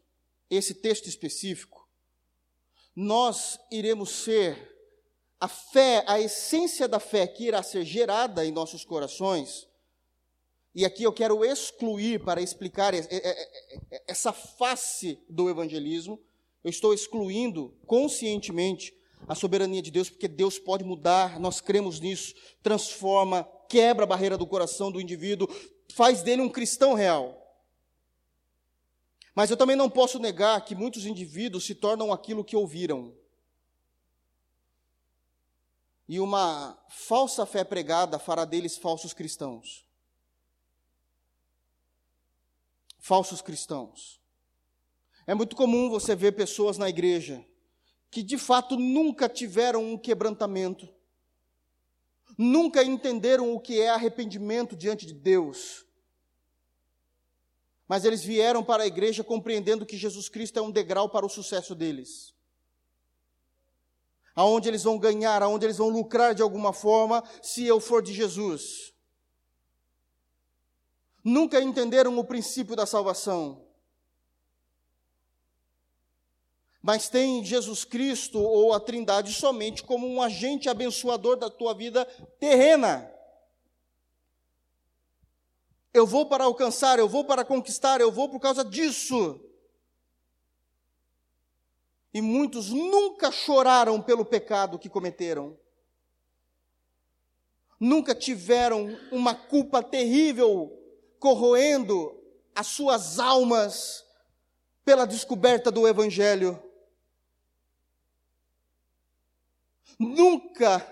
esse 0.51 0.75
texto 0.75 1.09
específico, 1.09 1.89
nós 2.97 3.61
iremos 3.71 4.11
ser 4.11 4.77
a 5.39 5.47
fé, 5.47 6.03
a 6.09 6.19
essência 6.19 6.89
da 6.89 6.99
fé 6.99 7.29
que 7.29 7.45
irá 7.45 7.63
ser 7.63 7.85
gerada 7.85 8.45
em 8.45 8.51
nossos 8.51 8.85
corações. 8.85 9.69
E 10.75 10.85
aqui 10.85 11.05
eu 11.05 11.13
quero 11.13 11.45
excluir 11.45 12.25
para 12.25 12.43
explicar 12.43 12.93
essa 14.09 14.33
face 14.33 15.21
do 15.29 15.49
evangelismo. 15.49 16.19
Eu 16.65 16.71
estou 16.71 16.93
excluindo 16.93 17.73
conscientemente 17.87 18.93
a 19.29 19.37
soberania 19.37 19.81
de 19.81 19.93
Deus, 19.93 20.11
porque 20.11 20.27
Deus 20.27 20.59
pode 20.59 20.83
mudar, 20.83 21.39
nós 21.39 21.61
cremos 21.61 22.01
nisso, 22.01 22.35
transforma, 22.65 23.49
quebra 23.69 24.03
a 24.03 24.09
barreira 24.09 24.37
do 24.37 24.45
coração 24.45 24.91
do 24.91 25.01
indivíduo, 25.01 25.47
faz 25.93 26.21
dele 26.21 26.43
um 26.43 26.49
cristão 26.49 26.95
real. 26.95 27.42
Mas 29.35 29.51
eu 29.51 29.57
também 29.57 29.77
não 29.77 29.89
posso 29.89 30.19
negar 30.19 30.65
que 30.65 30.75
muitos 30.75 31.07
indivíduos 31.07 31.65
se 31.65 31.75
tornam 31.75 32.13
aquilo 32.13 32.45
que 32.45 32.57
ouviram. 32.57 33.15
E 36.09 36.21
uma 36.21 36.79
falsa 36.89 37.47
fé 37.47 37.65
pregada 37.65 38.19
fará 38.19 38.45
deles 38.45 38.77
falsos 38.77 39.15
cristãos. 39.15 39.87
Falsos 42.99 43.41
cristãos. 43.41 44.21
É 45.27 45.35
muito 45.35 45.57
comum 45.57 45.89
você 45.89 46.15
ver 46.15 46.33
pessoas 46.33 46.77
na 46.77 46.89
igreja 46.89 47.45
que 48.13 48.23
de 48.23 48.37
fato 48.37 48.77
nunca 48.77 49.27
tiveram 49.27 49.83
um 49.83 49.97
quebrantamento, 49.97 50.87
nunca 52.37 52.85
entenderam 52.85 53.55
o 53.55 53.59
que 53.59 53.81
é 53.81 53.89
arrependimento 53.89 54.77
diante 54.77 55.07
de 55.07 55.15
Deus, 55.15 55.87
mas 57.93 58.07
eles 58.07 58.25
vieram 58.25 58.65
para 58.65 58.85
a 58.85 58.87
igreja 58.87 59.23
compreendendo 59.23 59.85
que 59.85 59.99
Jesus 59.99 60.27
Cristo 60.27 60.59
é 60.59 60.63
um 60.63 60.71
degrau 60.71 61.11
para 61.11 61.27
o 61.27 61.29
sucesso 61.29 61.75
deles. 61.75 62.35
Aonde 64.35 64.67
eles 64.67 64.83
vão 64.83 64.97
ganhar, 64.97 65.43
aonde 65.43 65.67
eles 65.67 65.77
vão 65.77 65.91
lucrar 65.91 66.35
de 66.35 66.41
alguma 66.41 66.73
forma, 66.73 67.23
se 67.43 67.67
eu 67.67 67.79
for 67.81 68.01
de 68.01 68.15
Jesus. 68.15 68.95
Nunca 71.23 71.61
entenderam 71.61 72.19
o 72.19 72.25
princípio 72.25 72.75
da 72.75 72.87
salvação. 72.87 73.63
Mas 76.81 77.11
tem 77.11 77.45
Jesus 77.45 77.85
Cristo 77.85 78.41
ou 78.41 78.73
a 78.73 78.81
Trindade 78.81 79.35
somente 79.35 79.83
como 79.83 80.09
um 80.09 80.23
agente 80.23 80.67
abençoador 80.67 81.37
da 81.37 81.51
tua 81.51 81.75
vida 81.75 82.07
terrena. 82.41 83.12
Eu 85.93 86.07
vou 86.07 86.27
para 86.27 86.45
alcançar, 86.45 86.99
eu 86.99 87.09
vou 87.09 87.25
para 87.25 87.45
conquistar, 87.45 88.01
eu 88.01 88.11
vou 88.11 88.29
por 88.29 88.41
causa 88.41 88.65
disso. 88.65 89.41
E 92.15 92.21
muitos 92.21 92.71
nunca 92.71 93.31
choraram 93.31 94.01
pelo 94.01 94.25
pecado 94.25 94.79
que 94.79 94.89
cometeram. 94.89 95.59
Nunca 97.79 98.15
tiveram 98.15 98.97
uma 99.11 99.35
culpa 99.35 99.83
terrível 99.83 100.79
corroendo 101.19 102.19
as 102.55 102.67
suas 102.69 103.19
almas 103.19 104.05
pela 104.85 105.07
descoberta 105.07 105.71
do 105.71 105.87
Evangelho. 105.87 106.63
Nunca 109.99 110.87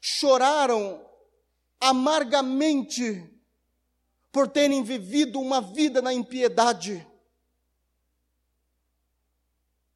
choraram 0.00 1.04
amargamente 1.80 3.33
por 4.34 4.48
terem 4.48 4.82
vivido 4.82 5.40
uma 5.40 5.60
vida 5.60 6.02
na 6.02 6.12
impiedade, 6.12 7.06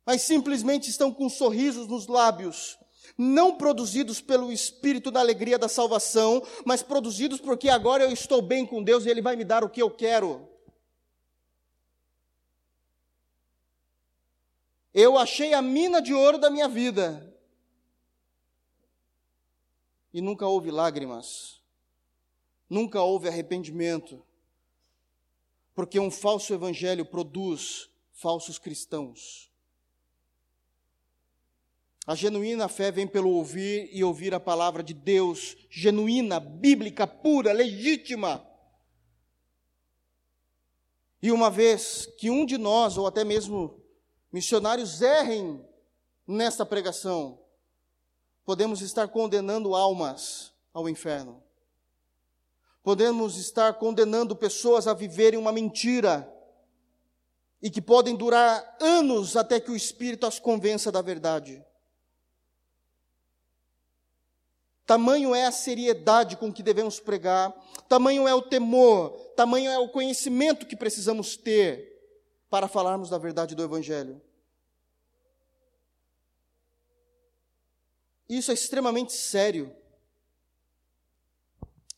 mas 0.07 0.23
simplesmente 0.23 0.89
estão 0.89 1.13
com 1.13 1.29
sorrisos 1.29 1.89
nos 1.89 2.07
lábios, 2.07 2.79
não 3.19 3.57
produzidos 3.57 4.21
pelo 4.21 4.53
espírito 4.53 5.11
da 5.11 5.19
alegria 5.19 5.59
da 5.59 5.69
salvação, 5.69 6.41
mas 6.65 6.85
produzidos 6.85 7.41
porque 7.41 7.69
agora 7.69 8.05
eu 8.05 8.13
estou 8.13 8.41
bem 8.41 8.65
com 8.65 8.81
Deus 8.81 9.05
e 9.05 9.09
Ele 9.09 9.21
vai 9.21 9.35
me 9.35 9.45
dar 9.45 9.65
o 9.65 9.69
que 9.69 9.83
eu 9.83 9.91
quero. 9.91 10.49
Eu 14.95 15.19
achei 15.19 15.53
a 15.53 15.61
mina 15.61 16.01
de 16.01 16.15
ouro 16.15 16.39
da 16.39 16.49
minha 16.49 16.69
vida. 16.69 17.37
E 20.15 20.21
nunca 20.21 20.47
houve 20.47 20.71
lágrimas, 20.71 21.61
nunca 22.71 23.03
houve 23.03 23.29
arrependimento, 23.29 24.25
porque 25.79 26.01
um 26.01 26.11
falso 26.11 26.53
evangelho 26.53 27.05
produz 27.05 27.89
falsos 28.11 28.59
cristãos. 28.59 29.49
A 32.05 32.17
genuína 32.17 32.69
fé 32.69 32.91
vem 32.91 33.07
pelo 33.07 33.31
ouvir 33.31 33.89
e 33.93 34.03
ouvir 34.03 34.35
a 34.35 34.41
palavra 34.41 34.83
de 34.83 34.93
Deus, 34.93 35.57
genuína, 35.71 36.41
bíblica, 36.41 37.07
pura, 37.07 37.53
legítima. 37.53 38.45
E 41.23 41.31
uma 41.31 41.49
vez 41.49 42.07
que 42.19 42.29
um 42.29 42.45
de 42.45 42.59
nós, 42.59 42.99
ou 42.99 43.07
até 43.07 43.23
mesmo 43.23 43.81
missionários, 44.33 45.01
errem 45.01 45.65
nesta 46.27 46.67
pregação, 46.67 47.41
podemos 48.45 48.83
estar 48.83 49.07
condenando 49.07 49.77
almas 49.77 50.53
ao 50.75 50.89
inferno. 50.89 51.41
Podemos 52.83 53.37
estar 53.37 53.75
condenando 53.75 54.35
pessoas 54.35 54.87
a 54.87 54.95
viverem 54.95 55.39
uma 55.39 55.53
mentira 55.53 56.33
e 57.61 57.71
que 57.71 57.83
podem 57.83 58.15
durar 58.15 58.77
anos 58.81 59.37
até 59.37 59.61
que 59.61 59.71
o 59.71 59.77
Espírito 59.77 60.27
as 60.27 60.39
convença 60.39 60.91
da 60.91 61.03
verdade. 61.03 61.65
Tamanho 64.87 65.35
é 65.35 65.45
a 65.45 65.53
seriedade 65.53 66.37
com 66.37 66.51
que 66.51 66.63
devemos 66.63 66.99
pregar, 66.99 67.53
tamanho 67.89 68.27
é 68.27 68.35
o 68.35 68.41
temor, 68.41 69.11
tamanho 69.37 69.71
é 69.71 69.79
o 69.79 69.91
conhecimento 69.91 70.65
que 70.65 70.75
precisamos 70.75 71.37
ter 71.37 71.95
para 72.49 72.67
falarmos 72.67 73.11
da 73.11 73.19
verdade 73.19 73.55
do 73.55 73.63
Evangelho. 73.63 74.19
Isso 78.29 78.51
é 78.51 78.55
extremamente 78.55 79.13
sério. 79.13 79.75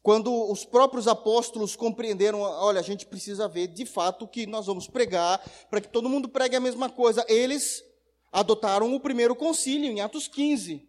Quando 0.02 0.50
os 0.50 0.64
próprios 0.64 1.06
apóstolos 1.06 1.76
compreenderam, 1.76 2.40
olha, 2.40 2.80
a 2.80 2.82
gente 2.82 3.04
precisa 3.04 3.46
ver 3.46 3.66
de 3.66 3.84
fato 3.84 4.26
que 4.26 4.46
nós 4.46 4.66
vamos 4.66 4.86
pregar, 4.86 5.38
para 5.68 5.80
que 5.80 5.88
todo 5.88 6.08
mundo 6.08 6.28
pregue 6.28 6.56
a 6.56 6.60
mesma 6.60 6.88
coisa, 6.88 7.24
eles 7.28 7.84
adotaram 8.32 8.94
o 8.94 9.00
primeiro 9.00 9.36
concílio 9.36 9.90
em 9.90 10.00
Atos 10.00 10.26
15. 10.26 10.88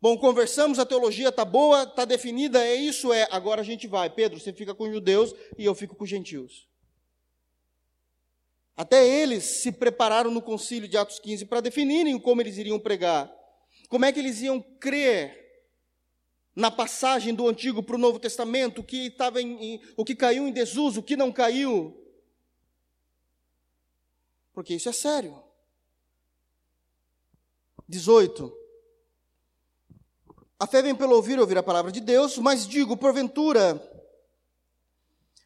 Bom, 0.00 0.16
conversamos, 0.18 0.78
a 0.78 0.84
teologia 0.84 1.30
está 1.30 1.44
boa, 1.44 1.82
está 1.82 2.04
definida, 2.04 2.64
é 2.64 2.74
isso, 2.74 3.12
é. 3.12 3.26
Agora 3.30 3.62
a 3.62 3.64
gente 3.64 3.86
vai. 3.86 4.10
Pedro, 4.10 4.38
você 4.38 4.52
fica 4.52 4.74
com 4.74 4.84
os 4.84 4.92
judeus 4.92 5.34
e 5.56 5.64
eu 5.64 5.74
fico 5.74 5.96
com 5.96 6.04
os 6.04 6.10
gentios. 6.10 6.68
Até 8.76 9.04
eles 9.04 9.42
se 9.42 9.72
prepararam 9.72 10.30
no 10.30 10.40
concílio 10.40 10.88
de 10.88 10.96
Atos 10.96 11.18
15 11.18 11.46
para 11.46 11.60
definirem 11.60 12.16
como 12.18 12.40
eles 12.40 12.58
iriam 12.58 12.78
pregar. 12.78 13.28
Como 13.88 14.04
é 14.04 14.12
que 14.12 14.20
eles 14.20 14.40
iam 14.40 14.60
crer 14.60 15.47
na 16.58 16.72
passagem 16.72 17.32
do 17.32 17.46
Antigo 17.46 17.84
para 17.84 17.94
o 17.94 17.98
Novo 17.98 18.18
Testamento, 18.18 18.80
o 18.80 18.84
que, 18.84 19.06
estava 19.06 19.40
em, 19.40 19.74
em, 19.74 19.82
o 19.96 20.04
que 20.04 20.16
caiu 20.16 20.48
em 20.48 20.52
desuso, 20.52 20.98
o 20.98 21.02
que 21.04 21.16
não 21.16 21.30
caiu. 21.30 21.96
Porque 24.52 24.74
isso 24.74 24.88
é 24.88 24.92
sério. 24.92 25.40
18. 27.88 28.52
A 30.58 30.66
fé 30.66 30.82
vem 30.82 30.96
pelo 30.96 31.14
ouvir, 31.14 31.38
ouvir 31.38 31.56
a 31.56 31.62
palavra 31.62 31.92
de 31.92 32.00
Deus, 32.00 32.36
mas 32.38 32.66
digo, 32.66 32.96
porventura, 32.96 33.80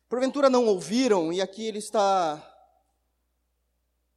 porventura 0.08 0.48
não 0.48 0.64
ouviram, 0.64 1.30
e 1.30 1.42
aqui 1.42 1.66
ele 1.66 1.78
está, 1.78 2.42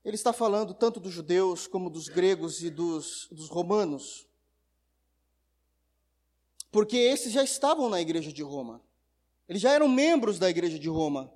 ele 0.05 0.15
está 0.15 0.31
falando 0.31 0.73
tanto 0.73 1.01
dos 1.01 1.11
judeus 1.11 1.67
como 1.67 1.89
dos 1.89 2.07
gregos 2.07 2.63
e 2.63 2.69
dos, 2.69 3.27
dos 3.29 3.49
romanos, 3.49 4.25
porque 6.75 6.97
esses 6.97 7.31
já 7.31 7.41
estavam 7.41 7.87
na 7.87 8.01
igreja 8.01 8.33
de 8.33 8.43
Roma, 8.43 8.81
eles 9.47 9.61
já 9.61 9.71
eram 9.71 9.87
membros 9.87 10.37
da 10.37 10.49
igreja 10.49 10.77
de 10.77 10.89
Roma. 10.89 11.33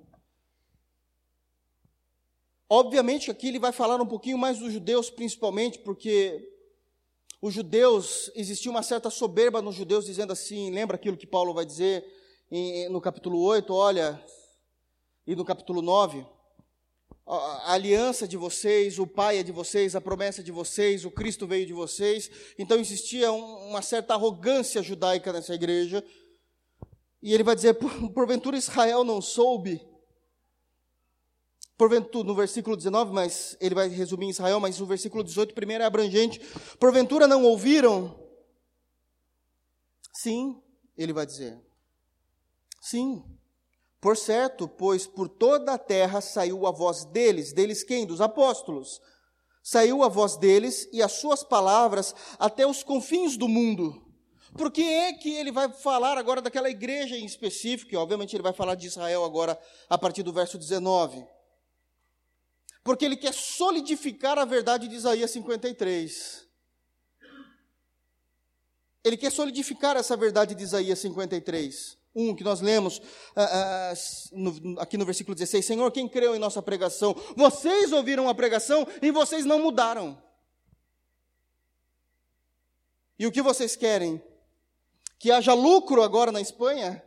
Obviamente 2.68 3.30
aqui 3.30 3.48
ele 3.48 3.58
vai 3.58 3.72
falar 3.72 3.98
um 4.02 4.06
pouquinho 4.06 4.36
mais 4.36 4.58
dos 4.58 4.70
judeus, 4.70 5.08
principalmente, 5.08 5.78
porque 5.78 6.46
os 7.40 7.54
judeus, 7.54 8.30
existia 8.34 8.70
uma 8.70 8.82
certa 8.82 9.08
soberba 9.08 9.62
nos 9.62 9.74
judeus, 9.76 10.04
dizendo 10.04 10.30
assim: 10.30 10.70
lembra 10.72 10.96
aquilo 10.96 11.16
que 11.16 11.26
Paulo 11.26 11.54
vai 11.54 11.64
dizer 11.64 12.04
em, 12.50 12.90
no 12.90 13.00
capítulo 13.00 13.40
8, 13.40 13.72
olha, 13.72 14.22
e 15.26 15.34
no 15.34 15.42
capítulo 15.42 15.80
9? 15.80 16.26
A 17.32 17.74
aliança 17.74 18.26
de 18.26 18.36
vocês, 18.36 18.98
o 18.98 19.06
Pai 19.06 19.38
é 19.38 19.42
de 19.42 19.52
vocês, 19.52 19.94
a 19.94 20.00
promessa 20.00 20.42
de 20.42 20.50
vocês, 20.50 21.04
o 21.04 21.10
Cristo 21.10 21.46
veio 21.46 21.66
de 21.66 21.72
vocês. 21.72 22.30
Então 22.58 22.78
existia 22.78 23.30
uma 23.30 23.82
certa 23.82 24.14
arrogância 24.14 24.82
judaica 24.82 25.32
nessa 25.32 25.54
igreja. 25.54 26.04
E 27.22 27.32
ele 27.32 27.44
vai 27.44 27.54
dizer: 27.54 27.74
porventura 28.14 28.56
Israel 28.56 29.04
não 29.04 29.20
soube 29.20 29.80
Porventura, 31.80 32.28
no 32.28 32.34
versículo 32.34 32.76
19, 32.76 33.10
mas 33.10 33.56
ele 33.58 33.74
vai 33.74 33.88
resumir 33.88 34.26
em 34.26 34.28
Israel, 34.28 34.60
mas 34.60 34.82
o 34.82 34.84
versículo 34.84 35.24
18 35.24 35.54
primeiro 35.54 35.82
é 35.82 35.86
abrangente. 35.86 36.38
Porventura 36.78 37.26
não 37.26 37.42
ouviram? 37.42 38.22
Sim, 40.12 40.62
ele 40.94 41.14
vai 41.14 41.24
dizer. 41.24 41.58
Sim. 42.82 43.24
Por 44.00 44.16
certo, 44.16 44.66
pois 44.66 45.06
por 45.06 45.28
toda 45.28 45.74
a 45.74 45.78
terra 45.78 46.20
saiu 46.20 46.66
a 46.66 46.70
voz 46.70 47.04
deles, 47.04 47.52
deles 47.52 47.84
quem? 47.84 48.06
Dos 48.06 48.20
apóstolos. 48.20 49.00
Saiu 49.62 50.02
a 50.02 50.08
voz 50.08 50.36
deles 50.36 50.88
e 50.92 51.02
as 51.02 51.12
suas 51.12 51.44
palavras 51.44 52.14
até 52.38 52.66
os 52.66 52.82
confins 52.82 53.36
do 53.36 53.46
mundo. 53.46 54.02
Por 54.56 54.70
que 54.70 54.82
é 54.82 55.12
que 55.12 55.34
ele 55.34 55.52
vai 55.52 55.70
falar 55.70 56.16
agora 56.16 56.40
daquela 56.40 56.70
igreja 56.70 57.16
em 57.16 57.24
específico? 57.24 57.92
E, 57.92 57.96
obviamente 57.96 58.34
ele 58.34 58.42
vai 58.42 58.52
falar 58.52 58.74
de 58.74 58.86
Israel 58.86 59.24
agora 59.24 59.58
a 59.88 59.98
partir 59.98 60.22
do 60.22 60.32
verso 60.32 60.56
19 60.56 61.24
porque 62.82 63.04
ele 63.04 63.16
quer 63.16 63.34
solidificar 63.34 64.38
a 64.38 64.44
verdade 64.44 64.88
de 64.88 64.94
Isaías 64.94 65.30
53. 65.30 66.48
Ele 69.04 69.16
quer 69.16 69.30
solidificar 69.30 69.96
essa 69.96 70.16
verdade 70.16 70.54
de 70.54 70.62
Isaías 70.62 70.98
53. 70.98 71.98
Um 72.14 72.34
que 72.34 72.42
nós 72.42 72.60
lemos 72.60 72.98
uh, 72.98 73.02
uh, 73.02 73.94
no, 74.32 74.80
aqui 74.80 74.96
no 74.96 75.04
versículo 75.04 75.34
16: 75.34 75.64
Senhor, 75.64 75.90
quem 75.92 76.08
creu 76.08 76.34
em 76.34 76.38
nossa 76.38 76.60
pregação? 76.60 77.14
Vocês 77.36 77.92
ouviram 77.92 78.28
a 78.28 78.34
pregação 78.34 78.86
e 79.00 79.10
vocês 79.10 79.44
não 79.44 79.60
mudaram. 79.60 80.20
E 83.18 83.26
o 83.26 83.32
que 83.32 83.42
vocês 83.42 83.76
querem? 83.76 84.20
Que 85.18 85.30
haja 85.30 85.52
lucro 85.52 86.02
agora 86.02 86.32
na 86.32 86.40
Espanha? 86.40 87.02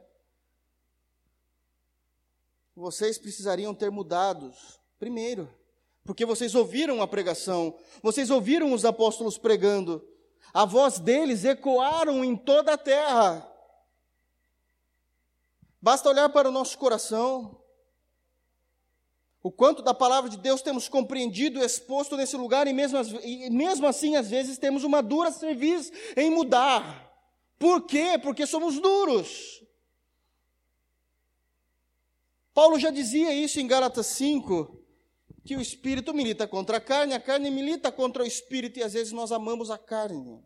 Vocês 2.76 3.18
precisariam 3.18 3.74
ter 3.74 3.92
mudados 3.92 4.80
primeiro 5.00 5.50
porque 6.06 6.26
vocês 6.26 6.54
ouviram 6.54 7.02
a 7.02 7.08
pregação, 7.08 7.78
vocês 8.02 8.30
ouviram 8.30 8.74
os 8.74 8.84
apóstolos 8.84 9.38
pregando, 9.38 10.06
a 10.54 10.66
voz 10.66 11.00
deles 11.00 11.46
ecoaram 11.46 12.24
em 12.24 12.36
toda 12.36 12.74
a 12.74 12.78
terra. 12.78 13.50
Basta 15.84 16.08
olhar 16.08 16.30
para 16.30 16.48
o 16.48 16.52
nosso 16.52 16.78
coração, 16.78 17.62
o 19.42 19.52
quanto 19.52 19.82
da 19.82 19.94
palavra 19.94 20.30
de 20.30 20.38
Deus 20.38 20.62
temos 20.62 20.88
compreendido, 20.88 21.62
exposto 21.62 22.16
nesse 22.16 22.38
lugar, 22.38 22.68
e 22.68 22.72
mesmo, 22.72 22.98
e 23.22 23.50
mesmo 23.50 23.86
assim, 23.86 24.16
às 24.16 24.30
vezes, 24.30 24.58
temos 24.58 24.86
uma 24.86 25.04
dura 25.04 25.30
serviço 25.30 25.92
em 26.16 26.32
mudar. 26.32 27.14
Por 27.60 27.86
quê? 27.86 28.18
Porque 28.18 28.48
somos 28.48 28.80
duros. 28.80 29.62
Paulo 32.54 32.80
já 32.80 32.90
dizia 32.90 33.34
isso 33.34 33.60
em 33.60 33.68
Gálatas 33.68 34.06
5, 34.06 34.82
que 35.44 35.58
o 35.58 35.62
espírito 35.62 36.14
milita 36.14 36.48
contra 36.48 36.78
a 36.78 36.82
carne, 36.82 37.14
a 37.14 37.20
carne 37.20 37.52
milita 37.52 37.92
contra 37.92 38.24
o 38.24 38.26
espírito 38.26 38.80
e 38.80 38.84
às 38.84 38.94
vezes 38.94 39.12
nós 39.12 39.34
amamos 39.34 39.70
a 39.70 39.78
carne. 39.78 40.42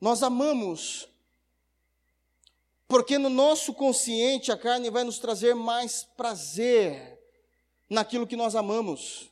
Nós 0.00 0.22
amamos, 0.22 1.06
porque 2.88 3.18
no 3.18 3.28
nosso 3.28 3.74
consciente 3.74 4.50
a 4.50 4.56
carne 4.56 4.88
vai 4.88 5.04
nos 5.04 5.18
trazer 5.18 5.54
mais 5.54 6.04
prazer 6.16 7.20
naquilo 7.88 8.26
que 8.26 8.34
nós 8.34 8.56
amamos. 8.56 9.30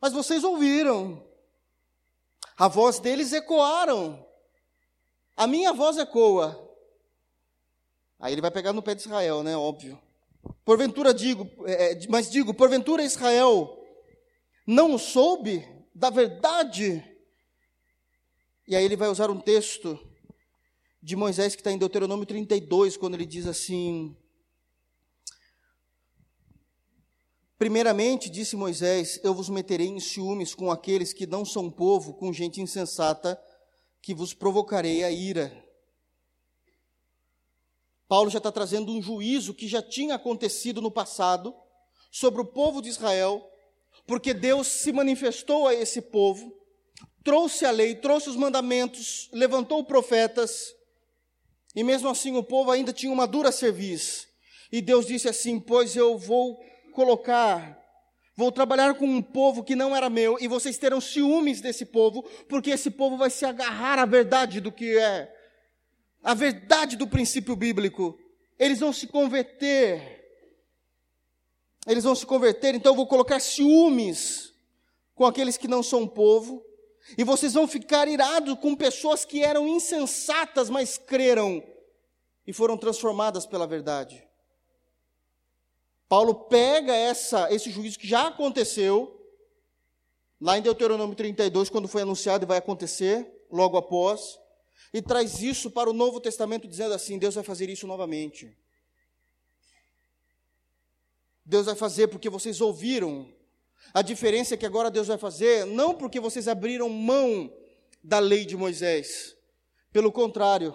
Mas 0.00 0.12
vocês 0.12 0.42
ouviram, 0.42 1.24
a 2.56 2.66
voz 2.66 2.98
deles 2.98 3.32
ecoaram, 3.32 4.26
a 5.36 5.46
minha 5.46 5.72
voz 5.72 5.96
ecoa. 5.98 6.68
Aí 8.18 8.34
ele 8.34 8.42
vai 8.42 8.50
pegar 8.50 8.72
no 8.72 8.82
pé 8.82 8.94
de 8.94 9.02
Israel, 9.02 9.44
né? 9.44 9.56
Óbvio. 9.56 10.02
Porventura 10.64 11.14
digo, 11.14 11.48
é, 11.64 11.92
é, 11.92 12.06
mas 12.08 12.28
digo, 12.28 12.52
porventura 12.52 13.04
Israel 13.04 13.78
não 14.66 14.98
soube 14.98 15.66
da 15.94 16.10
verdade. 16.10 17.04
E 18.66 18.74
aí 18.74 18.84
ele 18.84 18.96
vai 18.96 19.08
usar 19.08 19.30
um 19.30 19.40
texto 19.40 20.09
de 21.02 21.16
Moisés 21.16 21.54
que 21.54 21.60
está 21.60 21.72
em 21.72 21.78
Deuteronômio 21.78 22.26
32, 22.26 22.96
quando 22.96 23.14
ele 23.14 23.26
diz 23.26 23.46
assim: 23.46 24.14
Primeiramente, 27.58 28.28
disse 28.28 28.56
Moisés: 28.56 29.20
Eu 29.22 29.34
vos 29.34 29.48
meterei 29.48 29.86
em 29.86 30.00
ciúmes 30.00 30.54
com 30.54 30.70
aqueles 30.70 31.12
que 31.12 31.26
não 31.26 31.44
são 31.44 31.70
povo, 31.70 32.14
com 32.14 32.32
gente 32.32 32.60
insensata, 32.60 33.40
que 34.02 34.14
vos 34.14 34.34
provocarei 34.34 35.04
a 35.04 35.10
ira. 35.10 35.52
Paulo 38.08 38.28
já 38.28 38.38
está 38.38 38.50
trazendo 38.50 38.92
um 38.92 39.00
juízo 39.00 39.54
que 39.54 39.68
já 39.68 39.80
tinha 39.80 40.16
acontecido 40.16 40.82
no 40.82 40.90
passado 40.90 41.54
sobre 42.10 42.40
o 42.40 42.46
povo 42.46 42.82
de 42.82 42.88
Israel, 42.88 43.46
porque 44.06 44.34
Deus 44.34 44.66
se 44.66 44.92
manifestou 44.92 45.68
a 45.68 45.74
esse 45.74 46.02
povo, 46.02 46.52
trouxe 47.22 47.64
a 47.64 47.70
lei, 47.70 47.94
trouxe 47.94 48.28
os 48.28 48.36
mandamentos, 48.36 49.28
levantou 49.32 49.84
profetas, 49.84 50.74
e 51.74 51.84
mesmo 51.84 52.08
assim 52.08 52.36
o 52.36 52.42
povo 52.42 52.70
ainda 52.70 52.92
tinha 52.92 53.12
uma 53.12 53.26
dura 53.26 53.52
serviço. 53.52 54.26
E 54.72 54.80
Deus 54.80 55.06
disse 55.06 55.28
assim: 55.28 55.58
Pois 55.58 55.96
eu 55.96 56.16
vou 56.18 56.60
colocar, 56.92 57.78
vou 58.36 58.50
trabalhar 58.50 58.94
com 58.94 59.06
um 59.06 59.22
povo 59.22 59.64
que 59.64 59.76
não 59.76 59.94
era 59.94 60.10
meu, 60.10 60.38
e 60.40 60.48
vocês 60.48 60.78
terão 60.78 61.00
ciúmes 61.00 61.60
desse 61.60 61.84
povo, 61.86 62.22
porque 62.48 62.70
esse 62.70 62.90
povo 62.90 63.16
vai 63.16 63.30
se 63.30 63.44
agarrar 63.44 63.98
à 63.98 64.04
verdade 64.04 64.60
do 64.60 64.72
que 64.72 64.98
é, 64.98 65.32
a 66.22 66.34
verdade 66.34 66.96
do 66.96 67.06
princípio 67.06 67.56
bíblico. 67.56 68.18
Eles 68.58 68.80
vão 68.80 68.92
se 68.92 69.06
converter. 69.06 70.18
Eles 71.86 72.04
vão 72.04 72.14
se 72.14 72.26
converter, 72.26 72.74
então 72.74 72.92
eu 72.92 72.96
vou 72.96 73.06
colocar 73.06 73.40
ciúmes 73.40 74.52
com 75.14 75.24
aqueles 75.24 75.56
que 75.56 75.66
não 75.66 75.82
são 75.82 76.06
povo, 76.06 76.62
e 77.16 77.24
vocês 77.24 77.54
vão 77.54 77.66
ficar 77.66 78.08
irados 78.08 78.58
com 78.60 78.74
pessoas 78.76 79.24
que 79.24 79.42
eram 79.42 79.66
insensatas, 79.66 80.70
mas 80.70 80.98
creram 80.98 81.62
e 82.46 82.52
foram 82.52 82.76
transformadas 82.76 83.46
pela 83.46 83.66
verdade. 83.66 84.26
Paulo 86.08 86.34
pega 86.34 86.94
essa, 86.94 87.52
esse 87.52 87.70
juízo 87.70 87.98
que 87.98 88.08
já 88.08 88.26
aconteceu, 88.26 89.16
lá 90.40 90.58
em 90.58 90.62
Deuteronômio 90.62 91.14
32, 91.14 91.70
quando 91.70 91.86
foi 91.86 92.02
anunciado 92.02 92.44
e 92.44 92.48
vai 92.48 92.58
acontecer, 92.58 93.46
logo 93.50 93.76
após, 93.76 94.38
e 94.92 95.00
traz 95.00 95.40
isso 95.40 95.70
para 95.70 95.88
o 95.88 95.92
Novo 95.92 96.20
Testamento, 96.20 96.66
dizendo 96.66 96.94
assim: 96.94 97.18
Deus 97.18 97.36
vai 97.36 97.44
fazer 97.44 97.68
isso 97.68 97.86
novamente. 97.86 98.56
Deus 101.44 101.66
vai 101.66 101.74
fazer 101.74 102.08
porque 102.08 102.28
vocês 102.28 102.60
ouviram 102.60 103.32
a 103.92 104.02
diferença 104.02 104.54
é 104.54 104.56
que 104.56 104.66
agora 104.66 104.90
Deus 104.90 105.08
vai 105.08 105.18
fazer, 105.18 105.64
não 105.66 105.94
porque 105.94 106.20
vocês 106.20 106.46
abriram 106.46 106.88
mão 106.88 107.52
da 108.02 108.18
lei 108.18 108.44
de 108.44 108.56
Moisés, 108.56 109.36
pelo 109.92 110.12
contrário, 110.12 110.74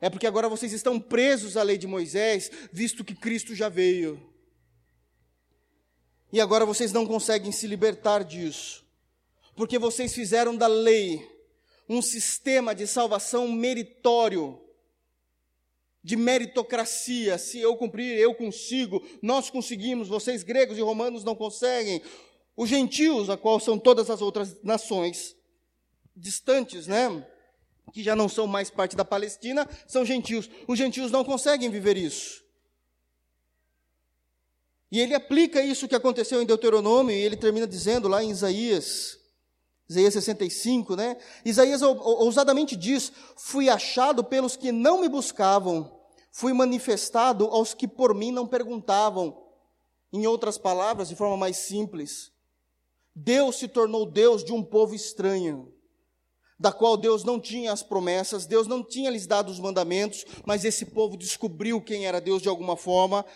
é 0.00 0.10
porque 0.10 0.26
agora 0.26 0.48
vocês 0.48 0.72
estão 0.72 0.98
presos 0.98 1.56
à 1.56 1.62
lei 1.62 1.78
de 1.78 1.86
Moisés, 1.86 2.50
visto 2.72 3.04
que 3.04 3.14
Cristo 3.14 3.54
já 3.54 3.68
veio. 3.68 4.20
E 6.32 6.40
agora 6.40 6.64
vocês 6.64 6.92
não 6.92 7.06
conseguem 7.06 7.52
se 7.52 7.66
libertar 7.66 8.24
disso, 8.24 8.84
porque 9.54 9.78
vocês 9.78 10.14
fizeram 10.14 10.56
da 10.56 10.66
lei 10.66 11.30
um 11.88 12.00
sistema 12.00 12.74
de 12.74 12.86
salvação 12.86 13.48
meritório, 13.48 14.60
de 16.02 16.16
meritocracia. 16.16 17.38
Se 17.38 17.58
eu 17.58 17.76
cumprir, 17.76 18.18
eu 18.18 18.34
consigo, 18.34 19.06
nós 19.20 19.50
conseguimos, 19.50 20.08
vocês 20.08 20.42
gregos 20.42 20.78
e 20.78 20.80
romanos 20.80 21.22
não 21.22 21.34
conseguem. 21.34 22.02
Os 22.56 22.68
gentios, 22.68 23.30
a 23.30 23.36
qual 23.36 23.58
são 23.58 23.78
todas 23.78 24.10
as 24.10 24.20
outras 24.20 24.62
nações 24.62 25.34
distantes, 26.14 26.86
né? 26.86 27.26
Que 27.92 28.02
já 28.02 28.14
não 28.14 28.28
são 28.28 28.46
mais 28.46 28.70
parte 28.70 28.96
da 28.96 29.04
Palestina, 29.04 29.68
são 29.86 30.04
gentios. 30.04 30.50
Os 30.68 30.78
gentios 30.78 31.10
não 31.10 31.24
conseguem 31.24 31.70
viver 31.70 31.96
isso. 31.96 32.42
E 34.90 35.00
ele 35.00 35.14
aplica 35.14 35.62
isso 35.62 35.88
que 35.88 35.94
aconteceu 35.94 36.42
em 36.42 36.46
Deuteronômio, 36.46 37.16
e 37.16 37.20
ele 37.20 37.36
termina 37.36 37.66
dizendo 37.66 38.08
lá 38.08 38.22
em 38.22 38.30
Isaías, 38.30 39.18
Isaías 39.88 40.12
65, 40.12 40.94
né? 40.94 41.16
Isaías 41.46 41.80
ousadamente 41.80 42.76
diz: 42.76 43.10
Fui 43.34 43.70
achado 43.70 44.22
pelos 44.22 44.54
que 44.54 44.70
não 44.70 45.00
me 45.00 45.08
buscavam, 45.08 45.98
fui 46.30 46.52
manifestado 46.52 47.46
aos 47.46 47.72
que 47.72 47.88
por 47.88 48.14
mim 48.14 48.30
não 48.30 48.46
perguntavam. 48.46 49.40
Em 50.12 50.26
outras 50.26 50.58
palavras, 50.58 51.08
de 51.08 51.16
forma 51.16 51.38
mais 51.38 51.56
simples, 51.56 52.30
Deus 53.14 53.56
se 53.56 53.68
tornou 53.68 54.06
Deus 54.06 54.42
de 54.42 54.52
um 54.52 54.62
povo 54.62 54.94
estranho, 54.94 55.72
da 56.58 56.72
qual 56.72 56.96
Deus 56.96 57.24
não 57.24 57.40
tinha 57.40 57.72
as 57.72 57.82
promessas, 57.82 58.46
Deus 58.46 58.66
não 58.66 58.82
tinha 58.82 59.10
lhes 59.10 59.26
dado 59.26 59.50
os 59.50 59.58
mandamentos, 59.58 60.24
mas 60.46 60.64
esse 60.64 60.86
povo 60.86 61.16
descobriu 61.16 61.80
quem 61.80 62.06
era 62.06 62.20
Deus 62.20 62.40
de 62.40 62.48
alguma 62.48 62.76
forma. 62.76 63.26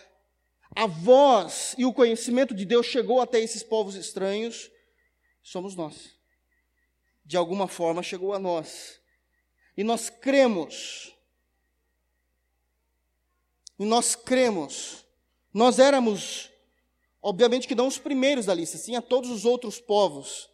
A 0.75 0.87
voz 0.87 1.75
e 1.77 1.85
o 1.85 1.93
conhecimento 1.93 2.53
de 2.53 2.65
Deus 2.65 2.85
chegou 2.85 3.21
até 3.21 3.39
esses 3.39 3.63
povos 3.63 3.95
estranhos, 3.95 4.71
somos 5.43 5.75
nós. 5.75 6.15
De 7.25 7.35
alguma 7.35 7.67
forma 7.67 8.01
chegou 8.01 8.33
a 8.33 8.39
nós. 8.39 8.99
E 9.75 9.83
nós 9.83 10.09
cremos. 10.09 11.13
E 13.77 13.85
nós 13.85 14.15
cremos. 14.15 15.05
Nós 15.53 15.77
éramos 15.77 16.49
Obviamente 17.21 17.67
que 17.67 17.75
não 17.75 17.87
os 17.87 17.97
primeiros 17.97 18.45
da 18.45 18.53
lista, 18.53 18.77
tinha 18.77 19.01
todos 19.01 19.29
os 19.29 19.45
outros 19.45 19.79
povos. 19.79 20.49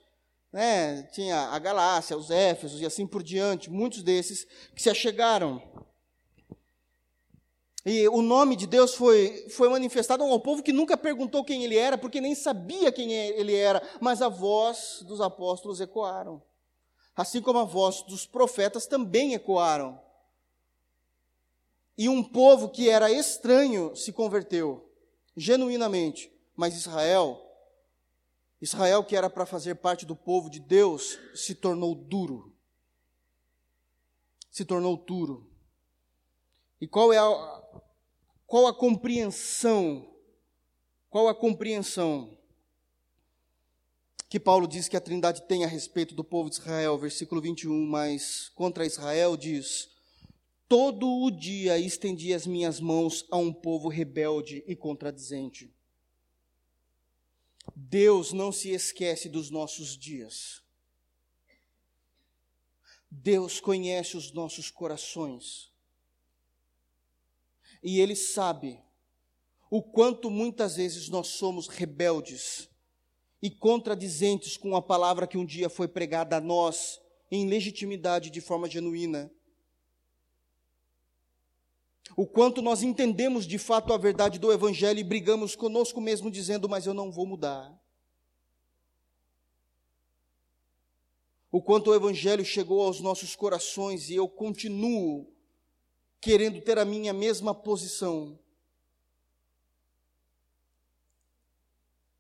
Né? 0.52 1.04
Tinha 1.12 1.50
a 1.50 1.60
Galácia, 1.60 2.18
os 2.18 2.30
Éfesos 2.30 2.80
e 2.80 2.86
assim 2.86 3.08
por 3.08 3.24
diante, 3.24 3.70
muitos 3.70 4.04
desses 4.04 4.46
que 4.76 4.82
se 4.82 4.90
achegaram. 4.90 5.62
E 7.86 8.08
o 8.08 8.22
nome 8.22 8.56
de 8.56 8.66
Deus 8.66 8.96
foi, 8.96 9.50
foi 9.50 9.68
manifestado 9.68 10.24
ao 10.24 10.40
povo 10.40 10.64
que 10.64 10.72
nunca 10.72 10.96
perguntou 10.96 11.44
quem 11.44 11.66
ele 11.66 11.76
era, 11.76 11.98
porque 11.98 12.22
nem 12.22 12.34
sabia 12.34 12.92
quem 12.92 13.12
ele 13.12 13.54
era, 13.54 13.82
mas 14.00 14.22
a 14.22 14.30
voz 14.30 15.04
dos 15.06 15.20
apóstolos 15.20 15.82
ecoaram. 15.82 16.42
Assim 17.16 17.42
como 17.42 17.60
a 17.60 17.66
voz 17.66 18.02
dos 18.04 18.26
profetas 18.26 18.88
também 18.88 19.34
ecoaram. 19.34 20.00
E 21.98 22.08
um 22.08 22.24
povo 22.24 22.70
que 22.70 22.90
era 22.90 23.12
estranho 23.12 23.96
se 23.96 24.14
converteu, 24.14 24.90
genuinamente. 25.36 26.33
Mas 26.56 26.76
Israel, 26.76 27.42
Israel 28.62 29.04
que 29.04 29.16
era 29.16 29.30
para 29.30 29.46
fazer 29.46 29.76
parte 29.76 30.06
do 30.06 30.16
povo 30.16 30.50
de 30.50 30.60
Deus, 30.60 31.18
se 31.34 31.56
tornou 31.56 31.96
duro. 31.96 32.56
Se 34.52 34.64
tornou 34.64 34.96
duro. 34.96 35.52
E 36.80 36.88
qual 36.88 37.12
é 37.12 37.18
a, 37.18 37.82
qual 38.46 38.68
a 38.68 38.74
compreensão? 38.74 40.14
Qual 41.10 41.28
a 41.28 41.36
compreensão 41.36 42.38
que 44.30 44.40
Paulo 44.40 44.68
diz 44.68 44.88
que 44.88 44.98
a 44.98 45.02
Trindade 45.02 45.48
tem 45.48 45.64
a 45.64 45.68
respeito 45.68 46.14
do 46.14 46.24
povo 46.24 46.50
de 46.50 46.58
Israel? 46.58 46.98
Versículo 46.98 47.42
21, 47.42 47.86
mas 47.86 48.50
contra 48.50 48.86
Israel 48.86 49.36
diz: 49.36 49.90
Todo 50.68 51.08
o 51.08 51.32
dia 51.32 51.80
estendi 51.80 52.34
as 52.34 52.46
minhas 52.46 52.80
mãos 52.80 53.26
a 53.32 53.38
um 53.38 53.54
povo 53.54 53.88
rebelde 53.88 54.64
e 54.68 54.76
contradizente. 54.76 55.73
Deus 57.76 58.34
não 58.34 58.52
se 58.52 58.72
esquece 58.72 59.30
dos 59.30 59.50
nossos 59.50 59.98
dias. 59.98 60.62
Deus 63.10 63.60
conhece 63.60 64.18
os 64.18 64.32
nossos 64.32 64.72
corações. 64.72 65.72
E 67.82 68.00
Ele 68.00 68.16
sabe 68.16 68.82
o 69.70 69.82
quanto 69.82 70.30
muitas 70.30 70.76
vezes 70.76 71.10
nós 71.10 71.28
somos 71.28 71.68
rebeldes 71.68 72.70
e 73.42 73.52
contradizentes 73.52 74.56
com 74.56 74.76
a 74.76 74.82
palavra 74.82 75.28
que 75.28 75.38
um 75.38 75.46
dia 75.46 75.70
foi 75.70 75.88
pregada 75.88 76.38
a 76.38 76.42
nós 76.42 77.02
em 77.30 77.48
legitimidade 77.48 78.30
de 78.30 78.40
forma 78.40 78.70
genuína. 78.70 79.32
O 82.16 82.28
quanto 82.28 82.62
nós 82.62 82.84
entendemos 82.84 83.46
de 83.46 83.58
fato 83.58 83.94
a 83.94 83.98
verdade 83.98 84.38
do 84.38 84.52
Evangelho 84.52 85.00
e 85.00 85.04
brigamos 85.04 85.56
conosco 85.56 86.00
mesmo, 86.00 86.30
dizendo: 86.30 86.70
Mas 86.70 86.86
eu 86.86 86.94
não 86.94 87.12
vou 87.12 87.26
mudar. 87.26 87.74
O 91.52 91.62
quanto 91.62 91.92
o 91.92 91.96
Evangelho 91.96 92.44
chegou 92.44 92.82
aos 92.82 93.00
nossos 93.00 93.36
corações 93.36 94.10
e 94.10 94.16
eu 94.16 94.28
continuo 94.28 95.32
querendo 96.20 96.62
ter 96.62 96.80
a 96.80 96.86
minha 96.86 97.14
mesma 97.14 97.54
posição. 97.54 98.40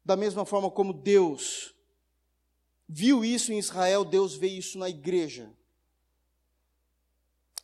Da 0.05 0.15
mesma 0.15 0.45
forma 0.45 0.69
como 0.69 0.93
Deus 0.93 1.73
viu 2.87 3.23
isso 3.23 3.51
em 3.51 3.57
Israel, 3.57 4.03
Deus 4.05 4.35
vê 4.35 4.47
isso 4.47 4.77
na 4.77 4.89
igreja. 4.89 5.51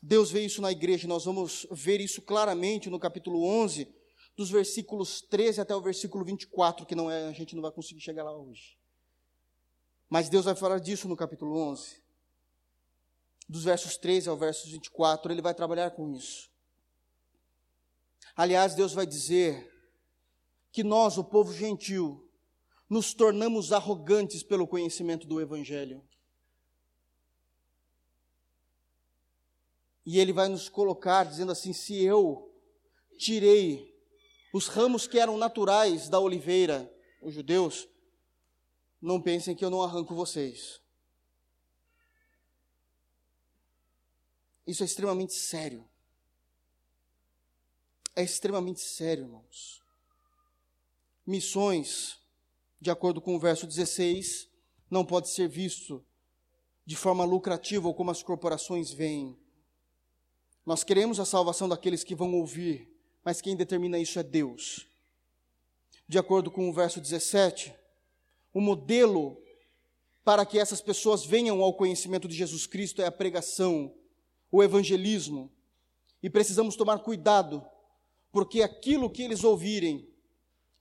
Deus 0.02 0.32
vê 0.32 0.46
isso 0.46 0.62
na 0.62 0.72
igreja, 0.72 1.08
nós 1.08 1.26
vamos 1.26 1.68
ver 1.72 2.00
isso 2.00 2.22
claramente 2.22 2.90
no 2.90 3.00
capítulo 3.00 3.44
11, 3.44 3.88
dos 4.36 4.50
versículos 4.50 5.22
13 5.22 5.60
até 5.60 5.76
o 5.76 5.82
versículo 5.82 6.24
24, 6.24 6.86
que 6.86 6.96
não 6.96 7.12
é, 7.12 7.28
a 7.28 7.34
gente 7.34 7.56
não 7.56 7.62
vai 7.62 7.72
conseguir 7.72 8.00
chegar 8.00 8.24
lá 8.24 8.36
hoje. 8.36 8.78
Mas 10.10 10.30
Deus 10.30 10.46
vai 10.46 10.56
falar 10.56 10.80
disso 10.80 11.08
no 11.08 11.16
capítulo 11.18 11.58
11. 11.58 12.02
Dos 13.48 13.64
versos 13.64 13.98
13 13.98 14.30
ao 14.30 14.38
versos 14.38 14.72
24, 14.72 15.32
ele 15.32 15.42
vai 15.42 15.54
trabalhar 15.54 15.92
com 15.92 16.10
isso. 16.16 16.50
Aliás, 18.36 18.74
Deus 18.74 18.94
vai 18.94 19.06
dizer 19.06 19.70
que 20.72 20.84
nós, 20.84 21.18
o 21.18 21.24
povo 21.24 21.54
gentil, 21.54 22.26
nos 22.90 23.14
tornamos 23.14 23.72
arrogantes 23.72 24.42
pelo 24.42 24.68
conhecimento 24.68 25.28
do 25.28 25.42
Evangelho. 25.42 26.02
E 30.06 30.20
ele 30.20 30.34
vai 30.34 30.48
nos 30.48 30.70
colocar 30.70 31.24
dizendo 31.24 31.52
assim: 31.52 31.74
se 31.74 32.04
eu 32.04 32.52
tirei 33.18 33.90
os 34.54 34.68
ramos 34.68 35.08
que 35.08 35.20
eram 35.20 35.38
naturais 35.38 36.10
da 36.10 36.20
oliveira, 36.20 36.92
os 37.22 37.34
judeus, 37.34 37.88
não 39.02 39.22
pensem 39.22 39.56
que 39.56 39.64
eu 39.64 39.70
não 39.70 39.82
arranco 39.82 40.16
vocês. 40.16 40.82
Isso 44.66 44.84
é 44.84 44.86
extremamente 44.86 45.34
sério. 45.34 45.88
É 48.16 48.24
extremamente 48.24 48.82
sério, 48.82 49.24
irmãos. 49.24 49.82
Missões, 51.26 52.20
de 52.80 52.92
acordo 52.92 53.22
com 53.22 53.36
o 53.36 53.40
verso 53.40 53.66
16, 53.66 54.50
não 54.90 55.06
pode 55.06 55.30
ser 55.30 55.48
visto 55.48 56.06
de 56.86 56.96
forma 56.96 57.24
lucrativa 57.24 57.88
ou 57.88 57.94
como 57.94 58.12
as 58.12 58.24
corporações 58.24 58.92
veem. 58.92 59.38
Nós 60.70 60.84
queremos 60.84 61.20
a 61.20 61.26
salvação 61.26 61.68
daqueles 61.68 62.04
que 62.04 62.14
vão 62.14 62.32
ouvir, 62.36 62.88
mas 63.26 63.42
quem 63.42 63.56
determina 63.56 63.98
isso 63.98 64.20
é 64.20 64.22
Deus. 64.22 64.86
De 66.08 66.20
acordo 66.20 66.52
com 66.52 66.70
o 66.70 66.72
verso 66.72 67.02
17, 67.02 67.74
o 68.54 68.62
modelo 68.62 69.42
para 70.24 70.46
que 70.46 70.60
essas 70.60 70.80
pessoas 70.80 71.26
venham 71.26 71.64
ao 71.64 71.74
conhecimento 71.74 72.28
de 72.28 72.36
Jesus 72.36 72.68
Cristo 72.68 73.02
é 73.02 73.08
a 73.08 73.12
pregação, 73.12 73.92
o 74.52 74.62
evangelismo. 74.62 75.52
E 76.22 76.30
precisamos 76.30 76.76
tomar 76.76 77.00
cuidado, 77.00 77.66
porque 78.32 78.62
aquilo 78.62 79.10
que 79.10 79.24
eles 79.24 79.44
ouvirem, 79.44 80.08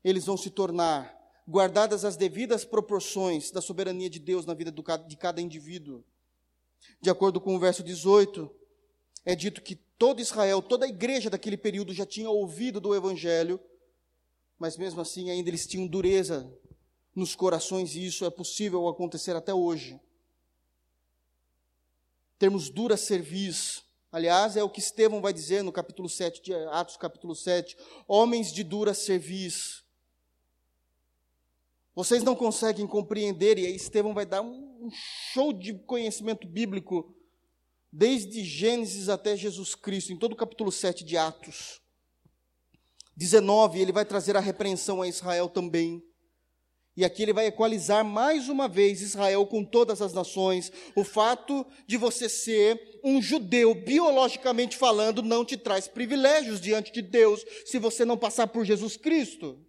eles 0.04 0.26
vão 0.26 0.36
se 0.36 0.50
tornar, 0.50 1.18
guardadas 1.48 2.04
as 2.04 2.14
devidas 2.14 2.62
proporções 2.62 3.50
da 3.50 3.62
soberania 3.62 4.10
de 4.10 4.18
Deus 4.18 4.44
na 4.44 4.52
vida 4.52 4.70
de 4.70 5.16
cada 5.16 5.40
indivíduo. 5.40 6.04
De 7.00 7.08
acordo 7.08 7.40
com 7.40 7.56
o 7.56 7.58
verso 7.58 7.82
18, 7.82 8.57
é 9.24 9.34
dito 9.34 9.60
que 9.62 9.74
todo 9.74 10.20
Israel, 10.20 10.62
toda 10.62 10.86
a 10.86 10.88
igreja 10.88 11.28
daquele 11.28 11.56
período 11.56 11.92
já 11.92 12.06
tinha 12.06 12.30
ouvido 12.30 12.80
do 12.80 12.94
evangelho, 12.94 13.60
mas 14.58 14.76
mesmo 14.76 15.00
assim 15.00 15.30
ainda 15.30 15.50
eles 15.50 15.66
tinham 15.66 15.86
dureza 15.86 16.50
nos 17.14 17.34
corações 17.34 17.94
e 17.94 18.06
isso 18.06 18.24
é 18.24 18.30
possível 18.30 18.88
acontecer 18.88 19.34
até 19.34 19.52
hoje. 19.52 20.00
Termos 22.38 22.70
dura 22.70 22.96
cerviz. 22.96 23.82
Aliás, 24.10 24.56
é 24.56 24.62
o 24.62 24.70
que 24.70 24.80
Estevão 24.80 25.20
vai 25.20 25.32
dizer 25.32 25.62
no 25.62 25.72
capítulo 25.72 26.08
7 26.08 26.40
de 26.40 26.54
Atos, 26.54 26.96
capítulo 26.96 27.34
7. 27.34 27.76
Homens 28.06 28.52
de 28.52 28.62
dura 28.62 28.94
cerviz. 28.94 29.82
Vocês 31.94 32.22
não 32.22 32.36
conseguem 32.36 32.86
compreender, 32.86 33.58
e 33.58 33.66
aí 33.66 33.74
Estevão 33.74 34.14
vai 34.14 34.24
dar 34.24 34.40
um 34.40 34.88
show 35.32 35.52
de 35.52 35.74
conhecimento 35.74 36.46
bíblico, 36.46 37.12
desde 37.92 38.44
Gênesis 38.44 39.08
até 39.08 39.36
Jesus 39.36 39.74
Cristo, 39.74 40.12
em 40.12 40.16
todo 40.16 40.32
o 40.32 40.36
capítulo 40.36 40.70
7 40.70 41.04
de 41.04 41.16
Atos. 41.16 41.80
19, 43.16 43.80
ele 43.80 43.92
vai 43.92 44.04
trazer 44.04 44.36
a 44.36 44.40
repreensão 44.40 45.02
a 45.02 45.08
Israel 45.08 45.48
também. 45.48 46.02
E 46.96 47.04
aqui 47.04 47.22
ele 47.22 47.32
vai 47.32 47.46
equalizar 47.46 48.04
mais 48.04 48.48
uma 48.48 48.66
vez 48.66 49.00
Israel 49.00 49.46
com 49.46 49.64
todas 49.64 50.02
as 50.02 50.12
nações. 50.12 50.72
O 50.96 51.04
fato 51.04 51.64
de 51.86 51.96
você 51.96 52.28
ser 52.28 53.00
um 53.04 53.22
judeu, 53.22 53.74
biologicamente 53.74 54.76
falando, 54.76 55.22
não 55.22 55.44
te 55.44 55.56
traz 55.56 55.86
privilégios 55.86 56.60
diante 56.60 56.92
de 56.92 57.00
Deus 57.00 57.44
se 57.64 57.78
você 57.78 58.04
não 58.04 58.16
passar 58.16 58.48
por 58.48 58.64
Jesus 58.64 58.96
Cristo. 58.96 59.64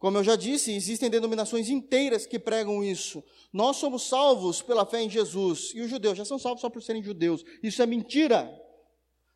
Como 0.00 0.16
eu 0.16 0.24
já 0.24 0.34
disse, 0.34 0.72
existem 0.72 1.10
denominações 1.10 1.68
inteiras 1.68 2.24
que 2.24 2.38
pregam 2.38 2.82
isso. 2.82 3.22
Nós 3.52 3.76
somos 3.76 4.08
salvos 4.08 4.62
pela 4.62 4.86
fé 4.86 5.02
em 5.02 5.10
Jesus 5.10 5.72
e 5.74 5.82
os 5.82 5.90
judeus 5.90 6.16
já 6.16 6.24
são 6.24 6.38
salvos 6.38 6.62
só 6.62 6.70
por 6.70 6.82
serem 6.82 7.02
judeus. 7.02 7.44
Isso 7.62 7.82
é 7.82 7.86
mentira. 7.86 8.50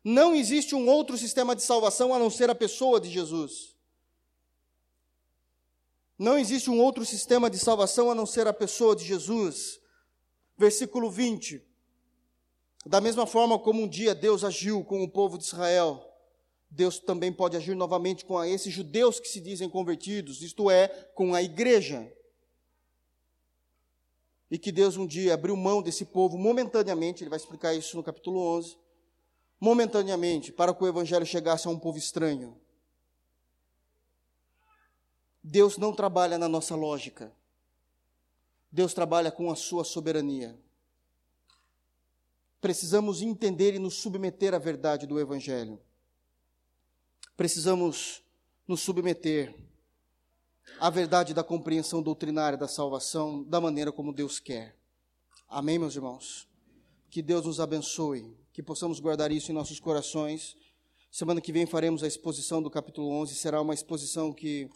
Não 0.03 0.33
existe 0.33 0.73
um 0.73 0.89
outro 0.89 1.19
sistema 1.19 1.55
de 1.55 1.61
salvação 1.61 2.15
a 2.15 2.17
não 2.17 2.31
ser 2.31 2.49
a 2.49 2.55
pessoa 2.55 2.99
de 2.99 3.11
Jesus. 3.11 3.75
Não 6.17 6.35
existe 6.35 6.67
um 6.71 6.81
outro 6.81 7.05
sistema 7.05 7.47
de 7.47 7.59
salvação 7.59 8.09
a 8.09 8.15
não 8.15 8.25
ser 8.25 8.47
a 8.47 8.53
pessoa 8.53 8.95
de 8.95 9.05
Jesus. 9.05 9.79
Versículo 10.57 11.11
20. 11.11 11.61
Da 12.87 12.99
mesma 12.99 13.27
forma 13.27 13.59
como 13.59 13.83
um 13.83 13.87
dia 13.87 14.15
Deus 14.15 14.43
agiu 14.43 14.83
com 14.83 15.03
o 15.03 15.09
povo 15.09 15.37
de 15.37 15.43
Israel, 15.43 16.03
Deus 16.69 16.99
também 16.99 17.31
pode 17.31 17.55
agir 17.55 17.75
novamente 17.75 18.25
com 18.25 18.43
esses 18.43 18.73
judeus 18.73 19.19
que 19.19 19.27
se 19.27 19.39
dizem 19.39 19.69
convertidos, 19.69 20.41
isto 20.41 20.69
é, 20.69 20.87
com 21.13 21.33
a 21.33 21.41
igreja. 21.41 22.11
E 24.51 24.57
que 24.57 24.71
Deus 24.71 24.97
um 24.97 25.07
dia 25.07 25.33
abriu 25.33 25.55
mão 25.55 25.81
desse 25.81 26.05
povo 26.05 26.37
momentaneamente, 26.37 27.23
ele 27.23 27.29
vai 27.29 27.37
explicar 27.37 27.73
isso 27.73 27.95
no 27.95 28.03
capítulo 28.03 28.39
11, 28.57 28.77
momentaneamente, 29.59 30.51
para 30.51 30.73
que 30.73 30.83
o 30.83 30.87
evangelho 30.87 31.25
chegasse 31.25 31.67
a 31.67 31.71
um 31.71 31.79
povo 31.79 31.97
estranho. 31.97 32.59
Deus 35.43 35.77
não 35.77 35.93
trabalha 35.93 36.37
na 36.37 36.49
nossa 36.49 36.75
lógica. 36.75 37.31
Deus 38.71 38.93
trabalha 38.93 39.31
com 39.31 39.51
a 39.51 39.55
sua 39.55 39.83
soberania. 39.83 40.59
Precisamos 42.59 43.21
entender 43.21 43.75
e 43.75 43.79
nos 43.79 43.93
submeter 43.93 44.55
à 44.55 44.57
verdade 44.57 45.05
do 45.05 45.19
Evangelho. 45.19 45.79
Precisamos 47.37 48.23
nos 48.65 48.79
submeter 48.79 49.53
à 50.79 50.89
verdade 50.89 51.33
da 51.33 51.43
compreensão 51.43 52.01
doutrinária 52.01 52.57
da 52.57 52.67
salvação 52.67 53.43
da 53.43 53.59
maneira 53.59 53.91
como 53.91 54.13
Deus 54.13 54.39
quer. 54.39 54.75
Amém, 55.49 55.77
meus 55.77 55.95
irmãos? 55.95 56.47
Que 57.09 57.21
Deus 57.21 57.45
nos 57.45 57.59
abençoe, 57.59 58.33
que 58.53 58.63
possamos 58.63 59.01
guardar 59.01 59.33
isso 59.33 59.51
em 59.51 59.53
nossos 59.53 59.81
corações. 59.81 60.55
Semana 61.11 61.41
que 61.41 61.51
vem 61.51 61.65
faremos 61.65 62.03
a 62.03 62.07
exposição 62.07 62.63
do 62.63 62.69
capítulo 62.69 63.09
11, 63.09 63.35
será 63.35 63.61
uma 63.61 63.73
exposição 63.73 64.31
que 64.31 64.69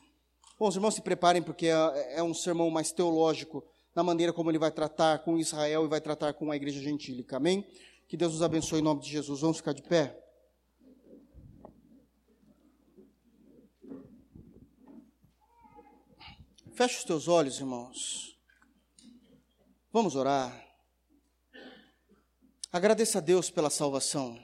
Bom, 0.60 0.68
os 0.68 0.76
irmãos 0.76 0.96
se 0.96 1.02
preparem 1.02 1.42
porque 1.42 1.68
é, 1.68 2.18
é 2.18 2.24
um 2.24 2.34
sermão 2.34 2.70
mais 2.70 2.92
teológico 2.92 3.64
na 3.96 4.04
maneira 4.04 4.34
como 4.34 4.52
ele 4.52 4.60
vai 4.60 4.70
tratar 4.70 5.20
com 5.20 5.38
Israel 5.38 5.86
e 5.86 5.88
vai 5.88 6.02
tratar 6.02 6.34
com 6.34 6.52
a 6.52 6.56
igreja 6.58 6.82
gentílica. 6.82 7.38
Amém? 7.38 7.66
Que 8.10 8.18
Deus 8.18 8.34
nos 8.34 8.42
abençoe 8.42 8.80
em 8.80 8.84
nome 8.84 9.00
de 9.00 9.10
Jesus. 9.10 9.40
Vamos 9.40 9.58
ficar 9.58 9.72
de 9.72 9.82
pé? 9.82 10.29
Feche 16.80 17.00
os 17.00 17.04
teus 17.04 17.28
olhos, 17.28 17.60
irmãos. 17.60 18.40
Vamos 19.92 20.16
orar. 20.16 20.66
Agradeça 22.72 23.18
a 23.18 23.22
Deus 23.22 23.50
pela 23.50 23.70
salvação. 23.70 24.40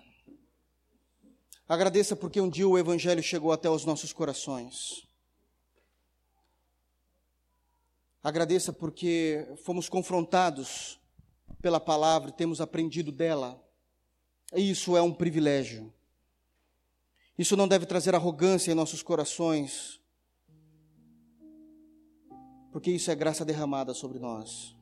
Agradeça 1.66 2.14
porque 2.14 2.42
um 2.42 2.50
dia 2.50 2.68
o 2.68 2.78
Evangelho 2.78 3.24
chegou 3.24 3.54
até 3.54 3.70
os 3.70 3.86
nossos 3.86 4.12
corações. 4.12 5.08
Agradeça 8.22 8.74
porque 8.74 9.48
fomos 9.64 9.88
confrontados 9.88 11.00
pela 11.62 11.80
palavra, 11.80 12.34
temos 12.34 12.60
aprendido 12.60 13.14
dela. 13.14 13.66
E 14.54 14.70
isso 14.72 14.98
é 14.98 15.02
um 15.02 15.14
privilégio. 15.14 15.94
Isso 17.38 17.56
não 17.56 17.66
deve 17.66 17.86
trazer 17.86 18.14
arrogância 18.14 18.74
em 18.74 18.76
nossos 18.76 19.02
corações, 19.02 20.02
porque 22.76 22.92
isso 22.92 23.10
é 23.10 23.16
graça 23.16 23.46
derramada 23.46 23.94
sobre 23.94 24.20
nós. 24.20 24.76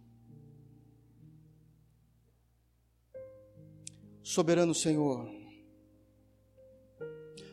Soberano 4.24 4.74
Senhor, 4.74 5.30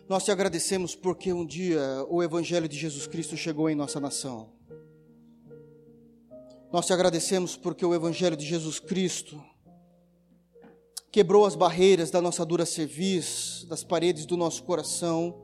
nós 0.08 0.24
te 0.24 0.30
agradecemos 0.30 0.94
porque 0.94 1.30
um 1.30 1.44
dia 1.44 1.82
o 2.08 2.22
Evangelho 2.22 2.66
de 2.66 2.78
Jesus 2.78 3.06
Cristo 3.06 3.36
chegou 3.36 3.68
em 3.68 3.74
nossa 3.74 4.00
nação. 4.00 4.54
Nós 6.72 6.86
te 6.86 6.94
agradecemos 6.94 7.54
porque 7.54 7.84
o 7.84 7.94
Evangelho 7.94 8.34
de 8.34 8.46
Jesus 8.46 8.80
Cristo 8.80 9.44
quebrou 11.12 11.44
as 11.44 11.54
barreiras 11.54 12.10
da 12.10 12.22
nossa 12.22 12.46
dura 12.46 12.64
cerviz, 12.64 13.66
das 13.68 13.84
paredes 13.84 14.24
do 14.24 14.38
nosso 14.38 14.62
coração, 14.62 15.38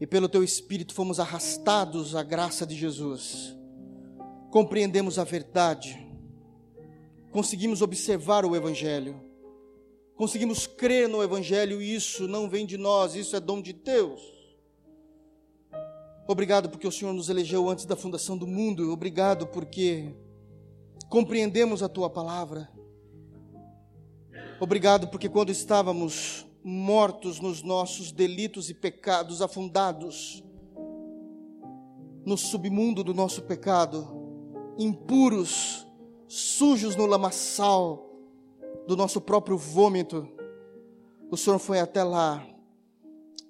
e 0.00 0.08
pelo 0.08 0.28
teu 0.28 0.42
Espírito 0.42 0.92
fomos 0.92 1.20
arrastados 1.20 2.16
à 2.16 2.24
graça 2.24 2.66
de 2.66 2.74
Jesus. 2.74 3.54
Compreendemos 4.56 5.18
a 5.18 5.22
verdade, 5.22 6.02
conseguimos 7.30 7.82
observar 7.82 8.42
o 8.46 8.56
Evangelho, 8.56 9.20
conseguimos 10.14 10.66
crer 10.66 11.10
no 11.10 11.22
Evangelho, 11.22 11.82
e 11.82 11.94
isso 11.94 12.26
não 12.26 12.48
vem 12.48 12.64
de 12.64 12.78
nós, 12.78 13.14
isso 13.14 13.36
é 13.36 13.40
dom 13.40 13.60
de 13.60 13.74
Deus. 13.74 14.18
Obrigado 16.26 16.70
porque 16.70 16.86
o 16.86 16.90
Senhor 16.90 17.12
nos 17.12 17.28
elegeu 17.28 17.68
antes 17.68 17.84
da 17.84 17.96
fundação 17.96 18.34
do 18.34 18.46
mundo. 18.46 18.90
Obrigado 18.90 19.46
porque 19.46 20.16
compreendemos 21.10 21.82
a 21.82 21.88
tua 21.90 22.08
palavra. 22.08 22.66
Obrigado 24.58 25.08
porque 25.08 25.28
quando 25.28 25.50
estávamos 25.50 26.46
mortos 26.64 27.40
nos 27.40 27.62
nossos 27.62 28.10
delitos 28.10 28.70
e 28.70 28.74
pecados, 28.74 29.42
afundados 29.42 30.42
no 32.24 32.38
submundo 32.38 33.04
do 33.04 33.12
nosso 33.12 33.42
pecado, 33.42 34.24
impuros, 34.78 35.86
sujos 36.28 36.96
no 36.96 37.06
lamaçal 37.06 38.10
do 38.86 38.96
nosso 38.96 39.20
próprio 39.20 39.56
vômito, 39.56 40.28
o 41.30 41.36
Senhor 41.36 41.58
foi 41.58 41.80
até 41.80 42.04
lá, 42.04 42.46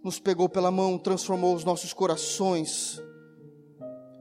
nos 0.03 0.19
pegou 0.19 0.49
pela 0.49 0.71
mão, 0.71 0.99
transformou 0.99 1.55
os 1.55 1.65
nossos 1.65 1.93
corações, 1.93 3.03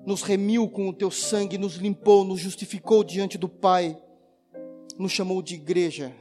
nos 0.05 0.21
remiu 0.21 0.69
com 0.69 0.89
o 0.89 0.93
teu 0.93 1.09
sangue, 1.09 1.57
nos 1.57 1.75
limpou, 1.75 2.23
nos 2.23 2.39
justificou 2.39 3.03
diante 3.03 3.37
do 3.37 3.47
Pai, 3.47 3.97
nos 4.97 5.11
chamou 5.11 5.41
de 5.41 5.55
igreja, 5.55 6.13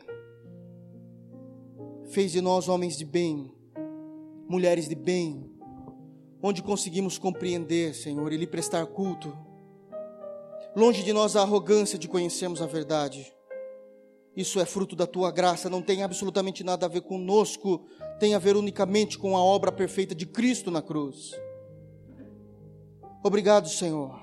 fez 2.04 2.32
de 2.32 2.40
nós 2.40 2.68
homens 2.68 2.96
de 2.96 3.04
bem, 3.04 3.52
mulheres 4.48 4.88
de 4.88 4.94
bem, 4.94 5.50
onde 6.42 6.62
conseguimos 6.62 7.18
compreender, 7.18 7.94
Senhor, 7.94 8.32
e 8.32 8.36
lhe 8.36 8.46
prestar 8.46 8.86
culto. 8.86 9.36
Longe 10.76 11.04
de 11.04 11.12
nós 11.12 11.36
a 11.36 11.42
arrogância 11.42 11.96
de 11.96 12.08
conhecermos 12.08 12.60
a 12.60 12.66
verdade. 12.66 13.32
Isso 14.36 14.58
é 14.58 14.64
fruto 14.64 14.96
da 14.96 15.06
tua 15.06 15.30
graça, 15.30 15.70
não 15.70 15.80
tem 15.80 16.02
absolutamente 16.02 16.64
nada 16.64 16.86
a 16.86 16.88
ver 16.88 17.02
conosco, 17.02 17.86
tem 18.18 18.34
a 18.34 18.38
ver 18.40 18.56
unicamente 18.56 19.16
com 19.16 19.36
a 19.36 19.40
obra 19.40 19.70
perfeita 19.70 20.14
de 20.14 20.26
Cristo 20.26 20.72
na 20.72 20.82
cruz. 20.82 21.30
Obrigado, 23.22 23.68
Senhor. 23.68 24.20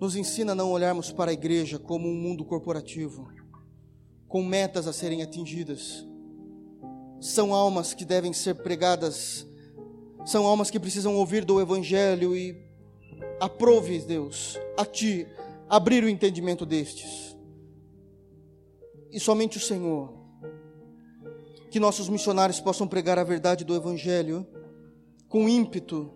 Nos 0.00 0.14
ensina 0.14 0.52
a 0.52 0.54
não 0.54 0.70
olharmos 0.70 1.10
para 1.10 1.32
a 1.32 1.34
igreja 1.34 1.76
como 1.76 2.08
um 2.08 2.14
mundo 2.14 2.44
corporativo, 2.44 3.28
com 4.28 4.44
metas 4.44 4.86
a 4.86 4.92
serem 4.92 5.20
atingidas. 5.20 6.06
São 7.20 7.52
almas 7.52 7.92
que 7.92 8.04
devem 8.04 8.32
ser 8.32 8.54
pregadas, 8.54 9.44
são 10.24 10.46
almas 10.46 10.70
que 10.70 10.78
precisam 10.78 11.16
ouvir 11.16 11.44
do 11.44 11.60
Evangelho 11.60 12.36
e 12.36 12.63
aprove, 13.44 13.98
Deus, 14.00 14.58
a 14.76 14.84
Ti 14.84 15.26
abrir 15.68 16.02
o 16.02 16.08
entendimento 16.08 16.64
destes. 16.64 17.36
E 19.10 19.20
somente 19.20 19.58
o 19.58 19.60
Senhor, 19.60 20.12
que 21.70 21.78
nossos 21.78 22.08
missionários 22.08 22.60
possam 22.60 22.86
pregar 22.86 23.18
a 23.18 23.24
verdade 23.24 23.64
do 23.64 23.74
Evangelho 23.74 24.46
com 25.28 25.48
ímpeto, 25.48 26.12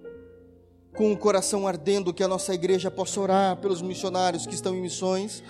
com 0.96 1.12
o 1.12 1.16
coração 1.16 1.66
ardendo, 1.66 2.14
que 2.14 2.22
a 2.22 2.28
nossa 2.28 2.54
igreja 2.54 2.90
possa 2.90 3.20
orar 3.20 3.56
pelos 3.56 3.82
missionários 3.82 4.46
que 4.46 4.54
estão 4.54 4.74
em 4.74 4.80
missões, 4.80 5.42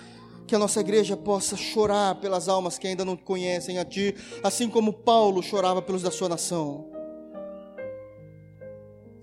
que 0.45 0.55
a 0.55 0.59
nossa 0.59 0.79
igreja 0.79 1.15
possa 1.15 1.55
chorar 1.55 2.15
pelas 2.15 2.49
almas 2.49 2.77
que 2.77 2.87
ainda 2.87 3.05
não 3.05 3.15
conhecem 3.15 3.79
a 3.79 3.85
Ti, 3.85 4.15
assim 4.43 4.69
como 4.69 4.91
Paulo 4.91 5.41
chorava 5.41 5.81
pelos 5.81 6.01
da 6.01 6.11
sua 6.11 6.27
nação. 6.27 6.89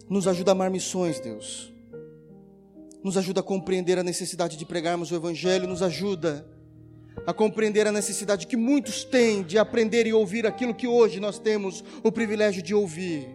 Nos 0.09 0.27
ajuda 0.27 0.51
a 0.51 0.55
amar 0.55 0.71
missões, 0.71 1.21
Deus. 1.21 1.76
Nos 3.03 3.17
ajuda 3.17 3.41
a 3.41 3.43
compreender 3.43 3.99
a 3.99 4.03
necessidade 4.03 4.57
de 4.57 4.65
pregarmos 4.65 5.11
o 5.11 5.15
Evangelho, 5.15 5.69
nos 5.69 5.83
ajuda 5.83 6.47
a 7.27 7.33
compreender 7.33 7.87
a 7.87 7.93
necessidade 7.93 8.47
que 8.47 8.57
muitos 8.57 9.05
têm 9.05 9.43
de 9.43 9.59
aprender 9.59 10.07
e 10.07 10.13
ouvir 10.13 10.47
aquilo 10.47 10.75
que 10.75 10.87
hoje 10.87 11.21
nós 11.21 11.39
temos 11.39 11.83
o 12.03 12.13
privilégio 12.13 12.63
de 12.63 12.75
ouvir. 12.75 13.29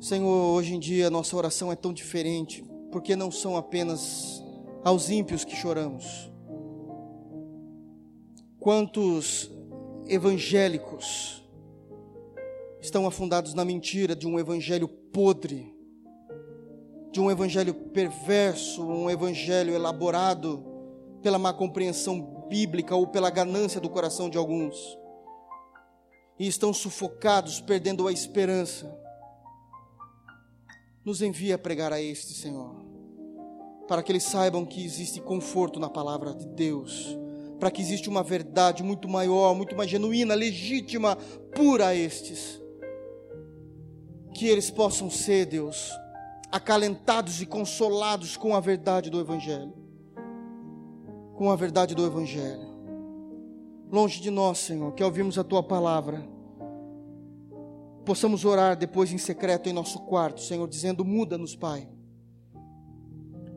Senhor, 0.00 0.54
hoje 0.54 0.74
em 0.74 0.78
dia 0.78 1.08
nossa 1.08 1.36
oração 1.36 1.72
é 1.72 1.76
tão 1.76 1.92
diferente, 1.92 2.62
porque 2.92 3.16
não 3.16 3.30
são 3.30 3.56
apenas 3.56 4.42
aos 4.82 5.08
ímpios 5.08 5.44
que 5.44 5.56
choramos. 5.56 6.30
Quantos 8.60 9.50
evangélicos 10.06 11.42
estão 12.80 13.06
afundados 13.06 13.54
na 13.54 13.64
mentira 13.64 14.14
de 14.14 14.26
um 14.26 14.38
evangelho 14.38 14.88
podre, 15.14 15.72
de 17.12 17.20
um 17.20 17.30
evangelho 17.30 17.72
perverso, 17.72 18.84
um 18.84 19.08
evangelho 19.08 19.72
elaborado 19.72 20.62
pela 21.22 21.38
má 21.38 21.52
compreensão 21.52 22.46
bíblica 22.48 22.96
ou 22.96 23.06
pela 23.06 23.30
ganância 23.30 23.80
do 23.80 23.88
coração 23.88 24.28
de 24.28 24.36
alguns, 24.36 24.76
e 26.36 26.48
estão 26.48 26.72
sufocados, 26.74 27.60
perdendo 27.60 28.08
a 28.08 28.12
esperança 28.12 28.92
nos 31.04 31.20
envia 31.20 31.54
a 31.54 31.58
pregar 31.58 31.92
a 31.92 32.00
este, 32.00 32.32
Senhor, 32.32 32.74
para 33.86 34.02
que 34.02 34.10
eles 34.10 34.24
saibam 34.24 34.64
que 34.64 34.84
existe 34.84 35.20
conforto 35.20 35.78
na 35.78 35.90
palavra 35.90 36.34
de 36.34 36.46
Deus, 36.46 37.16
para 37.60 37.70
que 37.70 37.82
existe 37.82 38.08
uma 38.08 38.22
verdade 38.22 38.82
muito 38.82 39.08
maior, 39.08 39.54
muito 39.54 39.76
mais 39.76 39.90
genuína, 39.90 40.34
legítima, 40.34 41.14
pura 41.54 41.88
a 41.88 41.94
estes. 41.94 42.63
Que 44.34 44.46
eles 44.48 44.70
possam 44.70 45.08
ser, 45.08 45.46
Deus, 45.46 45.90
acalentados 46.52 47.40
e 47.40 47.46
consolados 47.46 48.36
com 48.36 48.54
a 48.54 48.60
verdade 48.60 49.08
do 49.08 49.18
Evangelho. 49.18 49.72
Com 51.34 51.50
a 51.50 51.56
verdade 51.56 51.94
do 51.94 52.04
Evangelho. 52.04 52.74
Longe 53.90 54.20
de 54.20 54.30
nós, 54.30 54.58
Senhor, 54.58 54.92
que 54.92 55.02
ouvimos 55.02 55.38
a 55.38 55.44
tua 55.44 55.62
palavra 55.62 56.34
possamos 58.04 58.44
orar 58.44 58.76
depois 58.76 59.10
em 59.12 59.18
secreto 59.18 59.68
em 59.68 59.72
nosso 59.72 59.98
quarto, 60.00 60.42
Senhor, 60.42 60.68
dizendo: 60.68 61.04
muda-nos, 61.04 61.56
Pai. 61.56 61.88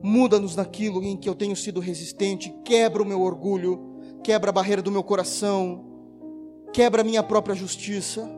Muda-nos 0.02 0.56
naquilo 0.56 1.04
em 1.04 1.18
que 1.18 1.28
eu 1.28 1.36
tenho 1.36 1.56
sido 1.56 1.80
resistente, 1.80 2.54
quebra 2.64 3.04
o 3.04 3.06
meu 3.06 3.22
orgulho, 3.22 4.00
quebra 4.24 4.50
a 4.50 4.54
barreira 4.54 4.82
do 4.82 4.92
meu 4.92 5.04
coração, 5.04 5.86
quebra 6.72 7.02
a 7.02 7.06
minha 7.06 7.24
própria 7.24 7.56
justiça. 7.56 8.30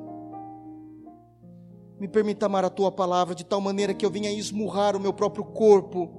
Me 1.99 2.07
permita 2.07 2.45
amar 2.45 2.63
a 2.63 2.69
tua 2.69 2.91
palavra 2.91 3.35
de 3.35 3.43
tal 3.43 3.59
maneira 3.59 3.93
que 3.93 4.05
eu 4.05 4.09
venha 4.09 4.31
esmurrar 4.31 4.95
o 4.95 4.99
meu 4.99 5.11
próprio 5.11 5.43
corpo, 5.43 6.09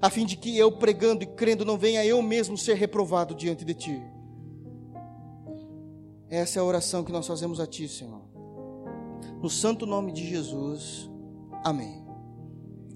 a 0.00 0.08
fim 0.08 0.24
de 0.24 0.36
que 0.36 0.56
eu 0.56 0.70
pregando 0.72 1.24
e 1.24 1.26
crendo 1.26 1.64
não 1.64 1.76
venha 1.76 2.04
eu 2.04 2.22
mesmo 2.22 2.56
ser 2.56 2.74
reprovado 2.74 3.34
diante 3.34 3.64
de 3.64 3.74
ti. 3.74 4.02
Essa 6.28 6.58
é 6.58 6.60
a 6.60 6.64
oração 6.64 7.04
que 7.04 7.12
nós 7.12 7.26
fazemos 7.26 7.60
a 7.60 7.66
ti, 7.66 7.88
Senhor. 7.88 8.22
No 9.40 9.48
santo 9.48 9.86
nome 9.86 10.12
de 10.12 10.26
Jesus. 10.26 11.08
Amém. 11.64 12.04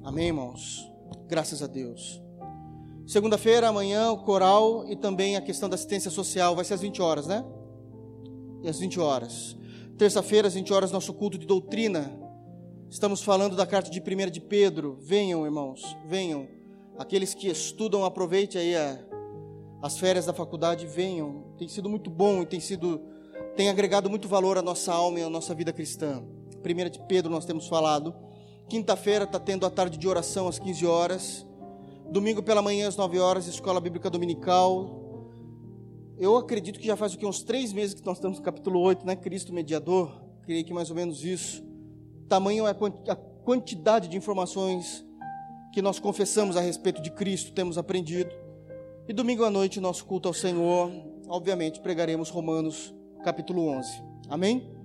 Amém, 0.02 0.28
irmãos. 0.28 0.90
Graças 1.28 1.62
a 1.62 1.66
Deus. 1.66 2.20
Segunda-feira, 3.06 3.68
amanhã, 3.68 4.10
o 4.12 4.18
coral 4.18 4.84
e 4.88 4.96
também 4.96 5.36
a 5.36 5.40
questão 5.40 5.68
da 5.68 5.74
assistência 5.74 6.10
social. 6.10 6.54
Vai 6.54 6.64
ser 6.64 6.74
às 6.74 6.80
20 6.80 7.02
horas, 7.02 7.26
né? 7.26 7.44
E 8.62 8.68
às 8.68 8.78
20 8.78 9.00
horas. 9.00 9.56
Terça-feira, 10.00 10.48
às 10.48 10.54
20 10.54 10.72
horas, 10.72 10.90
nosso 10.90 11.12
culto 11.12 11.36
de 11.36 11.46
doutrina. 11.46 12.10
Estamos 12.88 13.22
falando 13.22 13.54
da 13.54 13.66
carta 13.66 13.90
de 13.90 14.00
1 14.00 14.30
de 14.30 14.40
Pedro. 14.40 14.96
Venham, 14.98 15.44
irmãos, 15.44 15.94
venham. 16.06 16.48
Aqueles 16.96 17.34
que 17.34 17.48
estudam, 17.48 18.02
aproveite 18.02 18.56
aí 18.56 18.74
a, 18.74 18.98
as 19.82 19.98
férias 19.98 20.24
da 20.24 20.32
faculdade, 20.32 20.86
venham. 20.86 21.52
Tem 21.58 21.68
sido 21.68 21.86
muito 21.90 22.08
bom 22.08 22.40
e 22.40 22.46
tem 22.46 22.60
sido 22.60 22.98
tem 23.54 23.68
agregado 23.68 24.08
muito 24.08 24.26
valor 24.26 24.56
à 24.56 24.62
nossa 24.62 24.90
alma 24.90 25.20
e 25.20 25.22
à 25.22 25.28
nossa 25.28 25.54
vida 25.54 25.70
cristã. 25.70 26.24
Primeira 26.62 26.88
de 26.88 26.98
Pedro 27.00 27.30
nós 27.30 27.44
temos 27.44 27.68
falado. 27.68 28.14
Quinta-feira 28.70 29.24
está 29.26 29.38
tendo 29.38 29.66
a 29.66 29.70
tarde 29.70 29.98
de 29.98 30.08
oração 30.08 30.48
às 30.48 30.58
15 30.58 30.86
horas. 30.86 31.46
Domingo 32.10 32.42
pela 32.42 32.62
manhã 32.62 32.88
às 32.88 32.96
9 32.96 33.18
horas, 33.18 33.46
escola 33.46 33.78
bíblica 33.78 34.08
dominical. 34.08 34.99
Eu 36.20 36.36
acredito 36.36 36.78
que 36.78 36.86
já 36.86 36.96
faz 36.96 37.14
o 37.14 37.18
que, 37.18 37.24
uns 37.24 37.42
três 37.42 37.72
meses 37.72 37.94
que 37.94 38.04
nós 38.04 38.18
estamos 38.18 38.36
no 38.36 38.44
capítulo 38.44 38.78
8, 38.80 39.06
né? 39.06 39.16
Cristo 39.16 39.54
mediador. 39.54 40.22
Creio 40.42 40.62
que 40.62 40.74
mais 40.74 40.90
ou 40.90 40.94
menos 40.94 41.24
isso. 41.24 41.64
Tamanho 42.28 42.66
é 42.66 42.72
a 43.08 43.16
quantidade 43.16 44.06
de 44.06 44.18
informações 44.18 45.02
que 45.72 45.80
nós 45.80 45.98
confessamos 45.98 46.58
a 46.58 46.60
respeito 46.60 47.00
de 47.00 47.10
Cristo, 47.10 47.52
temos 47.52 47.78
aprendido. 47.78 48.30
E 49.08 49.14
domingo 49.14 49.44
à 49.44 49.50
noite, 49.50 49.80
nosso 49.80 50.04
culto 50.04 50.28
ao 50.28 50.34
Senhor, 50.34 50.92
obviamente, 51.26 51.80
pregaremos 51.80 52.28
Romanos 52.28 52.94
capítulo 53.24 53.66
11. 53.68 54.02
Amém? 54.28 54.79